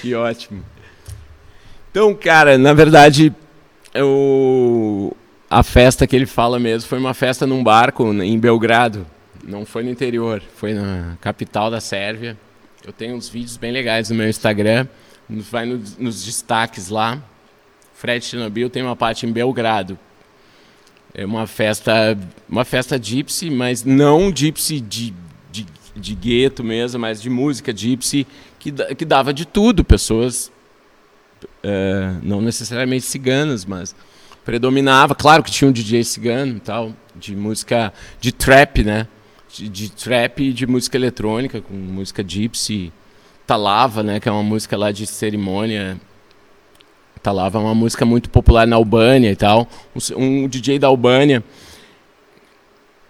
Que 0.00 0.14
ótimo. 0.14 0.64
Então, 1.90 2.14
cara, 2.14 2.58
na 2.58 2.72
verdade, 2.72 3.32
eu... 3.94 5.16
a 5.48 5.62
festa 5.62 6.06
que 6.06 6.14
ele 6.14 6.26
fala 6.26 6.58
mesmo 6.58 6.88
foi 6.88 6.98
uma 6.98 7.14
festa 7.14 7.46
num 7.46 7.64
barco 7.64 8.12
em 8.22 8.38
Belgrado. 8.38 9.06
Não 9.42 9.64
foi 9.64 9.82
no 9.82 9.90
interior, 9.90 10.42
foi 10.56 10.74
na 10.74 11.16
capital 11.20 11.70
da 11.70 11.80
Sérvia. 11.80 12.36
Eu 12.84 12.92
tenho 12.92 13.16
uns 13.16 13.28
vídeos 13.28 13.56
bem 13.56 13.72
legais 13.72 14.10
no 14.10 14.16
meu 14.16 14.28
Instagram. 14.28 14.86
Vai 15.28 15.66
nos, 15.66 15.96
nos 15.96 16.24
destaques 16.24 16.88
lá. 16.88 17.22
Fred 17.94 18.24
Chernobyl 18.24 18.68
tem 18.68 18.82
uma 18.82 18.94
parte 18.94 19.26
em 19.26 19.32
Belgrado. 19.32 19.98
É 21.14 21.24
uma 21.24 21.46
festa, 21.46 22.16
uma 22.46 22.64
festa 22.64 22.98
gypsy, 22.98 23.50
mas 23.50 23.84
não 23.84 24.30
gypsy 24.30 24.80
de, 24.80 25.14
de, 25.50 25.66
de 25.96 26.14
gueto 26.14 26.62
mesmo, 26.62 27.00
mas 27.00 27.22
de 27.22 27.30
música 27.30 27.72
gypsy 27.72 28.26
que, 28.70 28.94
que 28.94 29.04
dava 29.04 29.32
de 29.32 29.44
tudo. 29.44 29.84
Pessoas, 29.84 30.50
é, 31.62 32.14
não 32.22 32.40
necessariamente 32.40 33.04
ciganas, 33.04 33.64
mas 33.64 33.94
predominava. 34.44 35.14
Claro 35.14 35.42
que 35.42 35.50
tinha 35.50 35.68
um 35.68 35.72
DJ 35.72 36.04
cigano 36.04 36.60
tal, 36.60 36.92
de 37.14 37.34
música 37.34 37.92
de 38.20 38.32
trap, 38.32 38.84
né? 38.84 39.06
de, 39.56 39.68
de 39.68 39.90
trap 39.90 40.40
e 40.40 40.52
de 40.52 40.66
música 40.66 40.96
eletrônica, 40.96 41.60
com 41.60 41.74
música 41.74 42.22
gypsy. 42.26 42.92
Talava, 43.46 44.02
né, 44.02 44.18
que 44.18 44.28
é 44.28 44.32
uma 44.32 44.42
música 44.42 44.76
lá 44.76 44.90
de 44.90 45.06
cerimônia. 45.06 46.00
Talava 47.22 47.58
é 47.58 47.62
uma 47.62 47.74
música 47.74 48.04
muito 48.04 48.28
popular 48.28 48.66
na 48.66 48.76
Albânia 48.76 49.30
e 49.30 49.36
tal. 49.36 49.68
Um, 49.94 50.44
um 50.44 50.48
DJ 50.48 50.78
da 50.78 50.88
Albânia. 50.88 51.44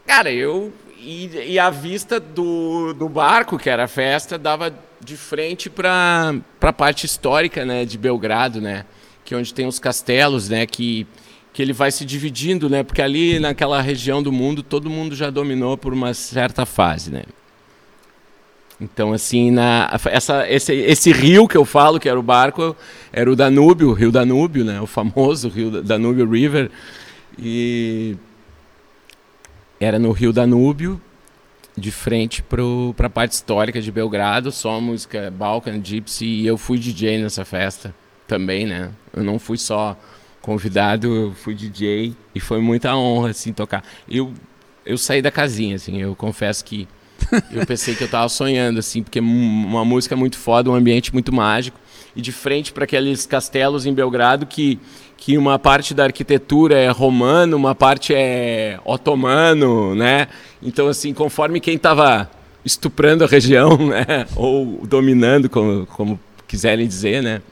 Cara, 0.06 0.30
eu. 0.30 0.72
E, 0.98 1.52
e, 1.52 1.58
a 1.58 1.70
vista 1.70 2.18
do, 2.18 2.92
do 2.92 3.08
barco, 3.08 3.58
que 3.58 3.70
era 3.70 3.84
a 3.84 3.88
festa, 3.88 4.36
dava 4.36 4.74
de 5.06 5.16
frente 5.16 5.70
para 5.70 6.34
a 6.60 6.72
parte 6.72 7.06
histórica 7.06 7.64
né, 7.64 7.84
de 7.84 7.96
Belgrado, 7.96 8.60
né? 8.60 8.84
Que 9.24 9.34
é 9.34 9.36
onde 9.36 9.54
tem 9.54 9.64
os 9.66 9.78
castelos, 9.78 10.48
né? 10.48 10.66
Que 10.66 11.06
que 11.52 11.62
ele 11.62 11.72
vai 11.72 11.90
se 11.90 12.04
dividindo, 12.04 12.68
né? 12.68 12.82
Porque 12.82 13.00
ali 13.00 13.38
naquela 13.38 13.80
região 13.80 14.22
do 14.22 14.30
mundo 14.30 14.62
todo 14.62 14.90
mundo 14.90 15.16
já 15.16 15.30
dominou 15.30 15.78
por 15.78 15.94
uma 15.94 16.12
certa 16.12 16.66
fase, 16.66 17.10
né? 17.10 17.22
Então 18.78 19.12
assim, 19.12 19.50
na 19.50 19.88
essa 20.06 20.46
esse, 20.50 20.74
esse 20.74 21.12
rio 21.12 21.48
que 21.48 21.56
eu 21.56 21.64
falo 21.64 21.98
que 21.98 22.08
era 22.10 22.18
o 22.18 22.22
barco 22.22 22.76
era 23.12 23.30
o 23.30 23.36
Danúbio, 23.36 23.90
o 23.90 23.92
Rio 23.94 24.10
Danúbio, 24.10 24.64
né? 24.64 24.80
O 24.80 24.86
famoso 24.86 25.48
Rio 25.48 25.82
Danúbio 25.82 26.28
River 26.28 26.68
e 27.38 28.16
era 29.80 29.98
no 29.98 30.10
Rio 30.10 30.32
Danúbio 30.32 31.00
de 31.76 31.90
frente 31.90 32.42
para 32.42 33.06
a 33.06 33.10
parte 33.10 33.32
histórica 33.32 33.80
de 33.80 33.92
Belgrado, 33.92 34.50
só 34.50 34.80
música 34.80 35.30
Balkan 35.30 35.82
Gypsy 35.84 36.24
e 36.24 36.46
eu 36.46 36.56
fui 36.56 36.78
DJ 36.78 37.18
nessa 37.18 37.44
festa 37.44 37.94
também, 38.26 38.66
né? 38.66 38.90
Eu 39.14 39.22
não 39.22 39.38
fui 39.38 39.58
só 39.58 39.96
convidado, 40.40 41.14
eu 41.14 41.32
fui 41.34 41.54
DJ 41.54 42.14
e 42.34 42.40
foi 42.40 42.60
muita 42.60 42.96
honra 42.96 43.30
assim 43.30 43.52
tocar. 43.52 43.84
Eu 44.08 44.32
eu 44.84 44.96
saí 44.96 45.20
da 45.20 45.32
casinha 45.32 45.74
assim, 45.76 46.00
eu 46.00 46.14
confesso 46.14 46.64
que 46.64 46.88
eu 47.52 47.66
pensei 47.66 47.94
que 47.94 48.04
eu 48.04 48.06
estava 48.06 48.28
sonhando 48.28 48.78
assim, 48.78 49.02
porque 49.02 49.20
uma 49.20 49.84
música 49.84 50.16
muito 50.16 50.38
foda, 50.38 50.70
um 50.70 50.74
ambiente 50.74 51.12
muito 51.12 51.32
mágico 51.32 51.78
e 52.14 52.22
de 52.22 52.32
frente 52.32 52.72
para 52.72 52.84
aqueles 52.84 53.26
castelos 53.26 53.84
em 53.84 53.92
Belgrado 53.92 54.46
que 54.46 54.78
que 55.16 55.38
uma 55.38 55.58
parte 55.58 55.94
da 55.94 56.04
arquitetura 56.04 56.78
é 56.78 56.88
romano, 56.88 57.56
uma 57.56 57.74
parte 57.74 58.14
é 58.14 58.78
otomano, 58.84 59.94
né? 59.94 60.28
Então 60.62 60.88
assim, 60.88 61.12
conforme 61.12 61.60
quem 61.60 61.76
estava 61.76 62.30
estuprando 62.64 63.24
a 63.24 63.26
região, 63.26 63.76
né, 63.88 64.26
ou 64.36 64.80
dominando 64.86 65.48
como 65.48 65.86
como 65.86 66.20
quiserem 66.46 66.86
dizer, 66.86 67.22
né? 67.22 67.42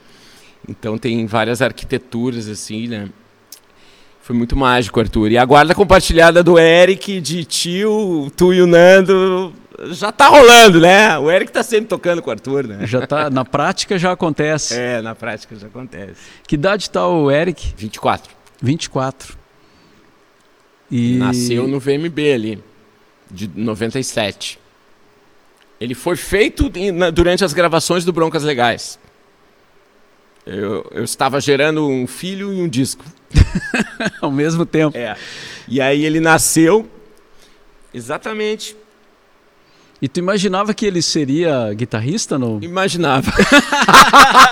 Então 0.67 0.97
tem 0.97 1.25
várias 1.25 1.61
arquiteturas 1.61 2.47
assim, 2.47 2.87
né? 2.87 3.09
Foi 4.21 4.35
muito 4.35 4.55
mágico, 4.55 4.99
Arthur. 4.99 5.31
E 5.31 5.37
a 5.37 5.45
guarda 5.45 5.75
compartilhada 5.75 6.41
do 6.41 6.57
Eric, 6.57 7.21
de 7.21 7.45
tio, 7.45 8.31
tu 8.35 8.51
e 8.51 8.59
o 8.59 8.65
Nando, 8.65 9.53
já 9.91 10.11
tá 10.11 10.27
rolando, 10.27 10.79
né? 10.79 11.17
O 11.17 11.29
Eric 11.29 11.51
tá 11.51 11.63
sempre 11.63 11.87
tocando 11.87 12.21
com 12.21 12.29
o 12.29 12.31
Arthur, 12.31 12.67
né? 12.67 12.85
Já 12.85 13.05
tá, 13.05 13.29
na 13.29 13.43
prática 13.43 13.97
já 13.97 14.11
acontece. 14.11 14.75
É, 14.75 15.01
na 15.01 15.15
prática 15.15 15.55
já 15.55 15.67
acontece. 15.67 16.19
Que 16.47 16.55
idade 16.55 16.89
tá 16.89 17.07
o 17.07 17.29
Eric? 17.31 17.73
24. 17.77 18.33
24. 18.61 19.37
E... 20.89 21.17
Nasceu 21.17 21.67
no 21.67 21.79
VMB 21.79 22.19
ali, 22.33 22.63
de 23.29 23.49
97. 23.53 24.59
Ele 25.79 25.93
foi 25.93 26.15
feito 26.15 26.71
durante 27.13 27.43
as 27.43 27.53
gravações 27.53 28.05
do 28.05 28.13
Broncas 28.13 28.43
Legais. 28.43 28.97
Eu, 30.45 30.87
eu 30.91 31.03
estava 31.03 31.41
gerando 31.41 31.87
um 31.87 32.05
filho 32.05 32.53
e 32.53 32.61
um 32.61 32.69
disco. 32.69 33.03
Ao 34.21 34.31
mesmo 34.31 34.65
tempo. 34.65 34.95
É. 34.95 35.15
E 35.67 35.81
aí 35.81 36.05
ele 36.05 36.19
nasceu 36.19 36.89
exatamente. 37.93 38.75
E 40.05 40.07
tu 40.07 40.19
imaginava 40.19 40.71
que 40.71 40.85
ele 40.85 41.01
seria 41.01 41.73
guitarrista? 41.73 42.37
No... 42.37 42.59
Imaginava. 42.61 43.31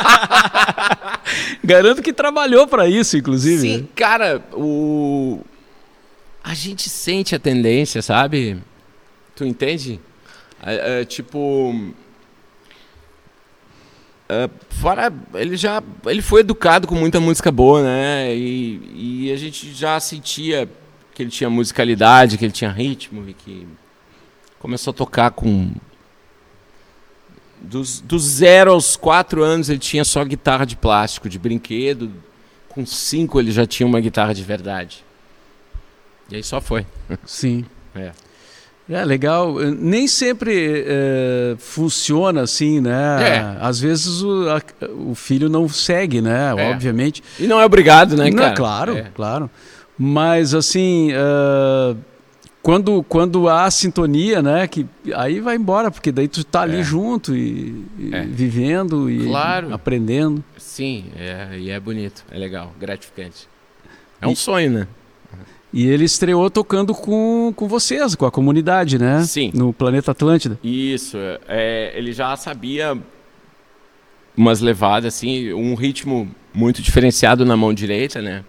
Garanto 1.63 2.01
que 2.01 2.11
trabalhou 2.11 2.67
para 2.67 2.89
isso, 2.89 3.15
inclusive. 3.15 3.61
Sim, 3.61 3.87
cara, 3.95 4.43
o... 4.51 5.41
a 6.43 6.55
gente 6.55 6.89
sente 6.89 7.35
a 7.35 7.39
tendência, 7.39 8.01
sabe? 8.01 8.57
Tu 9.35 9.45
entende? 9.45 9.99
É, 10.65 11.01
é, 11.01 11.05
tipo, 11.05 11.93
Uh, 14.23 14.49
fora, 14.81 15.13
ele 15.35 15.55
já 15.55 15.83
ele 16.07 16.23
foi 16.23 16.39
educado 16.39 16.87
com 16.87 16.95
muita 16.95 17.19
música 17.19 17.51
boa, 17.51 17.83
né? 17.83 18.35
E, 18.35 19.27
e 19.27 19.31
a 19.31 19.35
gente 19.35 19.71
já 19.71 19.99
sentia 19.99 20.67
que 21.13 21.21
ele 21.21 21.29
tinha 21.29 21.47
musicalidade, 21.47 22.39
que 22.39 22.45
ele 22.45 22.51
tinha 22.51 22.71
ritmo 22.71 23.29
e 23.29 23.33
que 23.33 23.67
começou 24.64 24.91
a 24.91 24.93
tocar 24.93 25.32
com 25.32 25.70
dos, 27.59 27.99
dos 27.99 28.24
zero 28.24 28.72
aos 28.72 28.95
quatro 28.95 29.43
anos 29.43 29.68
ele 29.68 29.78
tinha 29.78 30.05
só 30.05 30.24
guitarra 30.24 30.66
de 30.66 30.78
plástico, 30.78 31.28
de 31.28 31.38
brinquedo. 31.38 32.09
Com 32.70 32.86
cinco 32.86 33.41
ele 33.41 33.51
já 33.51 33.66
tinha 33.66 33.86
uma 33.86 33.99
guitarra 33.99 34.34
de 34.34 34.41
verdade. 34.41 35.03
E 36.32 36.38
aí 36.38 36.43
só 36.43 36.61
foi. 36.61 36.88
Sim. 37.26 37.66
É. 37.95 38.11
É 38.89 39.05
legal. 39.05 39.53
Nem 39.59 40.07
sempre 40.07 40.84
é, 40.88 41.55
funciona 41.59 42.41
assim, 42.41 42.82
né? 42.82 43.20
É. 43.22 43.57
Às 43.61 43.80
vezes 43.80 44.24
o, 44.24 44.49
a, 44.49 44.59
o 45.11 45.14
filho 45.14 45.47
não 45.47 45.70
segue, 45.70 46.20
né? 46.20 46.55
É. 46.57 46.72
Obviamente. 46.72 47.22
E 47.39 47.45
não 47.45 47.61
é 47.61 47.66
obrigado, 47.66 48.18
né, 48.18 48.32
cara? 48.32 48.47
Não, 48.47 48.55
claro, 48.55 48.97
é. 48.97 49.11
claro. 49.14 49.47
Mas 49.95 50.55
assim, 50.55 51.11
uh, 51.14 51.95
quando, 52.64 53.03
quando 53.03 53.49
há 53.49 53.70
sintonia, 53.70 54.41
né? 54.41 54.66
Que 54.66 54.88
aí 55.14 55.41
vai 55.41 55.57
embora, 55.57 55.91
porque 55.91 56.14
daí 56.14 56.30
tu 56.30 56.45
tá 56.45 56.61
ali 56.61 56.78
é. 56.80 56.84
junto 56.84 57.36
e, 57.36 57.86
e 57.99 58.16
é. 58.16 58.22
vivendo 58.22 59.11
e 59.11 59.28
claro. 59.28 59.74
aprendendo. 59.74 60.41
Sim, 60.57 61.05
é, 61.18 61.57
e 61.59 61.70
é 61.70 61.78
bonito, 61.78 62.24
é 62.32 62.38
legal, 62.38 62.74
gratificante. 62.80 63.49
É 64.22 64.28
um 64.28 64.32
e, 64.32 64.36
sonho, 64.38 64.72
né? 64.72 64.88
E 65.74 65.88
ele 65.88 66.05
estreou 66.05 66.49
tocando 66.49 66.93
com, 66.93 67.51
com 67.53 67.68
vocês, 67.68 68.16
com 68.16 68.26
a 68.26 68.32
comunidade, 68.32 68.97
né? 68.97 69.22
Sim. 69.24 69.51
No 69.53 69.74
Planeta 69.74 70.11
Atlântida. 70.11 70.57
Isso. 70.64 71.18
É, 71.47 71.91
ele 71.95 72.14
já 72.14 72.36
sabia 72.38 72.97
umas 74.38 74.61
levadas, 74.61 75.16
assim, 75.16 75.51
um 75.51 75.76
ritmo 75.76 76.30
muito 76.53 76.82
diferenciado 76.82 77.43
na 77.43 77.57
mão 77.57 77.74
direita, 77.74 78.22
né? 78.22 78.45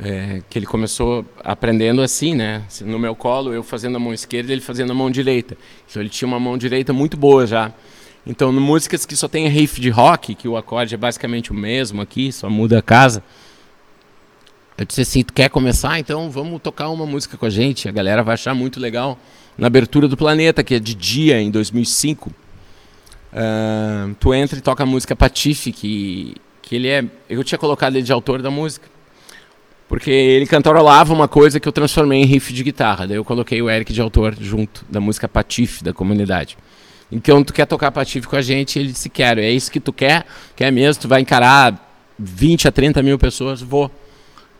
É, 0.00 0.42
que 0.48 0.58
ele 0.58 0.66
começou 0.66 1.24
aprendendo 1.42 2.02
assim, 2.02 2.34
né? 2.34 2.62
No 2.82 2.98
meu 2.98 3.14
colo, 3.14 3.52
eu 3.52 3.62
fazendo 3.62 3.96
a 3.96 3.98
mão 3.98 4.12
esquerda, 4.12 4.52
ele 4.52 4.60
fazendo 4.60 4.92
a 4.92 4.94
mão 4.94 5.10
direita. 5.10 5.56
Então 5.88 6.00
ele 6.00 6.08
tinha 6.08 6.28
uma 6.28 6.38
mão 6.38 6.56
direita 6.56 6.92
muito 6.92 7.16
boa 7.16 7.46
já. 7.46 7.72
Então, 8.26 8.52
no 8.52 8.60
músicas 8.60 9.06
que 9.06 9.16
só 9.16 9.26
tem 9.26 9.48
riff 9.48 9.80
de 9.80 9.88
rock, 9.88 10.34
que 10.34 10.46
o 10.46 10.56
acorde 10.56 10.94
é 10.94 10.98
basicamente 10.98 11.50
o 11.50 11.54
mesmo 11.54 12.02
aqui, 12.02 12.30
só 12.30 12.50
muda 12.50 12.78
a 12.78 12.82
casa 12.82 13.22
eu 14.78 14.84
disse 14.84 15.00
assim, 15.00 15.24
tu 15.24 15.32
quer 15.32 15.50
começar? 15.50 15.98
Então 15.98 16.30
vamos 16.30 16.62
tocar 16.62 16.88
uma 16.88 17.04
música 17.04 17.36
com 17.36 17.44
a 17.44 17.50
gente. 17.50 17.88
A 17.88 17.92
galera 17.92 18.22
vai 18.22 18.34
achar 18.34 18.54
muito 18.54 18.78
legal. 18.78 19.18
Na 19.58 19.66
abertura 19.66 20.06
do 20.06 20.16
Planeta, 20.16 20.62
que 20.62 20.76
é 20.76 20.78
de 20.78 20.94
dia, 20.94 21.40
em 21.40 21.50
2005. 21.50 22.30
Uh, 22.30 22.34
ah, 23.32 24.10
tu 24.20 24.32
entra 24.32 24.56
e 24.56 24.62
toca 24.62 24.84
a 24.84 24.86
música 24.86 25.16
Patife, 25.16 25.72
que, 25.72 26.36
que 26.62 26.76
ele 26.76 26.86
é... 26.86 27.04
Eu 27.28 27.42
tinha 27.42 27.58
colocado 27.58 27.96
ele 27.96 28.04
de 28.04 28.12
autor 28.12 28.40
da 28.40 28.52
música. 28.52 28.88
Porque 29.88 30.10
ele 30.10 30.46
cantarolava 30.46 31.14
uma 31.14 31.26
coisa 31.26 31.58
que 31.58 31.66
eu 31.66 31.72
transformei 31.72 32.20
em 32.20 32.26
riff 32.26 32.52
de 32.52 32.62
guitarra. 32.62 33.06
Daí 33.06 33.16
eu 33.16 33.24
coloquei 33.24 33.60
o 33.62 33.70
Eric 33.70 33.92
de 33.92 34.00
autor 34.00 34.36
junto 34.38 34.84
da 34.88 35.00
música 35.00 35.26
Patife 35.26 35.82
da 35.82 35.94
comunidade. 35.94 36.58
Então 37.10 37.42
tu 37.42 37.54
quer 37.54 37.66
tocar 37.66 37.90
Patife 37.90 38.26
com 38.26 38.36
a 38.36 38.42
gente? 38.42 38.78
Ele 38.78 38.92
disse: 38.92 39.08
Quero. 39.08 39.40
É 39.40 39.50
isso 39.50 39.72
que 39.72 39.80
tu 39.80 39.92
quer? 39.92 40.26
Quer 40.54 40.70
mesmo? 40.70 41.02
Tu 41.02 41.08
vai 41.08 41.22
encarar 41.22 41.90
20 42.18 42.68
a 42.68 42.72
30 42.72 43.02
mil 43.02 43.18
pessoas? 43.18 43.62
Vou. 43.62 43.90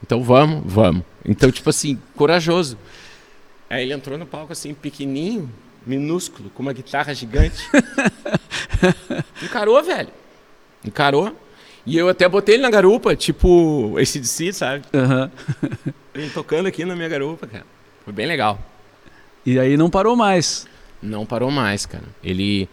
Então 0.02 0.22
vamos, 0.22 0.62
vamos. 0.64 1.02
Então, 1.24 1.50
tipo 1.50 1.68
assim, 1.68 2.00
corajoso. 2.16 2.78
Aí 3.68 3.82
ele 3.82 3.92
entrou 3.92 4.16
no 4.16 4.24
palco 4.24 4.52
assim, 4.52 4.72
pequenininho, 4.72 5.52
minúsculo, 5.86 6.48
com 6.50 6.62
uma 6.62 6.72
guitarra 6.72 7.12
gigante. 7.12 7.68
Encarou, 9.44 9.82
velho. 9.82 10.08
Encarou. 10.82 11.36
E 11.88 11.96
eu 11.96 12.06
até 12.06 12.28
botei 12.28 12.56
ele 12.56 12.62
na 12.62 12.70
garupa, 12.70 13.16
tipo 13.16 13.98
esse 13.98 14.20
DC, 14.20 14.52
sabe? 14.52 14.84
Aham. 14.92 15.30
Ele 16.14 16.28
tocando 16.28 16.66
aqui 16.66 16.84
na 16.84 16.94
minha 16.94 17.08
garupa, 17.08 17.46
cara. 17.46 17.64
Foi 18.04 18.12
bem 18.12 18.26
legal. 18.26 18.60
E 19.46 19.58
aí 19.58 19.74
não 19.74 19.88
parou 19.88 20.14
mais. 20.14 20.66
Não 21.02 21.24
parou 21.24 21.50
mais, 21.50 21.86
cara. 21.86 22.04
Ele 22.22 22.68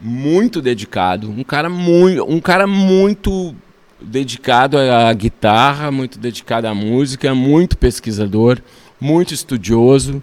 muito 0.00 0.62
dedicado, 0.62 1.28
um 1.28 1.42
cara 1.42 1.68
muito, 1.68 2.30
um 2.30 2.40
cara 2.40 2.64
muito 2.64 3.56
dedicado 4.00 4.78
à 4.78 5.12
guitarra, 5.12 5.90
muito 5.90 6.16
dedicado 6.16 6.68
à 6.68 6.74
música, 6.74 7.34
muito 7.34 7.76
pesquisador, 7.76 8.60
muito 9.00 9.34
estudioso. 9.34 10.22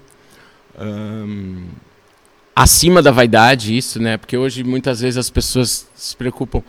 Ahn, 0.79 1.65
acima 2.55 3.01
da 3.01 3.11
vaidade 3.11 3.75
isso, 3.75 4.01
né? 4.01 4.15
Porque 4.15 4.38
hoje 4.38 4.63
muitas 4.63 5.01
vezes 5.01 5.17
as 5.17 5.29
pessoas 5.29 5.89
se 5.93 6.15
preocupam 6.15 6.63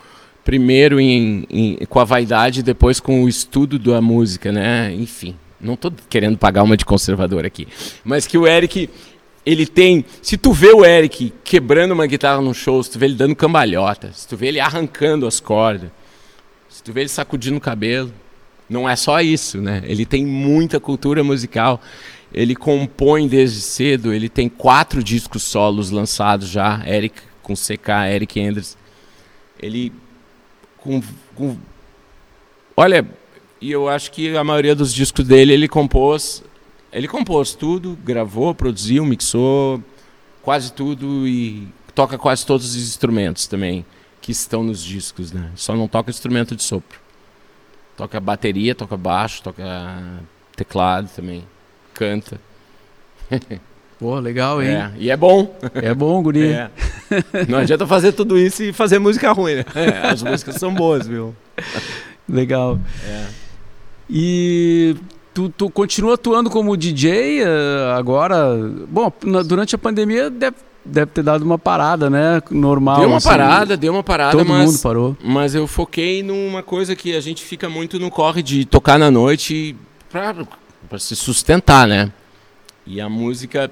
primeiro 0.45 1.01
em, 1.01 1.45
em- 1.51 1.77
com 1.89 1.99
a 2.01 2.05
vaidade 2.05 2.63
depois 2.63 2.99
com 3.01 3.25
o 3.25 3.29
estudo 3.29 3.79
da 3.79 4.01
música, 4.01 4.51
né? 4.53 4.93
Enfim, 4.95 5.37
não 5.61 5.75
estou 5.75 5.93
querendo 6.09 6.37
pagar 6.37 6.63
uma 6.63 6.77
de 6.77 6.85
conservador 6.85 7.45
aqui, 7.47 7.67
mas 8.05 8.27
que 8.27 8.37
o 8.37 8.47
Eric 8.47 8.89
ele 9.45 9.67
tem, 9.67 10.05
se 10.21 10.37
tu 10.37 10.53
vê 10.53 10.73
o 10.73 10.85
Eric 10.85 11.33
quebrando 11.43 11.93
uma 11.93 12.07
guitarra 12.07 12.41
num 12.41 12.55
show, 12.55 12.81
se 12.83 12.91
tu 12.93 12.99
vê 12.99 13.07
ele 13.07 13.15
dando 13.17 13.35
cambalhota, 13.35 14.13
se 14.13 14.27
tu 14.29 14.37
vê 14.37 14.49
ele 14.49 14.61
arrancando 14.61 15.27
as 15.27 15.41
cordas, 15.41 15.91
se 16.69 16.83
tu 16.83 16.93
vê 16.93 17.01
ele 17.01 17.09
sacudindo 17.09 17.57
o 17.57 17.61
cabelo, 17.61 18.13
não 18.71 18.89
é 18.89 18.95
só 18.97 19.21
isso, 19.21 19.61
né? 19.61 19.83
Ele 19.85 20.07
tem 20.07 20.25
muita 20.25 20.81
cultura 20.81 21.23
musical. 21.23 21.81
Ele 22.33 22.55
compõe 22.57 23.29
desde 23.29 23.61
cedo. 23.61 24.15
Ele 24.15 24.31
tem 24.31 24.49
quatro 24.49 25.03
discos 25.05 25.43
solos 25.43 25.91
lançados 25.91 26.49
já. 26.49 26.81
Eric 26.87 27.21
com 27.43 27.53
CK, 27.55 27.91
Eric 28.15 28.41
Enders. 28.41 28.79
Ele 29.61 29.93
com, 30.83 31.03
com- 31.35 31.57
olha, 32.77 33.07
e 33.61 33.71
eu 33.71 33.89
acho 33.89 34.11
que 34.11 34.37
a 34.37 34.45
maioria 34.45 34.75
dos 34.75 34.93
discos 34.93 35.25
dele 35.27 35.53
ele 35.53 35.69
compôs. 35.69 36.43
Ele 36.93 37.09
compôs 37.09 37.55
tudo, 37.55 37.97
gravou, 38.05 38.55
produziu, 38.55 39.05
mixou 39.07 39.83
quase 40.43 40.73
tudo 40.73 41.27
e 41.27 41.67
toca 41.95 42.19
quase 42.19 42.45
todos 42.45 42.67
os 42.75 42.77
instrumentos 42.77 43.47
também 43.47 43.85
que 44.21 44.31
estão 44.33 44.63
nos 44.63 44.83
discos, 44.83 45.33
né? 45.33 45.51
Só 45.57 45.75
não 45.75 45.89
toca 45.89 46.11
instrumento 46.11 46.55
de 46.55 46.63
sopro. 46.63 47.01
Toca 47.97 48.21
bateria, 48.21 48.75
toca 48.75 48.97
baixo, 48.97 49.43
toca 49.43 49.65
teclado 50.57 51.09
também. 51.15 51.45
Canta. 51.95 52.41
Pô, 54.03 54.19
legal, 54.19 54.61
hein? 54.61 54.71
É, 54.71 54.91
e 54.99 55.11
é 55.11 55.17
bom. 55.17 55.55
É, 55.75 55.95
bom, 55.95 56.21
guri. 56.23 56.49
É. 56.53 56.71
Não 57.49 57.59
adianta 57.63 57.87
fazer 57.87 58.11
tudo 58.13 58.37
isso 58.37 58.63
e 58.65 58.73
fazer 58.73 58.99
música 58.99 59.31
ruim, 59.33 59.57
né? 59.57 59.65
É, 59.77 60.09
as 60.09 60.23
músicas 60.23 60.57
são 60.57 60.75
boas, 60.75 61.07
viu? 61.07 61.37
Legal. 62.29 62.79
É. 63.07 63.27
E 64.11 64.97
tu, 65.33 65.49
tu 65.51 65.71
continua 65.71 66.15
atuando 66.15 66.51
como 66.51 66.77
DJ 66.77 67.43
eh, 67.43 67.47
agora? 67.97 68.57
Bom, 68.89 69.13
na- 69.25 69.43
durante 69.43 69.75
a 69.75 69.79
pandemia 69.79 70.29
deve, 70.31 70.57
deve 70.85 71.13
ter 71.13 71.23
dado 71.23 71.43
uma 71.45 71.59
parada, 71.59 72.11
né? 72.11 72.43
Normal. 72.51 73.01
Deu 73.01 73.09
uma 73.09 73.19
assim. 73.19 73.29
parada, 73.29 73.77
deu 73.77 73.93
uma 73.93 74.03
parada, 74.03 74.33
Todo 74.37 74.49
mas, 74.49 74.67
mundo 74.67 74.79
parou. 74.83 75.17
mas 75.23 75.55
eu 75.55 75.67
foquei 75.67 76.23
numa 76.23 76.63
coisa 76.63 76.97
que 76.97 77.15
a 77.15 77.21
gente 77.21 77.45
fica 77.45 77.69
muito 77.69 77.99
no 78.01 78.11
corre 78.11 78.43
de 78.43 78.65
tocar 78.65 78.99
na 78.99 79.11
noite 79.11 79.77
pra 80.11 80.99
se 80.99 81.15
sustentar, 81.15 81.87
né? 81.87 82.11
E 82.87 83.01
a 83.01 83.09
música, 83.09 83.71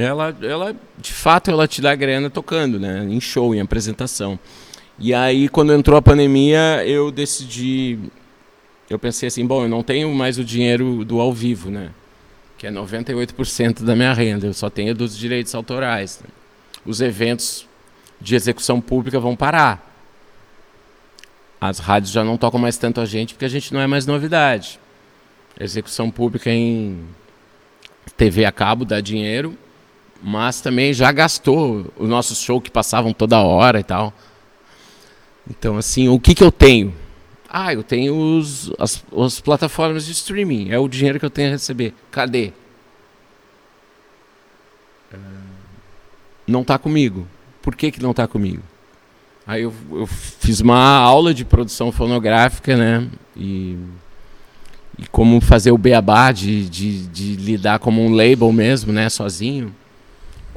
ela, 0.00 0.36
ela, 0.42 0.76
de 0.98 1.12
fato, 1.12 1.50
ela 1.50 1.66
te 1.66 1.80
dá 1.80 1.94
grana 1.94 2.28
tocando, 2.28 2.78
né? 2.78 3.04
Em 3.08 3.20
show, 3.20 3.54
em 3.54 3.60
apresentação. 3.60 4.38
E 4.98 5.14
aí, 5.14 5.48
quando 5.48 5.72
entrou 5.72 5.96
a 5.96 6.02
pandemia, 6.02 6.84
eu 6.86 7.10
decidi. 7.10 7.98
Eu 8.90 8.98
pensei 8.98 9.28
assim: 9.28 9.46
bom, 9.46 9.62
eu 9.62 9.68
não 9.68 9.82
tenho 9.82 10.12
mais 10.12 10.38
o 10.38 10.44
dinheiro 10.44 11.04
do 11.04 11.20
ao 11.20 11.32
vivo, 11.32 11.70
né? 11.70 11.90
Que 12.56 12.66
é 12.66 12.70
98% 12.70 13.82
da 13.82 13.94
minha 13.94 14.12
renda. 14.12 14.46
Eu 14.46 14.54
só 14.54 14.68
tenho 14.68 14.94
dos 14.94 15.16
direitos 15.16 15.54
autorais. 15.54 16.20
né? 16.22 16.28
Os 16.84 17.00
eventos 17.00 17.66
de 18.20 18.34
execução 18.34 18.80
pública 18.80 19.20
vão 19.20 19.36
parar. 19.36 19.84
As 21.60 21.78
rádios 21.78 22.12
já 22.12 22.22
não 22.22 22.36
tocam 22.36 22.60
mais 22.60 22.76
tanto 22.76 23.00
a 23.00 23.04
gente 23.04 23.34
porque 23.34 23.44
a 23.44 23.48
gente 23.48 23.72
não 23.72 23.80
é 23.80 23.86
mais 23.86 24.06
novidade. 24.06 24.78
Execução 25.58 26.10
pública 26.10 26.50
em 26.50 27.04
TV 28.16 28.44
a 28.44 28.52
cabo 28.52 28.84
dá 28.84 29.00
dinheiro, 29.00 29.56
mas 30.22 30.60
também 30.60 30.92
já 30.92 31.10
gastou 31.12 31.92
o 31.96 32.06
nosso 32.06 32.34
show 32.34 32.60
que 32.60 32.70
passavam 32.70 33.12
toda 33.12 33.38
hora 33.38 33.80
e 33.80 33.84
tal. 33.84 34.12
Então, 35.48 35.76
assim, 35.76 36.08
o 36.08 36.18
que, 36.18 36.34
que 36.34 36.44
eu 36.44 36.52
tenho? 36.52 36.94
Ah, 37.48 37.72
eu 37.72 37.82
tenho 37.82 38.14
os, 38.14 38.70
as, 38.78 39.02
as 39.16 39.40
plataformas 39.40 40.04
de 40.04 40.12
streaming. 40.12 40.70
É 40.70 40.78
o 40.78 40.88
dinheiro 40.88 41.18
que 41.18 41.24
eu 41.24 41.30
tenho 41.30 41.48
a 41.48 41.52
receber. 41.52 41.94
Cadê? 42.10 42.52
Não 46.46 46.62
está 46.62 46.78
comigo. 46.78 47.26
Por 47.62 47.76
que, 47.76 47.90
que 47.90 48.02
não 48.02 48.10
está 48.10 48.26
comigo? 48.26 48.62
Aí 49.46 49.62
eu, 49.62 49.72
eu 49.92 50.06
fiz 50.06 50.60
uma 50.60 50.98
aula 50.98 51.32
de 51.32 51.44
produção 51.44 51.90
fonográfica, 51.90 52.76
né? 52.76 53.08
E, 53.36 53.78
e 54.98 55.06
como 55.10 55.40
fazer 55.40 55.70
o 55.70 55.78
beabá 55.78 56.32
de, 56.32 56.68
de, 56.68 57.06
de 57.06 57.36
lidar 57.36 57.78
como 57.78 58.02
um 58.02 58.14
label 58.14 58.52
mesmo, 58.52 58.92
né? 58.92 59.08
Sozinho. 59.08 59.74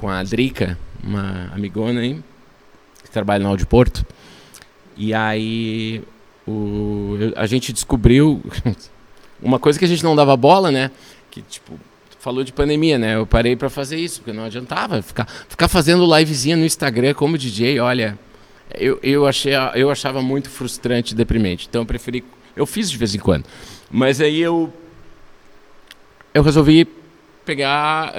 Com 0.01 0.09
a 0.09 0.23
Drica, 0.23 0.79
uma 1.03 1.51
amigona 1.53 2.01
aí, 2.01 2.19
que 3.03 3.11
trabalha 3.11 3.43
no 3.43 3.49
Audio 3.49 3.67
Porto. 3.67 4.03
E 4.97 5.13
aí 5.13 6.01
o, 6.47 7.17
a 7.35 7.45
gente 7.45 7.71
descobriu 7.71 8.41
uma 9.39 9.59
coisa 9.59 9.77
que 9.77 9.85
a 9.85 9.87
gente 9.87 10.03
não 10.03 10.15
dava 10.15 10.35
bola, 10.35 10.71
né? 10.71 10.89
Que 11.29 11.43
tipo, 11.43 11.79
falou 12.17 12.43
de 12.43 12.51
pandemia, 12.51 12.97
né? 12.97 13.15
Eu 13.15 13.27
parei 13.27 13.55
para 13.55 13.69
fazer 13.69 13.99
isso, 13.99 14.21
porque 14.21 14.33
não 14.33 14.45
adiantava 14.45 15.03
ficar, 15.03 15.27
ficar 15.47 15.67
fazendo 15.67 16.03
livezinha 16.17 16.57
no 16.57 16.65
Instagram 16.65 17.13
como 17.13 17.37
DJ, 17.37 17.79
olha. 17.79 18.17
Eu, 18.73 18.99
eu, 19.03 19.27
achei, 19.27 19.53
eu 19.75 19.91
achava 19.91 20.19
muito 20.19 20.49
frustrante 20.49 21.13
e 21.13 21.15
deprimente. 21.15 21.67
Então 21.69 21.83
eu 21.83 21.85
preferi. 21.85 22.23
Eu 22.55 22.65
fiz 22.65 22.89
de 22.89 22.97
vez 22.97 23.13
em 23.13 23.19
quando. 23.19 23.45
Mas 23.91 24.19
aí 24.19 24.41
eu. 24.41 24.73
Eu 26.33 26.41
resolvi 26.41 26.87
pegar. 27.45 28.15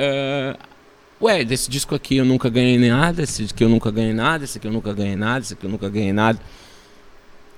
Ué, 1.22 1.44
desse 1.44 1.70
disco 1.70 1.94
aqui 1.94 2.16
eu 2.16 2.24
nunca 2.24 2.50
ganhei 2.50 2.76
nada, 2.78 3.22
esse 3.22 3.44
aqui 3.44 3.62
eu 3.62 3.68
nunca 3.68 3.90
ganhei 3.90 4.12
nada, 4.12 4.44
esse 4.44 4.58
aqui 4.58 4.66
eu 4.66 4.72
nunca 4.72 4.92
ganhei 4.92 5.16
nada, 5.16 5.44
esse 5.44 5.54
aqui 5.54 5.64
eu 5.64 5.70
nunca 5.70 5.88
ganhei 5.88 6.12
nada. 6.12 6.38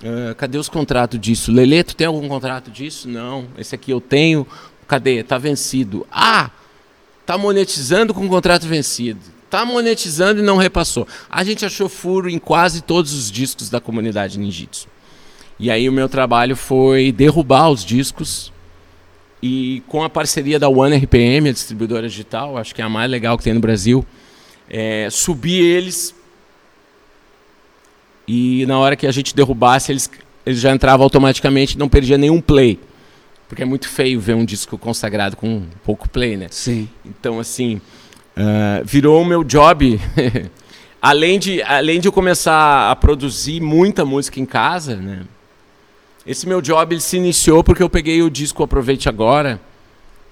Eh, 0.03 0.35
cadê 0.37 0.57
os 0.57 0.69
contratos 0.69 1.19
disso? 1.19 1.51
Lelê, 1.51 1.83
tu 1.83 1.95
tem 1.95 2.05
algum 2.05 2.27
contrato 2.27 2.69
disso? 2.69 3.07
Não. 3.07 3.47
Esse 3.57 3.73
aqui 3.73 3.91
eu 3.91 3.99
tenho. 3.99 4.45
Cadê? 4.87 5.23
Tá 5.23 5.37
vencido. 5.37 6.05
Ah! 6.11 6.51
Tá 7.25 7.37
monetizando 7.37 8.13
com 8.13 8.27
contrato 8.27 8.67
vencido. 8.67 9.19
Tá 9.49 9.65
monetizando 9.65 10.41
e 10.41 10.43
não 10.43 10.57
repassou. 10.57 11.07
A 11.29 11.43
gente 11.43 11.65
achou 11.65 11.89
furo 11.89 12.29
em 12.29 12.37
quase 12.37 12.81
todos 12.81 13.13
os 13.13 13.31
discos 13.31 13.69
da 13.69 13.79
comunidade 13.79 14.37
Ninjitsu. 14.37 14.87
E 15.59 15.71
aí 15.71 15.87
o 15.89 15.93
meu 15.93 16.09
trabalho 16.09 16.55
foi 16.55 17.11
derrubar 17.11 17.69
os 17.69 17.83
discos 17.83 18.51
e 19.47 19.83
com 19.87 20.01
a 20.01 20.09
parceria 20.09 20.57
da 20.57 20.67
One 20.67 20.97
RPM, 20.97 21.49
a 21.49 21.51
distribuidora 21.51 22.09
digital, 22.09 22.57
acho 22.57 22.73
que 22.73 22.81
é 22.81 22.83
a 22.83 22.89
mais 22.89 23.11
legal 23.11 23.37
que 23.37 23.43
tem 23.43 23.53
no 23.53 23.59
Brasil, 23.59 24.03
é, 24.67 25.07
subir 25.11 25.63
eles 25.63 26.15
e 28.27 28.65
na 28.65 28.79
hora 28.79 28.95
que 28.95 29.05
a 29.05 29.11
gente 29.11 29.35
derrubasse 29.35 29.91
eles, 29.91 30.09
eles 30.47 30.59
já 30.59 30.73
entravam 30.73 31.03
automaticamente, 31.03 31.77
não 31.77 31.87
perdia 31.87 32.17
nenhum 32.17 32.41
play. 32.41 32.79
Porque 33.47 33.61
é 33.61 33.65
muito 33.67 33.87
feio 33.87 34.19
ver 34.19 34.33
um 34.33 34.43
disco 34.43 34.79
consagrado 34.79 35.37
com 35.37 35.61
pouco 35.83 36.09
play, 36.09 36.35
né? 36.35 36.47
Sim. 36.49 36.89
Então, 37.05 37.39
assim, 37.39 37.79
ah, 38.35 38.81
virou 38.83 39.21
o 39.21 39.25
meu 39.25 39.43
job. 39.43 40.01
além, 40.99 41.37
de, 41.37 41.61
além 41.61 41.99
de 41.99 42.07
eu 42.07 42.11
começar 42.11 42.89
a 42.89 42.95
produzir 42.95 43.61
muita 43.61 44.03
música 44.03 44.39
em 44.39 44.45
casa, 44.45 44.95
né? 44.95 45.21
Esse 46.25 46.47
meu 46.47 46.59
job 46.59 46.95
ele 46.95 47.01
se 47.01 47.17
iniciou 47.17 47.63
porque 47.63 47.83
eu 47.83 47.89
peguei 47.89 48.23
o 48.23 48.31
disco 48.31 48.63
Aproveite 48.63 49.07
Agora, 49.07 49.61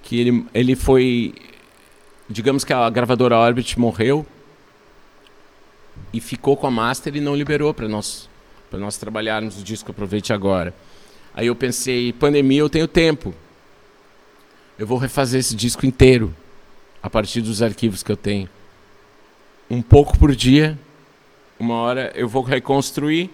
que 0.02 0.18
ele, 0.18 0.46
ele 0.52 0.74
foi. 0.74 1.34
Digamos 2.28 2.64
que 2.64 2.72
a 2.72 2.90
gravadora 2.90 3.38
Orbit 3.38 3.78
morreu 3.78 4.26
e 6.12 6.20
ficou 6.20 6.56
com 6.56 6.66
a 6.66 6.70
master 6.70 7.14
e 7.14 7.20
não 7.20 7.36
liberou 7.36 7.72
para 7.72 7.86
nós, 7.86 8.28
nós 8.72 8.96
trabalharmos 8.96 9.60
o 9.60 9.62
disco 9.62 9.92
Aproveite 9.92 10.32
Agora. 10.32 10.74
Aí 11.32 11.46
eu 11.46 11.54
pensei, 11.54 12.12
pandemia 12.12 12.60
eu 12.60 12.68
tenho 12.68 12.88
tempo. 12.88 13.32
eu 14.76 14.86
vou 14.86 14.98
refazer 14.98 15.38
esse 15.38 15.54
disco 15.54 15.86
inteiro 15.86 16.34
a 17.00 17.08
partir 17.08 17.40
dos 17.40 17.62
arquivos 17.62 18.02
que 18.02 18.10
eu 18.10 18.16
tenho. 18.16 18.48
Um 19.70 19.80
pouco 19.80 20.18
por 20.18 20.34
dia, 20.34 20.76
uma 21.58 21.74
hora 21.74 22.12
eu 22.16 22.28
vou 22.28 22.42
reconstruir. 22.42 23.30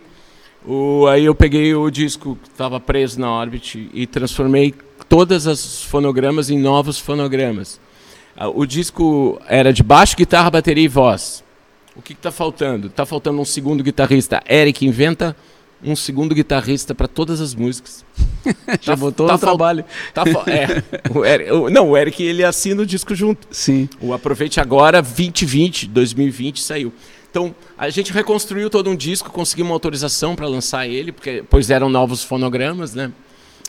O, 0.66 1.06
aí 1.06 1.24
eu 1.24 1.34
peguei 1.34 1.74
o 1.74 1.90
disco 1.90 2.38
que 2.42 2.48
estava 2.48 2.78
preso 2.78 3.18
na 3.18 3.32
Orbit 3.32 3.90
e 3.94 4.06
transformei 4.06 4.74
todas 5.08 5.46
as 5.46 5.82
fonogramas 5.82 6.50
em 6.50 6.58
novos 6.58 6.98
fonogramas. 6.98 7.80
Ah, 8.36 8.48
o 8.48 8.64
disco 8.66 9.40
era 9.46 9.72
de 9.72 9.82
baixo, 9.82 10.16
guitarra, 10.16 10.50
bateria 10.50 10.84
e 10.84 10.88
voz. 10.88 11.42
O 11.96 12.02
que 12.02 12.12
está 12.12 12.30
faltando? 12.30 12.86
Está 12.86 13.04
faltando 13.04 13.40
um 13.40 13.44
segundo 13.44 13.82
guitarrista. 13.82 14.42
Eric 14.48 14.86
inventa 14.86 15.36
um 15.82 15.96
segundo 15.96 16.34
guitarrista 16.34 16.94
para 16.94 17.08
todas 17.08 17.40
as 17.40 17.54
músicas. 17.54 18.04
Já 18.80 18.92
tá, 18.92 18.96
botou 18.96 19.26
tá 19.26 19.32
no 19.32 19.38
trabalho. 19.38 19.84
Tá, 20.14 20.24
é, 20.46 21.10
o 21.10 21.24
Eric, 21.24 21.50
o, 21.50 21.70
não, 21.70 21.90
o 21.90 21.96
Eric 21.96 22.22
ele 22.22 22.44
assina 22.44 22.82
o 22.82 22.86
disco 22.86 23.14
junto. 23.14 23.48
Sim. 23.50 23.88
O 24.00 24.12
Aproveite 24.12 24.60
Agora 24.60 25.02
2020, 25.02 25.88
2020 25.88 26.62
saiu. 26.62 26.92
Então, 27.30 27.54
a 27.78 27.88
gente 27.88 28.12
reconstruiu 28.12 28.68
todo 28.68 28.90
um 28.90 28.96
disco, 28.96 29.30
conseguimos 29.30 29.70
uma 29.70 29.76
autorização 29.76 30.34
para 30.34 30.48
lançar 30.48 30.88
ele, 30.88 31.12
porque 31.12 31.44
pois 31.48 31.70
eram 31.70 31.88
novos 31.88 32.24
fonogramas, 32.24 32.92
né? 32.92 33.12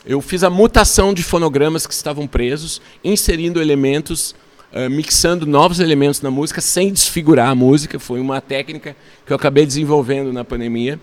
Eu 0.04 0.20
fiz 0.20 0.42
a 0.42 0.50
mutação 0.50 1.14
de 1.14 1.22
fonogramas 1.22 1.86
que 1.86 1.94
estavam 1.94 2.26
presos, 2.26 2.82
inserindo 3.04 3.62
elementos, 3.62 4.34
uh, 4.72 4.90
mixando 4.90 5.46
novos 5.46 5.78
elementos 5.78 6.20
na 6.22 6.30
música 6.30 6.60
sem 6.60 6.92
desfigurar 6.92 7.50
a 7.50 7.54
música. 7.54 8.00
Foi 8.00 8.18
uma 8.18 8.40
técnica 8.40 8.96
que 9.24 9.32
eu 9.32 9.36
acabei 9.36 9.64
desenvolvendo 9.64 10.32
na 10.32 10.44
pandemia, 10.44 10.98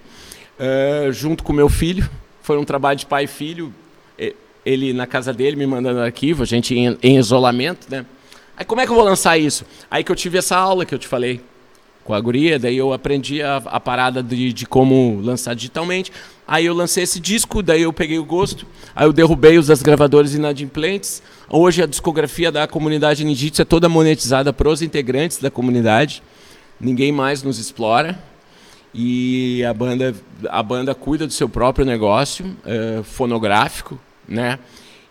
uh, 0.60 1.14
junto 1.14 1.46
com 1.46 1.54
meu 1.54 1.70
filho. 1.70 2.10
Foi 2.42 2.58
um 2.58 2.66
trabalho 2.66 3.00
de 3.00 3.06
pai 3.06 3.24
e 3.24 3.28
filho. 3.28 3.74
Ele 4.66 4.92
na 4.92 5.08
casa 5.08 5.34
dele 5.34 5.56
me 5.56 5.66
mandando 5.66 6.02
arquivo, 6.02 6.44
a 6.44 6.46
gente 6.46 6.76
em, 6.76 6.98
em 7.02 7.18
isolamento, 7.18 7.88
né? 7.90 8.06
Aí 8.58 8.66
como 8.66 8.82
é 8.82 8.86
que 8.86 8.92
eu 8.92 8.96
vou 8.96 9.06
lançar 9.06 9.38
isso? 9.38 9.66
Aí 9.90 10.04
que 10.04 10.12
eu 10.12 10.16
tive 10.16 10.38
essa 10.38 10.58
aula 10.58 10.86
que 10.86 10.94
eu 10.94 11.00
te 11.00 11.08
falei, 11.08 11.42
com 12.10 12.16
a 12.16 12.20
guria, 12.20 12.58
daí 12.58 12.76
eu 12.76 12.92
aprendi 12.92 13.40
a, 13.40 13.58
a 13.58 13.80
parada 13.80 14.24
de, 14.24 14.52
de, 14.52 14.66
como 14.66 15.22
lançar 15.22 15.54
digitalmente. 15.54 16.12
Aí 16.48 16.66
eu 16.66 16.74
lancei 16.74 17.04
esse 17.04 17.20
disco, 17.20 17.62
daí 17.62 17.84
eu 17.84 17.94
peguei 17.94 18.18
o 18.18 18.26
gosto, 18.26 18.66
aí 18.96 19.06
eu 19.06 19.14
derrubei 19.14 19.60
os 19.60 19.68
das 19.68 19.84
gravadoras 19.84 20.34
inadimplentes. 20.34 21.22
Hoje 21.48 21.84
a 21.84 21.86
discografia 21.86 22.52
da 22.52 22.68
comunidade 22.68 23.24
Ninjitsu 23.24 23.62
é 23.62 23.66
toda 23.66 23.88
monetizada 23.88 24.52
para 24.52 24.68
os 24.68 24.82
integrantes 24.82 25.38
da 25.38 25.52
comunidade. 25.52 26.24
Ninguém 26.82 27.12
mais 27.12 27.44
nos 27.44 27.60
explora. 27.60 28.18
E 28.92 29.64
a 29.64 29.72
banda, 29.72 30.16
a 30.50 30.64
banda 30.64 30.96
cuida 30.96 31.28
do 31.28 31.34
seu 31.34 31.48
próprio 31.48 31.86
negócio 31.86 32.58
é, 32.66 33.04
fonográfico, 33.04 34.00
né? 34.28 34.58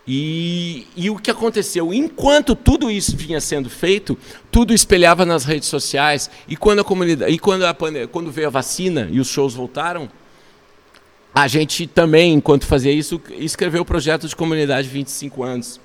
E, 0.07 0.87
e, 0.95 1.09
o 1.09 1.17
que 1.17 1.29
aconteceu? 1.29 1.93
Enquanto 1.93 2.55
tudo 2.55 2.89
isso 2.89 3.15
vinha 3.15 3.39
sendo 3.39 3.69
feito, 3.69 4.17
tudo 4.51 4.73
espelhava 4.73 5.25
nas 5.25 5.45
redes 5.45 5.67
sociais. 5.67 6.31
E 6.47 6.55
quando 6.55 6.79
a 6.79 6.83
comunidade, 6.83 7.31
e 7.31 7.37
quando, 7.37 7.63
a, 7.63 7.75
quando 8.11 8.31
veio 8.31 8.47
a 8.47 8.49
vacina 8.49 9.07
e 9.11 9.19
os 9.19 9.27
shows 9.27 9.53
voltaram, 9.53 10.09
a 11.33 11.47
gente 11.47 11.85
também, 11.85 12.33
enquanto 12.33 12.65
fazia 12.65 12.91
isso, 12.91 13.21
escreveu 13.37 13.83
o 13.83 13.85
projeto 13.85 14.27
de 14.27 14.35
comunidade 14.35 14.87
25 14.87 15.43
anos. 15.43 15.79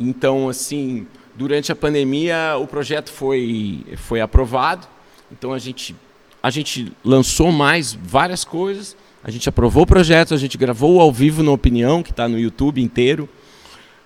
Então, 0.00 0.48
assim, 0.48 1.06
durante 1.34 1.70
a 1.70 1.76
pandemia, 1.76 2.56
o 2.58 2.66
projeto 2.66 3.12
foi, 3.12 3.84
foi 3.96 4.22
aprovado. 4.22 4.86
Então, 5.30 5.52
a 5.52 5.58
gente, 5.58 5.94
a 6.42 6.50
gente 6.50 6.90
lançou 7.04 7.52
mais 7.52 7.92
várias 7.92 8.42
coisas 8.42 8.96
a 9.24 9.30
gente 9.30 9.48
aprovou 9.48 9.84
o 9.84 9.86
projeto, 9.86 10.34
a 10.34 10.36
gente 10.36 10.58
gravou 10.58 11.00
ao 11.00 11.12
vivo 11.12 11.42
na 11.42 11.52
Opinião, 11.52 12.02
que 12.02 12.10
está 12.10 12.28
no 12.28 12.38
YouTube 12.38 12.82
inteiro. 12.82 13.28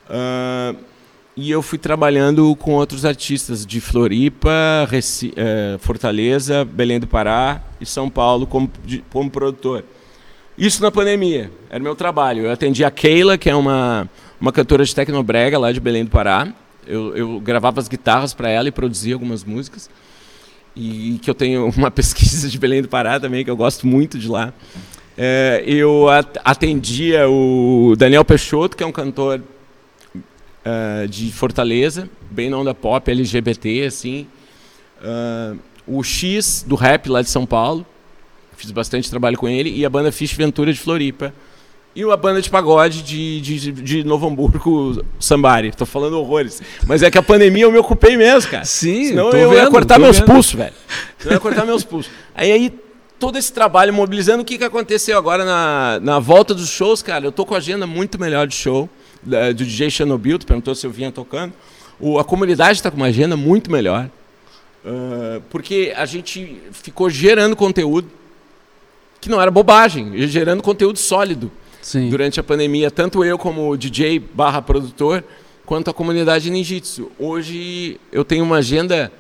Uh, 0.08 0.76
e 1.34 1.50
eu 1.50 1.62
fui 1.62 1.78
trabalhando 1.78 2.54
com 2.56 2.72
outros 2.72 3.04
artistas 3.04 3.66
de 3.66 3.80
Floripa, 3.80 4.86
Reci 4.88 5.32
uh, 5.32 5.78
Fortaleza, 5.78 6.64
Belém 6.64 7.00
do 7.00 7.06
Pará 7.06 7.62
e 7.80 7.86
São 7.86 8.08
Paulo 8.08 8.46
como, 8.46 8.70
de, 8.84 9.04
como 9.10 9.30
produtor. 9.30 9.84
Isso 10.56 10.82
na 10.82 10.90
pandemia, 10.90 11.50
era 11.68 11.82
meu 11.82 11.94
trabalho. 11.94 12.46
Eu 12.46 12.52
atendi 12.52 12.84
a 12.84 12.90
Keila, 12.90 13.36
que 13.36 13.50
é 13.50 13.54
uma, 13.54 14.08
uma 14.40 14.52
cantora 14.52 14.84
de 14.84 14.94
tecnobrega 14.94 15.58
lá 15.58 15.72
de 15.72 15.80
Belém 15.80 16.04
do 16.04 16.10
Pará. 16.10 16.48
Eu, 16.86 17.16
eu 17.16 17.40
gravava 17.40 17.80
as 17.80 17.88
guitarras 17.88 18.32
para 18.32 18.48
ela 18.48 18.68
e 18.68 18.72
produzia 18.72 19.14
algumas 19.14 19.44
músicas. 19.44 19.90
E 20.74 21.18
que 21.20 21.28
eu 21.28 21.34
tenho 21.34 21.66
uma 21.76 21.90
pesquisa 21.92 22.48
de 22.48 22.58
Belém 22.58 22.80
do 22.80 22.88
Pará 22.88 23.20
também, 23.20 23.44
que 23.44 23.50
eu 23.50 23.56
gosto 23.56 23.86
muito 23.86 24.18
de 24.18 24.28
lá. 24.28 24.54
É, 25.18 25.62
eu 25.66 26.06
atendia 26.44 27.28
o 27.28 27.94
Daniel 27.96 28.24
Peixoto, 28.24 28.76
que 28.76 28.82
é 28.82 28.86
um 28.86 28.92
cantor 28.92 29.40
uh, 30.14 31.08
de 31.08 31.32
Fortaleza, 31.32 32.08
bem 32.30 32.50
na 32.50 32.58
onda 32.58 32.74
pop, 32.74 33.10
LGBT, 33.10 33.84
assim. 33.84 34.26
Uh, 35.00 35.58
o 35.86 36.02
X, 36.02 36.64
do 36.66 36.74
rap 36.74 37.08
lá 37.08 37.22
de 37.22 37.30
São 37.30 37.46
Paulo, 37.46 37.86
fiz 38.56 38.70
bastante 38.70 39.08
trabalho 39.08 39.38
com 39.38 39.48
ele, 39.48 39.70
e 39.70 39.84
a 39.86 39.90
banda 39.90 40.12
Fish 40.12 40.32
Ventura 40.32 40.72
de 40.72 40.78
Floripa. 40.78 41.32
E 41.94 42.02
a 42.02 42.16
banda 42.16 42.42
de 42.42 42.50
pagode 42.50 43.02
de, 43.02 43.40
de, 43.40 43.72
de 43.72 44.04
Novo 44.04 44.26
Hamburgo, 44.26 45.02
Sambari. 45.18 45.72
Tô 45.72 45.86
falando 45.86 46.18
horrores. 46.18 46.60
Mas 46.86 47.02
é 47.02 47.10
que 47.10 47.16
a 47.16 47.22
pandemia 47.22 47.64
eu 47.64 47.72
me 47.72 47.78
ocupei 47.78 48.18
mesmo, 48.18 48.50
cara. 48.50 48.66
Sim, 48.66 49.06
Senão 49.06 49.30
eu 49.30 49.48
vendo, 49.48 49.62
ia 49.62 49.70
cortar 49.70 49.98
meus 49.98 50.18
vendo. 50.18 50.26
pulsos, 50.26 50.52
velho. 50.52 50.74
Eu 51.24 51.32
ia 51.32 51.40
cortar 51.40 51.64
meus 51.64 51.84
pulsos. 51.84 52.12
Aí, 52.34 52.52
aí 52.52 52.74
todo 53.18 53.38
esse 53.38 53.52
trabalho 53.52 53.92
mobilizando. 53.92 54.42
O 54.42 54.44
que, 54.44 54.58
que 54.58 54.64
aconteceu 54.64 55.16
agora 55.18 55.44
na, 55.44 56.00
na 56.00 56.18
volta 56.18 56.54
dos 56.54 56.68
shows, 56.68 57.02
cara? 57.02 57.26
Eu 57.26 57.32
tô 57.32 57.44
com 57.44 57.54
a 57.54 57.58
agenda 57.58 57.86
muito 57.86 58.20
melhor 58.20 58.46
de 58.46 58.54
show, 58.54 58.88
da, 59.22 59.52
do 59.52 59.64
DJ 59.64 59.90
Chernobyl, 59.90 60.38
tu 60.38 60.46
perguntou 60.46 60.74
se 60.74 60.86
eu 60.86 60.90
vinha 60.90 61.10
tocando. 61.10 61.52
O, 61.98 62.18
a 62.18 62.24
comunidade 62.24 62.78
está 62.78 62.90
com 62.90 62.96
uma 62.96 63.06
agenda 63.06 63.36
muito 63.36 63.70
melhor. 63.70 64.08
Uh, 64.84 65.42
porque 65.50 65.92
a 65.96 66.06
gente 66.06 66.62
ficou 66.70 67.10
gerando 67.10 67.56
conteúdo 67.56 68.08
que 69.20 69.28
não 69.28 69.40
era 69.40 69.50
bobagem, 69.50 70.16
gerando 70.28 70.62
conteúdo 70.62 70.98
sólido 70.98 71.50
Sim. 71.82 72.08
durante 72.08 72.38
a 72.38 72.42
pandemia, 72.42 72.90
tanto 72.90 73.24
eu 73.24 73.36
como 73.36 73.76
DJ 73.76 74.20
barra 74.20 74.62
produtor, 74.62 75.24
quanto 75.64 75.90
a 75.90 75.94
comunidade 75.94 76.48
ninjitsu. 76.50 77.10
Hoje 77.18 77.98
eu 78.12 78.24
tenho 78.24 78.44
uma 78.44 78.58
agenda 78.58 79.10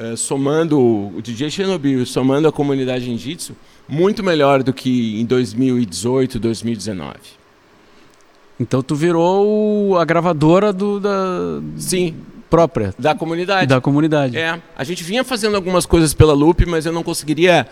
uh, 0.00 0.16
somando 0.16 0.80
o 0.80 1.20
DJ 1.22 1.50
Chernobyl, 1.50 2.06
somando 2.06 2.48
a 2.48 2.52
comunidade 2.52 3.08
Ninjitsu, 3.08 3.54
muito 3.88 4.22
melhor 4.22 4.62
do 4.62 4.72
que 4.72 5.20
em 5.20 5.24
2018, 5.24 6.38
2019. 6.38 7.14
Então 8.58 8.82
tu 8.82 8.94
virou 8.94 9.98
a 9.98 10.04
gravadora 10.04 10.72
do 10.72 11.00
da 11.00 11.62
sim 11.76 12.14
própria 12.48 12.94
da 12.98 13.14
comunidade. 13.14 13.66
Da 13.66 13.80
comunidade. 13.80 14.36
É, 14.36 14.60
a 14.76 14.84
gente 14.84 15.02
vinha 15.02 15.24
fazendo 15.24 15.56
algumas 15.56 15.86
coisas 15.86 16.12
pela 16.12 16.32
Loop, 16.32 16.66
mas 16.66 16.84
eu 16.84 16.92
não 16.92 17.02
conseguiria 17.02 17.66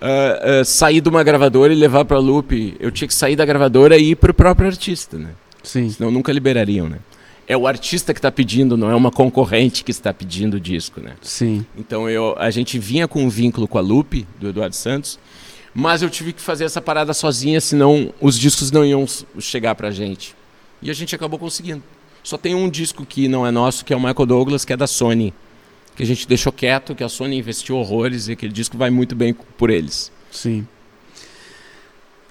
uh, 0.00 0.60
uh, 0.60 0.64
sair 0.64 1.00
de 1.00 1.08
uma 1.08 1.22
gravadora 1.22 1.72
e 1.72 1.76
levar 1.76 2.04
para 2.04 2.16
a 2.16 2.20
Loop. 2.20 2.76
Eu 2.80 2.90
tinha 2.90 3.06
que 3.06 3.14
sair 3.14 3.36
da 3.36 3.44
gravadora 3.44 3.96
e 3.96 4.10
ir 4.10 4.16
para 4.16 4.30
o 4.30 4.34
próprio 4.34 4.68
artista, 4.68 5.16
né? 5.16 5.30
Sim. 5.62 5.88
Senão 5.90 6.10
nunca 6.10 6.32
liberariam, 6.32 6.88
né? 6.88 6.98
É 7.46 7.56
o 7.56 7.66
artista 7.66 8.12
que 8.12 8.18
está 8.18 8.30
pedindo, 8.30 8.76
não 8.76 8.90
é 8.90 8.94
uma 8.94 9.10
concorrente 9.10 9.84
que 9.84 9.90
está 9.90 10.12
pedindo 10.12 10.54
o 10.54 10.60
disco, 10.60 11.00
né? 11.00 11.14
Sim. 11.20 11.66
Então 11.76 12.08
eu, 12.08 12.34
a 12.38 12.50
gente 12.50 12.78
vinha 12.78 13.08
com 13.08 13.22
um 13.22 13.28
vínculo 13.28 13.66
com 13.66 13.78
a 13.78 13.80
Lupe, 13.80 14.26
do 14.40 14.48
Eduardo 14.48 14.74
Santos, 14.74 15.18
mas 15.74 16.02
eu 16.02 16.10
tive 16.10 16.32
que 16.32 16.40
fazer 16.40 16.64
essa 16.64 16.80
parada 16.80 17.14
sozinha, 17.14 17.60
senão 17.60 18.12
os 18.20 18.38
discos 18.38 18.70
não 18.70 18.84
iam 18.84 19.06
chegar 19.38 19.74
pra 19.74 19.90
gente. 19.90 20.34
E 20.80 20.90
a 20.90 20.94
gente 20.94 21.14
acabou 21.14 21.38
conseguindo. 21.38 21.82
Só 22.22 22.36
tem 22.36 22.54
um 22.54 22.68
disco 22.68 23.04
que 23.04 23.26
não 23.26 23.46
é 23.46 23.50
nosso, 23.50 23.84
que 23.84 23.92
é 23.92 23.96
o 23.96 24.00
Michael 24.00 24.26
Douglas, 24.26 24.64
que 24.64 24.72
é 24.72 24.76
da 24.76 24.86
Sony. 24.86 25.32
Que 25.96 26.02
a 26.02 26.06
gente 26.06 26.26
deixou 26.26 26.52
quieto, 26.52 26.94
que 26.94 27.02
a 27.02 27.08
Sony 27.08 27.38
investiu 27.38 27.76
horrores 27.76 28.28
e 28.28 28.32
aquele 28.32 28.52
disco 28.52 28.76
vai 28.76 28.90
muito 28.90 29.14
bem 29.14 29.34
por 29.34 29.70
eles. 29.70 30.12
Sim. 30.30 30.66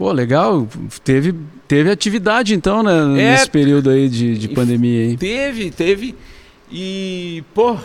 Pô, 0.02 0.12
legal. 0.12 0.68
Teve, 1.04 1.36
teve 1.68 1.92
atividade 1.92 2.56
então, 2.56 2.82
né? 2.82 3.22
É, 3.22 3.32
nesse 3.34 3.48
período 3.48 3.92
aí 3.92 4.10
de, 4.10 4.36
de 4.36 4.48
pandemia 4.48 5.04
aí. 5.04 5.16
Teve, 5.16 5.70
teve. 5.70 6.16
E, 6.72 7.44
pô, 7.54 7.78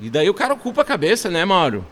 e 0.00 0.08
daí 0.08 0.30
o 0.30 0.34
cara 0.34 0.54
ocupa 0.54 0.82
a 0.82 0.84
cabeça, 0.84 1.28
né, 1.28 1.44
Mauro? 1.44 1.84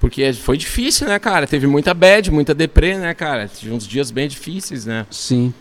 Porque 0.00 0.32
foi 0.32 0.56
difícil, 0.56 1.06
né, 1.06 1.16
cara? 1.20 1.46
Teve 1.46 1.68
muita 1.68 1.94
bad, 1.94 2.28
muita 2.32 2.52
deprê, 2.52 2.96
né, 2.98 3.14
cara? 3.14 3.46
Tive 3.46 3.72
uns 3.72 3.86
dias 3.86 4.10
bem 4.10 4.26
difíceis, 4.26 4.84
né? 4.84 5.06
Sim. 5.12 5.54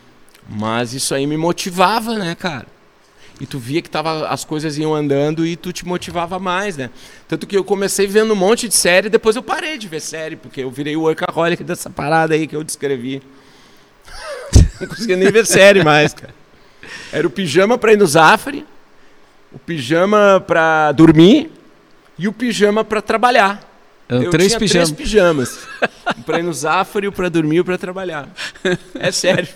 Mas 0.49 0.95
isso 0.95 1.13
aí 1.13 1.27
me 1.27 1.37
motivava, 1.37 2.15
né, 2.15 2.33
cara? 2.33 2.65
E 3.39 3.45
tu 3.45 3.59
via 3.59 3.81
que 3.81 3.89
tava, 3.89 4.27
as 4.27 4.43
coisas 4.43 4.77
iam 4.77 4.95
andando 4.95 5.45
e 5.45 5.55
tu 5.55 5.71
te 5.71 5.85
motivava 5.85 6.39
mais, 6.39 6.75
né? 6.75 6.89
Tanto 7.27 7.45
que 7.45 7.55
eu 7.55 7.63
comecei 7.63 8.07
vendo 8.07 8.33
um 8.33 8.35
monte 8.35 8.67
de 8.67 8.73
série, 8.73 9.09
depois 9.09 9.35
eu 9.35 9.43
parei 9.43 9.77
de 9.77 9.87
ver 9.87 10.01
série, 10.01 10.35
porque 10.35 10.61
eu 10.61 10.71
virei 10.71 10.95
o 10.95 11.01
workaholic 11.01 11.63
dessa 11.63 11.89
parada 11.89 12.33
aí 12.33 12.47
que 12.47 12.55
eu 12.55 12.63
descrevi. 12.63 13.21
Não 14.81 14.87
conseguia 14.87 15.15
nem 15.15 15.31
ver 15.31 15.45
série 15.45 15.83
mais, 15.83 16.13
cara. 16.13 16.33
Era 17.11 17.27
o 17.27 17.29
pijama 17.29 17.77
pra 17.77 17.93
ir 17.93 17.97
no 17.97 18.07
Zafre, 18.07 18.65
o 19.51 19.59
pijama 19.59 20.43
pra 20.45 20.91
dormir 20.91 21.51
e 22.17 22.27
o 22.27 22.33
pijama 22.33 22.83
pra 22.83 23.01
trabalhar. 23.01 23.61
Eu, 24.09 24.23
eu 24.23 24.29
três, 24.31 24.49
tinha 24.49 24.59
pijama. 24.59 24.85
três 24.85 24.97
pijamas. 24.97 25.59
um 26.17 26.21
pra 26.21 26.39
ir 26.39 26.43
no 26.43 26.53
Zafre, 26.53 27.07
o 27.07 27.11
pra 27.11 27.29
dormir 27.29 27.57
e 27.57 27.59
o 27.59 27.65
pra 27.65 27.77
trabalhar. 27.77 28.29
É 28.95 29.11
sério. 29.11 29.49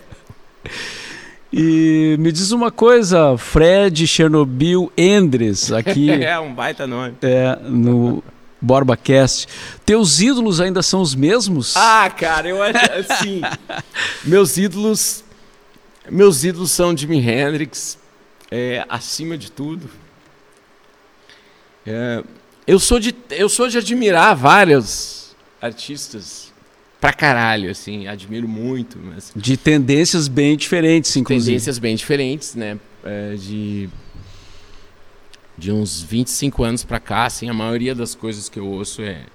E 1.54 2.16
me 2.18 2.32
diz 2.32 2.52
uma 2.52 2.72
coisa, 2.72 3.38
Fred 3.38 4.08
Chernobyl 4.08 4.92
Endres, 4.98 5.72
aqui. 5.72 6.10
é 6.24 6.40
um 6.40 6.54
baita 6.54 6.88
nome. 6.88 7.16
É, 7.22 7.58
no 7.64 8.24
BorbaCast. 8.62 9.48
Teus 9.86 10.22
ídolos 10.22 10.62
ainda 10.62 10.82
são 10.82 11.02
os 11.02 11.14
mesmos? 11.14 11.76
Ah, 11.76 12.10
cara, 12.10 12.48
eu 12.48 12.64
acho 12.64 12.78
assim. 12.94 13.42
meus 14.24 14.56
ídolos. 14.56 15.24
Meus 16.10 16.44
ídolos 16.44 16.72
são 16.72 16.96
Jimi 16.98 17.20
Hendrix, 17.20 17.98
é, 18.50 18.84
acima 18.90 19.38
de 19.38 19.52
tudo. 19.52 19.90
É, 21.86 22.24
eu, 22.66 22.80
sou 22.80 23.00
de, 23.00 23.16
eu 23.30 23.48
sou 23.48 23.68
de 23.68 23.78
admirar 23.78 24.36
vários 24.36 25.36
artistas 25.62 26.51
pra 27.02 27.12
caralho, 27.12 27.72
assim, 27.72 28.08
admiro 28.08 28.48
muito. 28.48 29.00
Mas... 29.00 29.34
De 29.36 29.58
tendências 29.58 30.28
bem 30.28 30.56
diferentes, 30.56 31.16
inclusive. 31.18 31.48
Tendências 31.48 31.80
bem 31.80 31.96
diferentes, 31.96 32.56
né? 32.56 32.80
É, 33.04 33.36
de, 33.36 33.90
de 35.58 35.72
uns 35.72 36.02
25 36.02 36.64
anos 36.64 36.84
pra 36.84 37.00
cá, 37.00 37.26
assim, 37.26 37.50
a 37.50 37.54
maioria 37.54 37.96
das 37.96 38.14
coisas 38.14 38.48
que 38.48 38.60
eu 38.60 38.68
ouço 38.68 39.02
é 39.02 39.26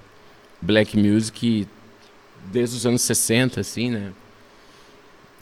black 0.61 0.97
music 0.97 1.67
desde 2.51 2.77
os 2.77 2.85
anos 2.85 3.01
60, 3.01 3.59
assim, 3.59 3.91
né? 3.91 4.13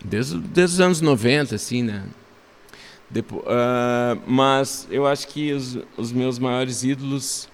Desde, 0.04 0.40
desde 0.40 0.76
os 0.76 0.82
anos 0.82 1.02
90, 1.02 1.56
assim, 1.56 1.84
né? 1.84 2.04
Depois, 3.10 3.44
uh, 3.44 4.20
mas 4.26 4.88
eu 4.90 5.06
acho 5.06 5.28
que 5.28 5.54
os, 5.54 5.78
os 5.96 6.12
meus 6.12 6.40
maiores 6.40 6.84
ídolos. 6.84 7.48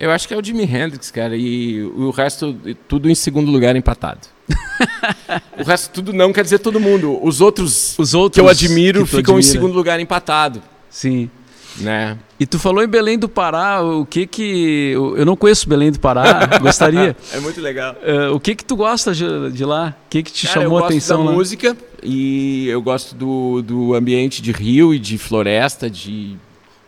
Eu 0.00 0.10
acho 0.10 0.26
que 0.26 0.32
é 0.32 0.36
o 0.38 0.42
Jimi 0.42 0.64
Hendrix, 0.64 1.10
cara, 1.10 1.36
e 1.36 1.82
o 1.82 2.08
resto, 2.10 2.56
tudo 2.88 3.10
em 3.10 3.14
segundo 3.14 3.50
lugar 3.50 3.76
empatado. 3.76 4.26
o 5.60 5.62
resto 5.62 5.92
tudo 5.92 6.12
não 6.14 6.32
quer 6.32 6.42
dizer 6.42 6.58
todo 6.58 6.80
mundo. 6.80 7.18
Os 7.22 7.42
outros, 7.42 7.98
Os 7.98 8.14
outros 8.14 8.34
que 8.34 8.40
eu 8.40 8.48
admiro 8.48 9.04
que 9.04 9.10
ficam 9.10 9.34
admira. 9.34 9.40
em 9.40 9.42
segundo 9.42 9.74
lugar 9.74 10.00
empatado, 10.00 10.62
Sim. 10.88 11.28
né? 11.76 12.16
E 12.40 12.46
tu 12.46 12.58
falou 12.58 12.82
em 12.82 12.88
Belém 12.88 13.18
do 13.18 13.28
Pará, 13.28 13.82
o 13.82 14.06
que 14.06 14.26
que... 14.26 14.92
Eu 14.94 15.26
não 15.26 15.36
conheço 15.36 15.68
Belém 15.68 15.92
do 15.92 16.00
Pará, 16.00 16.46
gostaria. 16.62 17.14
É 17.34 17.38
muito 17.40 17.60
legal. 17.60 17.94
Eh, 18.02 18.28
o 18.30 18.40
que 18.40 18.54
que 18.54 18.64
tu 18.64 18.76
gosta 18.76 19.12
de, 19.14 19.52
de 19.52 19.64
lá? 19.66 19.94
O 20.06 20.08
que 20.08 20.22
que 20.22 20.32
te 20.32 20.46
Cara, 20.46 20.62
chamou 20.62 20.78
eu 20.78 20.78
a 20.78 20.80
gosto 20.80 20.92
atenção 20.92 21.24
da 21.24 21.30
lá? 21.30 21.36
música 21.36 21.76
e 22.02 22.66
eu 22.68 22.80
gosto 22.80 23.14
do, 23.14 23.60
do 23.60 23.94
ambiente 23.94 24.40
de 24.40 24.50
rio 24.50 24.94
e 24.94 24.98
de 24.98 25.18
floresta, 25.18 25.90
de 25.90 26.38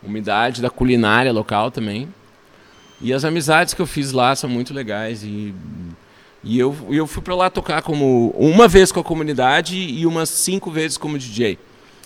umidade, 0.01 0.63
da 0.63 0.71
culinária 0.71 1.31
local 1.31 1.69
também. 1.69 2.07
E 3.03 3.13
as 3.13 3.23
amizades 3.23 3.75
que 3.75 3.81
eu 3.81 3.85
fiz 3.85 4.11
lá 4.11 4.35
são 4.35 4.49
muito 4.49 4.73
legais 4.73 5.23
e 5.23 5.53
e 6.43 6.59
eu, 6.59 6.75
eu 6.89 7.07
fui 7.07 7.21
para 7.21 7.33
lá 7.33 7.49
tocar 7.49 7.81
como 7.81 8.33
uma 8.37 8.67
vez 8.67 8.91
com 8.91 8.99
a 8.99 9.03
comunidade 9.03 9.77
e 9.77 10.05
umas 10.05 10.27
cinco 10.29 10.69
vezes 10.69 10.97
como 10.97 11.17
DJ. 11.17 11.57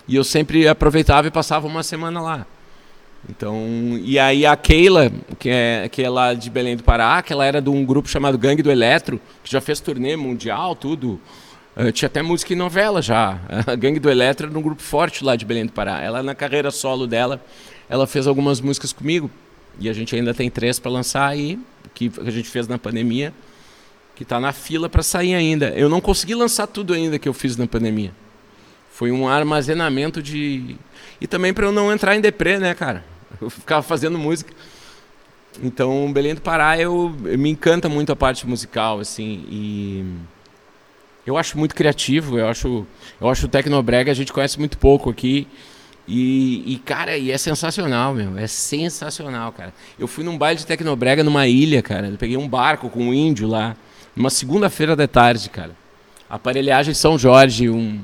E 0.08 0.16
eu 0.16 0.24
sempre 0.24 0.68
aproveitava 0.68 1.28
e 1.28 1.32
passava 1.32 1.66
uma 1.66 1.82
semana 1.82 2.22
lá. 2.22 2.46
Então, 3.28 3.66
e 4.04 4.20
aí 4.20 4.46
a 4.46 4.56
Keila, 4.56 5.12
que 5.40 5.50
é, 5.50 5.90
que 5.92 6.04
é 6.04 6.10
lá 6.10 6.36
de 6.36 6.52
Belém 6.52 6.78
do 6.78 6.84
Pará, 6.84 7.22
que 7.24 7.34
ela 7.34 7.44
era 7.46 7.60
de 7.60 7.70
um 7.70 7.84
grupo 7.84 8.08
chamado 8.08 8.38
Gangue 8.38 8.62
do 8.62 8.72
Eletro, 8.72 9.20
que 9.44 9.52
já 9.52 9.60
fez 9.60 9.80
turnê 9.80 10.16
mundial, 10.16 10.76
tudo. 10.76 11.20
Eh, 11.76 11.92
tinha 11.92 12.08
até 12.08 12.22
música 12.22 12.54
e 12.54 12.56
novela 12.56 13.02
já. 13.02 13.40
A 13.66 13.76
Gangue 13.76 14.00
do 14.00 14.10
Eletro 14.10 14.48
era 14.48 14.58
um 14.58 14.62
grupo 14.62 14.84
forte 14.84 15.24
lá 15.24 15.36
de 15.36 15.46
Belém 15.46 15.66
do 15.66 15.72
Pará. 15.72 16.00
Ela, 16.00 16.22
na 16.22 16.36
carreira 16.36 16.70
solo 16.70 17.08
dela, 17.08 17.44
ela 17.90 18.06
fez 18.06 18.28
algumas 18.28 18.62
músicas 18.62 18.94
comigo. 18.94 19.32
E 19.80 19.90
a 19.90 19.94
gente 19.94 20.16
ainda 20.16 20.34
tem 20.34 20.50
três 20.50 20.80
para 20.80 20.92
lançar 20.92 21.28
aí, 21.28 21.60
que 21.94 22.12
a 22.26 22.32
gente 22.32 22.50
fez 22.50 22.68
na 22.68 22.78
pandemia, 22.78 23.34
que 24.16 24.24
está 24.24 24.40
na 24.40 24.52
fila 24.52 24.90
para 24.90 25.04
sair 25.04 25.36
ainda. 25.36 25.70
Eu 25.70 25.88
não 25.90 26.02
consegui 26.02 26.34
lançar 26.36 26.68
tudo 26.68 26.94
ainda 26.94 27.20
que 27.20 27.30
eu 27.30 27.34
fiz 27.34 27.56
na 27.58 27.68
pandemia. 27.68 28.12
Foi 28.92 29.12
um 29.12 29.28
armazenamento 29.28 30.22
de. 30.24 30.76
E 31.22 31.28
também 31.28 31.54
para 31.54 31.66
eu 31.68 31.72
não 31.72 31.92
entrar 31.94 32.16
em 32.16 32.22
deprê, 32.22 32.58
né, 32.58 32.74
cara? 32.74 33.04
Eu 33.40 33.50
ficava 33.50 33.84
fazendo 33.84 34.18
música. 34.18 34.52
Então, 35.62 36.12
Belém 36.14 36.34
do 36.36 36.42
Pará, 36.42 36.80
eu, 36.80 37.14
eu- 37.26 37.38
me 37.38 37.50
encanta 37.50 37.90
muito 37.90 38.12
a 38.12 38.16
parte 38.16 38.48
musical, 38.48 39.00
assim, 39.00 39.46
e 39.50 40.06
eu 41.26 41.36
acho 41.38 41.58
muito 41.58 41.74
criativo, 41.76 42.38
eu 42.38 42.48
acho, 42.48 42.86
eu 43.20 43.28
acho 43.30 43.46
o 43.48 43.50
Tecnobrega 43.50 44.12
a 44.12 44.14
gente 44.16 44.32
conhece 44.32 44.58
muito 44.60 44.78
pouco 44.78 45.10
aqui, 45.10 45.48
e, 46.08 46.64
e, 46.74 46.78
cara, 46.78 47.18
e 47.18 47.32
é 47.32 47.38
sensacional, 47.38 48.14
meu, 48.14 48.38
é 48.38 48.48
sensacional, 48.48 49.52
cara. 49.52 49.74
Eu 50.00 50.08
fui 50.08 50.24
num 50.24 50.38
baile 50.38 50.58
de 50.58 50.66
Tecnobrega 50.66 51.24
numa 51.24 51.48
ilha, 51.48 51.82
cara, 51.82 52.08
eu 52.08 52.18
peguei 52.18 52.38
um 52.38 52.48
barco 52.48 52.90
com 52.90 53.10
um 53.10 53.14
índio 53.14 53.48
lá, 53.48 53.76
numa 54.16 54.30
segunda-feira 54.30 54.96
da 54.96 55.08
tarde, 55.08 55.50
cara. 55.50 55.72
Aparelhagem 56.30 56.94
São 56.94 57.18
Jorge, 57.18 57.70
um, 57.70 58.02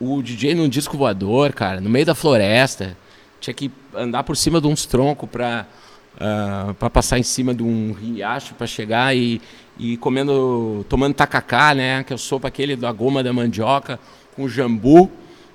o 0.00 0.22
DJ 0.22 0.54
num 0.54 0.68
disco 0.68 0.96
voador, 0.96 1.52
cara, 1.52 1.80
no 1.80 1.88
meio 1.88 2.06
da 2.06 2.14
floresta. 2.14 2.96
Tinha 3.40 3.54
que 3.54 3.70
andar 3.94 4.24
por 4.24 4.36
cima 4.36 4.60
de 4.60 4.66
uns 4.66 4.84
troncos 4.84 5.28
para 5.28 5.66
para 6.78 6.90
passar 6.90 7.18
em 7.18 7.22
cima 7.22 7.54
de 7.54 7.62
um 7.62 7.92
riacho 7.92 8.54
para 8.54 8.66
chegar 8.66 9.16
e, 9.16 9.40
e 9.78 9.96
comendo, 9.96 10.84
tomando 10.88 11.14
tacacá, 11.14 11.74
né, 11.74 12.04
que 12.04 12.12
é 12.12 12.16
o 12.16 12.18
sopa 12.18 12.48
aquele 12.48 12.76
da 12.76 12.92
goma 12.92 13.22
da 13.22 13.32
mandioca 13.32 13.98
com 14.36 14.46
jambu, 14.46 15.10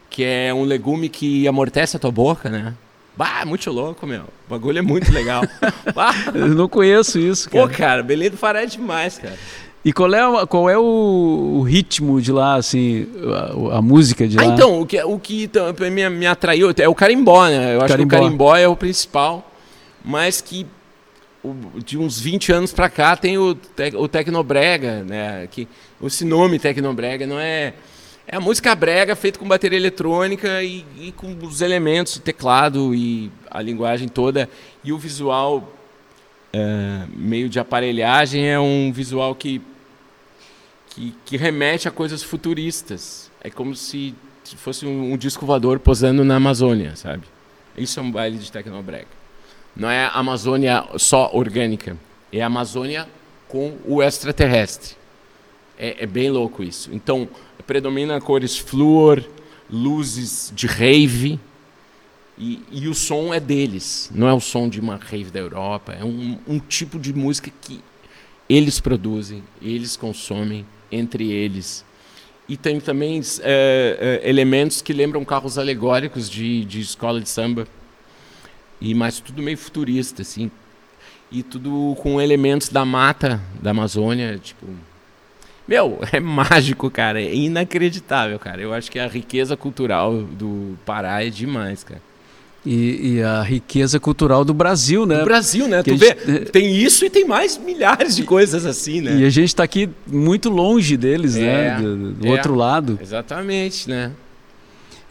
que 0.09 0.23
é 0.23 0.53
um 0.53 0.63
legume 0.63 1.09
que 1.09 1.47
amortece 1.47 1.97
a 1.97 1.99
tua 1.99 2.11
boca, 2.11 2.49
né? 2.49 2.73
Bah, 3.17 3.45
muito 3.45 3.71
louco, 3.71 4.05
meu. 4.05 4.23
O 4.23 4.49
bagulho 4.49 4.79
é 4.79 4.81
muito 4.81 5.11
legal. 5.11 5.41
Eu 6.33 6.47
não 6.49 6.67
conheço 6.67 7.17
isso, 7.19 7.49
cara. 7.49 7.67
pô, 7.67 7.73
cara, 7.73 8.03
Belém 8.03 8.29
do 8.29 8.37
Pará 8.37 8.63
é 8.63 8.65
demais, 8.65 9.17
cara. 9.17 9.37
E 9.83 9.93
qual 9.93 10.13
é, 10.13 10.27
o- 10.27 10.47
qual 10.47 10.69
é 10.69 10.77
o, 10.77 10.81
o 11.59 11.61
ritmo 11.61 12.19
de 12.19 12.31
lá, 12.31 12.55
assim, 12.55 13.07
a, 13.71 13.77
a 13.77 13.81
música 13.81 14.27
de 14.27 14.35
lá? 14.35 14.43
Ah, 14.43 14.45
então, 14.47 14.81
o 14.81 14.85
que, 14.85 15.01
o 15.03 15.19
que 15.19 15.49
me, 15.91 16.09
me 16.09 16.25
atraiu 16.27 16.73
é 16.75 16.89
o 16.89 16.95
carimbó, 16.95 17.47
né? 17.47 17.75
Eu 17.75 17.79
acho 17.81 17.89
Carimbó. 17.89 18.09
que 18.09 18.15
o 18.15 18.19
carimbó 18.23 18.55
é 18.55 18.67
o 18.67 18.75
principal, 18.75 19.49
mas 20.03 20.41
que 20.41 20.65
de 21.85 21.97
uns 21.97 22.19
20 22.19 22.51
anos 22.51 22.73
pra 22.73 22.89
cá 22.89 23.15
tem 23.15 23.37
o, 23.37 23.55
o 23.99 24.07
Tecnobrega, 24.07 25.03
né? 25.03 25.47
Que, 25.51 25.67
esse 26.03 26.25
nome 26.25 26.57
Tecnobrega 26.59 27.27
não 27.27 27.39
é... 27.39 27.73
É 28.27 28.37
a 28.37 28.39
música 28.39 28.73
brega 28.73 29.15
feita 29.15 29.37
com 29.37 29.47
bateria 29.47 29.77
eletrônica 29.77 30.63
e, 30.63 30.85
e 30.97 31.11
com 31.11 31.35
os 31.43 31.61
elementos, 31.61 32.15
o 32.15 32.21
teclado 32.21 32.93
e 32.95 33.31
a 33.49 33.61
linguagem 33.61 34.07
toda. 34.07 34.49
E 34.83 34.91
o 34.91 34.97
visual 34.97 35.71
é, 36.51 37.05
meio 37.15 37.47
de 37.47 37.59
aparelhagem 37.59 38.47
é 38.47 38.59
um 38.59 38.91
visual 38.91 39.35
que 39.35 39.61
que, 40.95 41.13
que 41.25 41.37
remete 41.37 41.87
a 41.87 41.91
coisas 41.91 42.23
futuristas. 42.23 43.29
É 43.41 43.49
como 43.49 43.75
se 43.75 44.15
fosse 44.55 44.85
um, 44.85 45.13
um 45.13 45.17
disco 45.17 45.45
voador 45.45 45.77
posando 45.77 46.23
na 46.23 46.37
Amazônia, 46.37 46.95
sabe? 46.95 47.23
Isso 47.77 47.99
é 47.99 48.03
um 48.03 48.09
baile 48.09 48.37
de 48.37 48.49
Tecnobrega. 48.51 49.07
Não 49.75 49.89
é 49.89 50.09
Amazônia 50.13 50.85
só 50.97 51.29
orgânica, 51.33 51.97
é 52.31 52.41
Amazônia 52.41 53.07
com 53.49 53.77
o 53.85 54.01
extraterrestre. 54.01 54.95
É, 55.77 56.03
é 56.03 56.05
bem 56.05 56.31
louco 56.31 56.63
isso. 56.63 56.89
Então, 56.93 57.27
predomina 57.65 58.19
cores 58.21 58.57
flúor, 58.57 59.23
luzes 59.69 60.51
de 60.55 60.67
rave, 60.67 61.39
e, 62.37 62.61
e 62.71 62.87
o 62.87 62.93
som 62.93 63.33
é 63.33 63.39
deles. 63.39 64.11
Não 64.13 64.27
é 64.27 64.33
o 64.33 64.39
som 64.39 64.67
de 64.67 64.79
uma 64.79 64.97
rave 64.97 65.31
da 65.31 65.39
Europa, 65.39 65.93
é 65.93 66.03
um, 66.03 66.37
um 66.47 66.59
tipo 66.59 66.99
de 66.99 67.13
música 67.13 67.51
que 67.61 67.79
eles 68.49 68.79
produzem, 68.79 69.43
eles 69.61 69.95
consomem 69.95 70.65
entre 70.91 71.31
eles. 71.31 71.83
E 72.47 72.55
tem 72.55 72.79
também 72.79 73.19
eh, 73.41 74.21
eh, 74.23 74.29
elementos 74.29 74.79
que 74.79 74.93
lembram 74.93 75.25
carros 75.25 75.57
alegóricos 75.57 76.29
de, 76.29 76.63
de 76.63 76.79
escola 76.79 77.19
de 77.19 77.27
samba. 77.27 77.67
E 78.79 78.93
mas 78.93 79.19
tudo 79.19 79.41
meio 79.41 79.57
futurista 79.57 80.21
assim. 80.21 80.51
E 81.31 81.41
tudo 81.41 81.95
com 82.03 82.21
elementos 82.21 82.69
da 82.69 82.85
mata 82.85 83.41
da 83.59 83.71
Amazônia, 83.71 84.37
tipo 84.37 84.67
meu, 85.67 85.99
é 86.11 86.19
mágico, 86.19 86.89
cara, 86.89 87.21
é 87.21 87.33
inacreditável, 87.33 88.37
cara. 88.39 88.61
Eu 88.61 88.73
acho 88.73 88.91
que 88.91 88.99
a 88.99 89.07
riqueza 89.07 89.55
cultural 89.57 90.21
do 90.21 90.77
Pará 90.85 91.23
é 91.25 91.29
demais, 91.29 91.83
cara. 91.83 92.01
E, 92.65 93.17
e 93.17 93.21
a 93.23 93.43
riqueza 93.43 93.99
cultural 93.99 94.43
do 94.43 94.51
Brasil, 94.51 95.05
né? 95.05 95.19
No 95.19 95.25
Brasil, 95.25 95.67
né? 95.67 95.83
Tu 95.83 95.95
vê, 95.95 96.07
gente- 96.25 96.51
tem 96.51 96.75
isso 96.75 97.05
e 97.05 97.11
tem 97.11 97.23
mais 97.23 97.59
milhares 97.59 98.15
de 98.15 98.23
coisas 98.23 98.65
assim, 98.65 99.01
né? 99.01 99.17
E 99.17 99.23
a 99.25 99.29
gente 99.29 99.49
está 99.49 99.63
aqui 99.63 99.87
muito 100.07 100.49
longe 100.49 100.97
deles, 100.97 101.35
né? 101.35 101.67
É, 101.67 101.75
Do, 101.79 102.11
do 102.13 102.27
é. 102.27 102.31
outro 102.31 102.55
lado. 102.55 102.97
Exatamente, 102.99 103.87
né? 103.87 104.11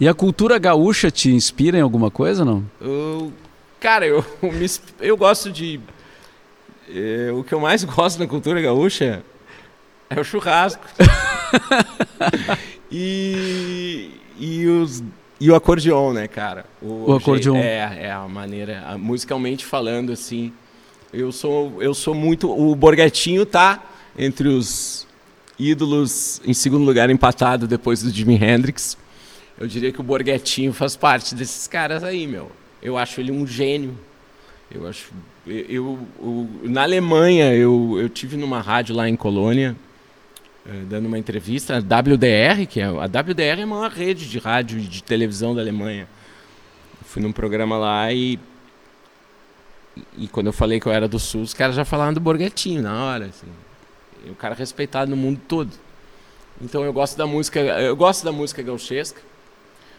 E 0.01 0.09
a 0.09 0.13
cultura 0.15 0.59
gaúcha 0.59 1.13
te 1.13 1.31
inspira 1.31 1.79
em 1.79 1.81
alguma 1.81 2.11
coisa, 2.11 2.45
não? 2.45 2.65
Eu- 2.81 3.33
cara, 3.79 4.05
eu, 4.05 4.25
me 4.43 4.65
ins- 4.65 4.83
eu 5.01 5.17
gosto 5.17 5.53
de. 5.53 5.79
eh, 6.93 7.31
o 7.33 7.45
que 7.45 7.53
eu 7.55 7.61
mais 7.61 7.85
gosto 7.87 8.19
na 8.19 8.27
cultura 8.27 8.61
gaúcha 8.61 9.23
é 10.17 10.21
o 10.21 10.25
churrasco. 10.25 10.83
e, 12.91 14.11
e, 14.39 14.67
os, 14.67 15.03
e 15.41 15.51
o 15.51 15.55
acordeon, 15.55 16.13
né, 16.13 16.29
cara? 16.29 16.65
O 16.83 17.13
acordeon. 17.15 17.55
jeito- 17.55 17.67
É, 17.67 18.07
é 18.07 18.13
a 18.13 18.27
maneira, 18.29 18.83
a- 18.87 18.99
musicalmente 18.99 19.65
falando, 19.65 20.13
assim. 20.13 20.53
Eu 21.13 21.31
sou, 21.31 21.81
eu 21.83 21.95
sou 21.95 22.15
muito. 22.15 22.51
O 22.51 22.75
Borgatinho 22.75 23.47
tá 23.47 23.83
entre 24.19 24.49
os 24.49 25.07
ídolos 25.59 26.41
em 26.45 26.53
segundo 26.53 26.85
lugar, 26.85 27.09
empatado 27.11 27.67
depois 27.67 28.03
do 28.03 28.11
Jimi 28.11 28.35
Hendrix. 28.35 28.97
eu 29.59 29.67
diria 29.69 29.93
que 29.93 30.01
o 30.01 30.05
Borghetinho 30.05 30.73
faz 30.73 30.97
parte 30.97 31.35
desses 31.35 31.69
caras 31.69 32.03
aí, 32.03 32.27
meu. 32.27 32.51
Eu 32.83 32.99
acho 32.99 33.21
ele 33.21 33.31
um 33.31 33.47
gênio. 33.47 33.97
Eu 34.71 34.89
acho. 34.89 35.13
Eu, 35.47 35.57
eu, 35.69 35.99
eu 36.21 36.49
na 36.65 36.83
Alemanha, 36.83 37.55
eu, 37.55 37.97
eu 38.01 38.09
tive 38.09 38.37
numa 38.37 38.61
rádio 38.61 38.97
lá 38.97 39.09
em 39.09 39.15
Colônia, 39.15 39.77
dando 40.89 41.07
uma 41.07 41.19
entrevista, 41.19 41.77
a 41.77 41.79
WDR, 41.79 42.67
que 42.67 42.81
é 42.81 42.85
a 42.85 43.05
WDR 43.05 43.61
é 43.61 43.63
a 43.63 43.67
maior 43.67 43.91
rede 43.91 44.29
de 44.29 44.39
rádio 44.39 44.79
e 44.79 44.83
de 44.83 45.03
televisão 45.03 45.55
da 45.55 45.61
Alemanha. 45.61 46.09
Fui 47.05 47.23
num 47.23 47.33
programa 47.33 47.77
lá 47.77 48.13
e 48.13 48.39
e 50.19 50.27
quando 50.27 50.47
eu 50.47 50.53
falei 50.53 50.81
que 50.81 50.87
eu 50.87 50.93
era 50.93 51.07
do 51.07 51.19
Sul, 51.19 51.43
os 51.43 51.55
caras 51.55 51.77
já 51.77 51.85
falavam 51.85 52.15
do 52.15 52.21
Borghetinho 52.21 52.83
na 52.83 53.05
hora, 53.05 53.27
assim. 53.27 53.47
E 54.27 54.31
o 54.31 54.35
cara 54.35 54.55
respeitado 54.55 55.11
no 55.11 55.17
mundo 55.17 55.41
todo. 55.47 55.71
Então 56.61 56.85
eu 56.85 56.93
gosto 56.93 57.17
da 57.17 57.27
música, 57.27 57.61
eu 57.61 57.95
gosto 57.95 58.25
da 58.25 58.33
música 58.33 58.63
gauchesca, 58.63 59.21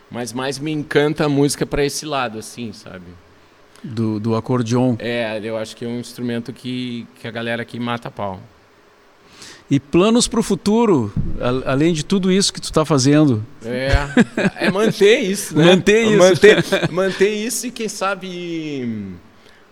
mas 0.09 0.33
mais 0.33 0.57
me 0.59 0.71
encanta 0.71 1.25
a 1.25 1.29
música 1.29 1.65
para 1.65 1.85
esse 1.85 2.05
lado, 2.05 2.39
assim, 2.39 2.73
sabe? 2.73 3.05
Do, 3.83 4.19
do 4.19 4.35
acordeon. 4.35 4.95
É, 4.99 5.39
eu 5.43 5.57
acho 5.57 5.75
que 5.75 5.85
é 5.85 5.87
um 5.87 5.99
instrumento 5.99 6.51
que, 6.51 7.07
que 7.19 7.27
a 7.27 7.31
galera 7.31 7.61
aqui 7.61 7.79
mata 7.79 8.09
pau. 8.09 8.41
E 9.69 9.79
planos 9.79 10.27
para 10.27 10.39
o 10.39 10.43
futuro, 10.43 11.11
a, 11.39 11.71
além 11.71 11.91
de 11.91 12.05
tudo 12.05 12.31
isso 12.31 12.53
que 12.53 12.61
tu 12.61 12.65
está 12.65 12.85
fazendo? 12.85 13.43
É, 13.63 14.67
é 14.67 14.71
manter 14.71 15.19
isso, 15.19 15.57
né? 15.57 15.65
Manter 15.65 16.03
isso. 16.03 16.17
Manter, 16.17 16.63
manter 16.91 17.33
isso 17.33 17.67
e 17.67 17.71
quem 17.71 17.89
sabe 17.89 19.15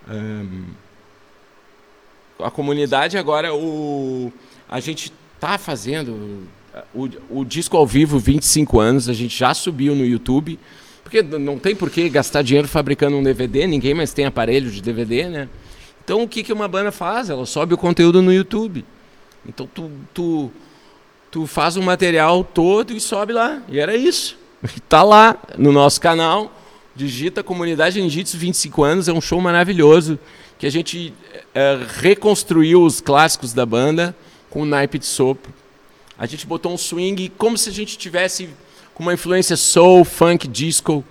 um, 0.10 0.64
a 2.40 2.50
comunidade 2.50 3.18
agora 3.18 3.54
o 3.54 4.34
a 4.68 4.80
gente 4.80 5.14
está 5.36 5.58
fazendo 5.58 6.48
o, 6.94 7.10
o 7.30 7.46
disco 7.46 7.78
ao 7.78 7.86
vivo 7.86 8.18
25 8.18 8.80
anos, 8.80 9.08
a 9.08 9.14
gente 9.14 9.38
já 9.38 9.54
subiu 9.54 9.96
no 9.96 10.06
YouTube. 10.06 10.60
Porque 11.04 11.22
não 11.22 11.60
tem 11.60 11.76
por 11.76 11.92
que 11.92 12.10
gastar 12.10 12.42
dinheiro 12.42 12.68
fabricando 12.68 13.16
um 13.18 13.22
DVD, 13.22 13.68
ninguém 13.68 13.94
mais 13.94 14.14
tem 14.14 14.26
aparelho 14.26 14.72
de 14.72 14.82
DVD, 14.82 15.28
né? 15.28 15.50
Então 16.04 16.24
o 16.24 16.28
que, 16.28 16.42
que 16.42 16.52
uma 16.52 16.68
banda 16.68 16.92
faz? 16.92 17.30
Ela 17.30 17.46
sobe 17.46 17.74
o 17.74 17.78
conteúdo 17.78 18.22
no 18.22 18.34
YouTube. 18.34 18.84
Então 19.48 19.68
tu, 19.68 19.92
tu, 20.14 20.52
tu 21.32 21.48
faz 21.48 21.76
o 21.76 21.82
material 21.82 22.44
todo 22.44 22.94
e 22.94 23.00
sobe 23.00 23.34
lá. 23.34 23.62
E 23.68 23.80
era 23.80 23.96
isso. 23.96 24.38
Está 24.64 25.02
lá 25.04 25.38
no 25.58 25.72
nosso 25.72 26.00
canal. 26.00 26.52
Digita 26.96 27.44
Comunidade 27.44 28.02
Ninjitsu 28.02 28.38
25 28.38 28.84
anos. 28.84 29.08
É 29.08 29.14
um 29.14 29.22
show 29.22 29.42
maravilhoso. 29.42 30.18
Que 30.58 30.68
a 30.68 30.72
gente 30.72 31.14
é, 31.54 31.80
reconstruiu 32.00 32.84
os 32.84 33.02
clássicos 33.02 33.54
da 33.54 33.66
banda 33.66 34.16
com 34.50 34.62
o 34.62 34.66
naipe 34.66 35.00
de 35.00 35.06
sopro. 35.06 35.54
A 36.18 36.26
gente 36.26 36.46
botou 36.46 36.72
um 36.72 36.78
swing 36.78 37.30
como 37.38 37.58
se 37.58 37.70
a 37.70 37.74
gente 37.74 37.98
tivesse 37.98 38.50
com 38.94 39.04
uma 39.04 39.14
influência 39.14 39.58
soul, 39.58 40.06
funk, 40.06 40.48
disco 40.48 41.04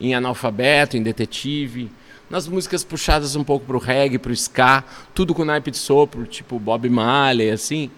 em 0.00 0.14
analfabeto, 0.14 0.96
em 0.96 1.02
detetive 1.02 1.90
nas 2.28 2.48
músicas 2.48 2.82
puxadas 2.82 3.36
um 3.36 3.44
pouco 3.44 3.66
pro 3.66 3.78
reggae, 3.78 4.18
pro 4.18 4.32
ska, 4.32 4.82
tudo 5.14 5.34
com 5.34 5.44
naipe 5.44 5.70
de 5.70 5.78
sopro, 5.78 6.26
tipo 6.26 6.58
Bob 6.58 6.88
Marley, 6.88 7.50
assim. 7.50 7.90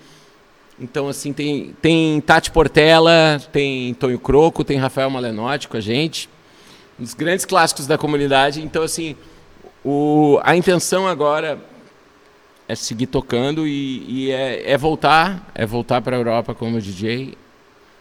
Então, 0.80 1.08
assim, 1.08 1.32
tem, 1.32 1.74
tem 1.82 2.20
Tati 2.20 2.50
Portela, 2.50 3.40
tem 3.50 3.94
Tonho 3.94 4.18
Croco, 4.18 4.62
tem 4.62 4.76
Rafael 4.78 5.10
Malenotti 5.10 5.66
com 5.66 5.76
a 5.76 5.80
gente, 5.80 6.28
os 7.00 7.14
grandes 7.14 7.44
clássicos 7.44 7.86
da 7.86 7.98
comunidade. 7.98 8.62
Então, 8.62 8.82
assim, 8.82 9.16
o, 9.84 10.38
a 10.42 10.56
intenção 10.56 11.08
agora 11.08 11.58
é 12.68 12.74
seguir 12.74 13.06
tocando 13.06 13.66
e, 13.66 14.04
e 14.08 14.30
é, 14.30 14.72
é, 14.72 14.76
voltar, 14.76 15.50
é 15.54 15.64
voltar 15.66 16.00
para 16.02 16.14
a 16.14 16.18
Europa 16.18 16.54
como 16.54 16.80
DJ, 16.80 17.34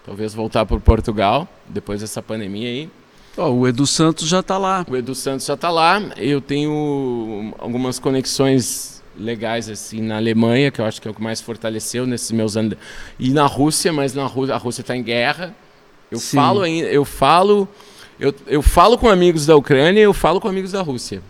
talvez 0.05 0.33
voltar 0.33 0.65
para 0.65 0.77
Portugal, 0.79 1.47
depois 1.67 2.01
dessa 2.01 2.21
pandemia 2.21 2.67
aí. 2.67 2.89
Oh, 3.37 3.51
o 3.51 3.67
Edu 3.67 3.85
Santos 3.85 4.27
já 4.27 4.39
está 4.39 4.57
lá. 4.57 4.83
O 4.89 4.95
Edu 4.97 5.13
Santos 5.13 5.45
já 5.45 5.53
está 5.53 5.69
lá. 5.69 6.01
Eu 6.17 6.41
tenho 6.41 7.53
algumas 7.59 7.99
conexões 7.99 9.03
legais 9.15 9.69
assim 9.69 10.01
na 10.01 10.17
Alemanha, 10.17 10.71
que 10.71 10.81
eu 10.81 10.85
acho 10.85 11.01
que 11.01 11.07
é 11.07 11.11
o 11.11 11.13
que 11.13 11.21
mais 11.21 11.39
fortaleceu 11.39 12.07
nesses 12.07 12.31
meus 12.31 12.57
anos. 12.57 12.77
E 13.19 13.29
na 13.29 13.45
Rússia, 13.45 13.93
mas 13.93 14.13
na 14.13 14.25
Rússia, 14.25 14.55
a 14.55 14.57
Rússia 14.57 14.81
está 14.81 14.95
em 14.95 15.03
guerra. 15.03 15.55
Eu 16.11 16.19
Sim. 16.19 16.37
falo 16.37 16.61
ainda, 16.61 16.87
eu 16.87 17.05
falo, 17.05 17.67
eu, 18.19 18.33
eu 18.47 18.61
falo 18.61 18.97
com 18.97 19.07
amigos 19.07 19.45
da 19.45 19.55
Ucrânia, 19.55 20.01
eu 20.01 20.13
falo 20.13 20.41
com 20.41 20.47
amigos 20.47 20.71
da 20.71 20.81
Rússia. 20.81 21.21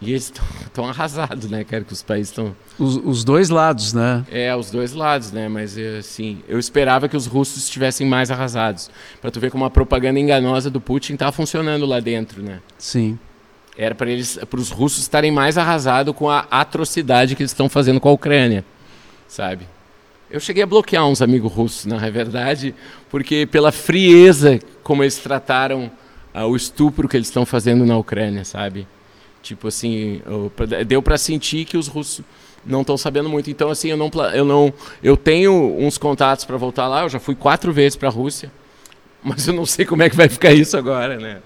E 0.00 0.10
eles 0.10 0.32
estão 0.64 0.86
arrasados, 0.88 1.50
né, 1.50 1.64
cara? 1.64 1.84
Que 1.84 1.92
os 1.92 2.02
países 2.02 2.30
estão. 2.30 2.54
Os, 2.78 2.96
os, 2.96 3.24
dois 3.24 3.48
lados, 3.48 3.92
né? 3.92 4.24
É, 4.30 4.54
os 4.54 4.70
dois 4.70 4.92
lados, 4.92 5.32
né? 5.32 5.48
Mas, 5.48 5.76
assim, 5.98 6.42
eu 6.48 6.58
esperava 6.58 7.08
que 7.08 7.16
os 7.16 7.26
russos 7.26 7.64
estivessem 7.64 8.06
mais 8.06 8.30
arrasados. 8.30 8.90
Para 9.20 9.30
tu 9.30 9.40
ver 9.40 9.50
como 9.50 9.64
a 9.64 9.70
propaganda 9.70 10.18
enganosa 10.20 10.70
do 10.70 10.80
Putin 10.80 11.16
tá 11.16 11.32
funcionando 11.32 11.84
lá 11.84 12.00
dentro, 12.00 12.42
né? 12.42 12.60
Sim. 12.78 13.18
Era 13.76 13.94
para 13.94 14.10
eles, 14.10 14.38
para 14.48 14.58
os 14.58 14.70
russos 14.70 15.02
estarem 15.02 15.30
mais 15.30 15.56
arrasados 15.56 16.14
com 16.14 16.28
a 16.28 16.46
atrocidade 16.50 17.36
que 17.36 17.42
eles 17.42 17.52
estão 17.52 17.68
fazendo 17.68 18.00
com 18.00 18.08
a 18.08 18.12
Ucrânia, 18.12 18.64
sabe? 19.28 19.66
Eu 20.30 20.40
cheguei 20.40 20.62
a 20.62 20.66
bloquear 20.66 21.06
uns 21.06 21.22
amigos 21.22 21.52
russos, 21.52 21.86
na 21.86 21.96
verdade, 22.10 22.74
porque 23.08 23.46
pela 23.46 23.70
frieza 23.70 24.58
como 24.82 25.04
eles 25.04 25.18
trataram 25.18 25.90
uh, 26.34 26.42
o 26.44 26.56
estupro 26.56 27.08
que 27.08 27.16
eles 27.16 27.28
estão 27.28 27.46
fazendo 27.46 27.86
na 27.86 27.96
Ucrânia, 27.96 28.44
sabe? 28.44 28.86
Tipo 29.42 29.68
assim, 29.68 30.20
eu, 30.26 30.52
deu 30.86 31.02
para 31.02 31.16
sentir 31.16 31.64
que 31.64 31.76
os 31.76 31.86
russos 31.86 32.24
não 32.64 32.82
estão 32.82 32.96
sabendo 32.96 33.28
muito. 33.28 33.50
Então 33.50 33.70
assim, 33.70 33.88
eu 33.88 33.96
não 33.96 34.10
eu 34.34 34.44
não 34.44 34.72
eu 35.02 35.16
tenho 35.16 35.76
uns 35.78 35.96
contatos 35.96 36.44
para 36.44 36.56
voltar 36.56 36.88
lá. 36.88 37.02
Eu 37.02 37.08
já 37.08 37.20
fui 37.20 37.34
quatro 37.34 37.72
vezes 37.72 37.96
para 37.96 38.08
a 38.08 38.12
Rússia, 38.12 38.50
mas 39.22 39.46
eu 39.46 39.54
não 39.54 39.66
sei 39.66 39.84
como 39.84 40.02
é 40.02 40.10
que 40.10 40.16
vai 40.16 40.28
ficar 40.28 40.52
isso 40.52 40.76
agora, 40.76 41.16
né? 41.16 41.40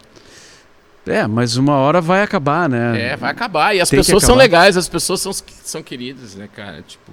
É, 1.06 1.26
mas 1.26 1.56
uma 1.56 1.74
hora 1.74 2.00
vai 2.00 2.22
acabar, 2.22 2.68
né? 2.68 3.12
É, 3.12 3.16
vai 3.16 3.30
acabar. 3.30 3.74
E 3.74 3.80
as 3.80 3.90
tem 3.90 3.98
pessoas 3.98 4.22
são 4.22 4.36
legais, 4.36 4.76
as 4.76 4.88
pessoas 4.88 5.20
são, 5.20 5.32
são 5.32 5.82
queridas, 5.82 6.36
né, 6.36 6.48
cara? 6.54 6.80
Tipo, 6.82 7.12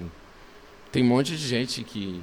tem 0.92 1.02
um 1.02 1.08
monte 1.08 1.36
de 1.36 1.44
gente 1.44 1.82
que 1.82 2.20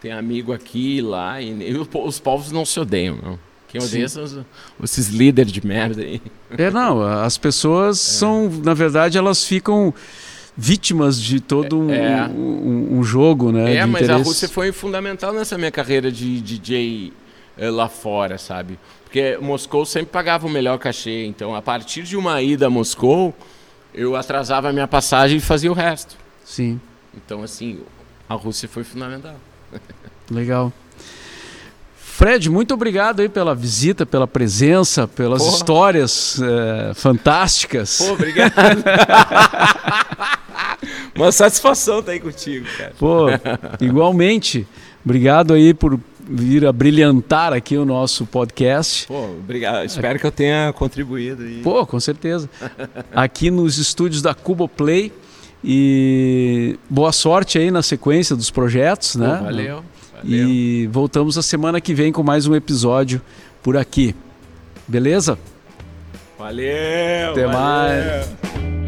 tem 0.00 0.12
amigo 0.12 0.52
aqui 0.52 0.98
e 0.98 1.02
lá, 1.02 1.40
e, 1.42 1.48
e 1.48 1.76
os 1.76 2.20
povos 2.20 2.52
não 2.52 2.64
se 2.64 2.78
odeiam, 2.78 3.18
não. 3.20 3.47
Quem 3.68 3.82
odeia 3.82 4.08
são 4.08 4.24
os, 4.24 4.38
esses 4.82 5.08
líderes 5.08 5.52
de 5.52 5.64
merda 5.64 6.02
aí. 6.02 6.22
É, 6.56 6.70
não, 6.70 7.02
as 7.02 7.36
pessoas 7.36 7.98
é. 7.98 8.18
são, 8.18 8.50
na 8.64 8.72
verdade, 8.74 9.18
elas 9.18 9.44
ficam 9.44 9.92
vítimas 10.56 11.20
de 11.20 11.38
todo 11.38 11.78
um, 11.78 11.90
é. 11.92 12.26
um, 12.26 12.98
um 12.98 13.04
jogo, 13.04 13.52
né? 13.52 13.76
É, 13.76 13.86
mas 13.86 14.02
interesse. 14.02 14.22
a 14.22 14.24
Rússia 14.24 14.48
foi 14.48 14.72
fundamental 14.72 15.32
nessa 15.32 15.56
minha 15.56 15.70
carreira 15.70 16.10
de 16.10 16.40
DJ 16.40 17.12
eh, 17.56 17.70
lá 17.70 17.88
fora, 17.88 18.38
sabe? 18.38 18.78
Porque 19.04 19.38
Moscou 19.40 19.86
sempre 19.86 20.10
pagava 20.10 20.46
o 20.46 20.50
melhor 20.50 20.78
cachê, 20.78 21.24
então 21.26 21.54
a 21.54 21.62
partir 21.62 22.02
de 22.02 22.16
uma 22.16 22.42
ida 22.42 22.66
a 22.66 22.70
Moscou, 22.70 23.34
eu 23.94 24.16
atrasava 24.16 24.70
a 24.70 24.72
minha 24.72 24.88
passagem 24.88 25.38
e 25.38 25.40
fazia 25.40 25.70
o 25.70 25.74
resto. 25.74 26.16
Sim. 26.44 26.80
Então, 27.14 27.42
assim, 27.42 27.80
a 28.28 28.34
Rússia 28.34 28.68
foi 28.68 28.82
fundamental. 28.82 29.36
Legal. 30.30 30.72
Fred, 32.18 32.50
muito 32.50 32.74
obrigado 32.74 33.20
aí 33.20 33.28
pela 33.28 33.54
visita, 33.54 34.04
pela 34.04 34.26
presença, 34.26 35.06
pelas 35.06 35.40
Porra. 35.40 35.54
histórias 35.54 36.40
é, 36.42 36.92
fantásticas. 36.92 37.98
Pô, 37.98 38.14
obrigado. 38.14 38.54
Uma 41.14 41.30
satisfação 41.30 42.00
estar 42.00 42.10
aí 42.10 42.18
contigo, 42.18 42.66
cara. 42.76 42.92
Pô, 42.98 43.26
igualmente. 43.80 44.66
Obrigado 45.04 45.54
aí 45.54 45.72
por 45.72 45.96
vir 46.28 46.66
a 46.66 46.72
brilhantar 46.72 47.52
aqui 47.52 47.76
o 47.76 47.84
nosso 47.84 48.26
podcast. 48.26 49.06
Pô, 49.06 49.26
obrigado. 49.26 49.84
Espero 49.84 50.18
que 50.18 50.26
eu 50.26 50.32
tenha 50.32 50.72
contribuído. 50.72 51.44
Aí. 51.44 51.60
Pô, 51.62 51.86
com 51.86 52.00
certeza. 52.00 52.50
Aqui 53.14 53.48
nos 53.48 53.78
estúdios 53.78 54.20
da 54.20 54.34
Cubo 54.34 54.68
Play. 54.68 55.12
E 55.62 56.76
boa 56.90 57.12
sorte 57.12 57.60
aí 57.60 57.70
na 57.70 57.82
sequência 57.82 58.34
dos 58.34 58.50
projetos, 58.50 59.14
Pô, 59.14 59.20
né? 59.20 59.40
Valeu. 59.40 59.84
Valeu. 60.22 60.48
E 60.48 60.86
voltamos 60.88 61.38
a 61.38 61.42
semana 61.42 61.80
que 61.80 61.94
vem 61.94 62.12
com 62.12 62.22
mais 62.22 62.46
um 62.46 62.54
episódio 62.54 63.20
por 63.62 63.76
aqui. 63.76 64.14
Beleza? 64.86 65.38
Valeu! 66.38 67.32
Até 67.32 67.46
valeu. 67.46 67.58
mais! 67.58 68.87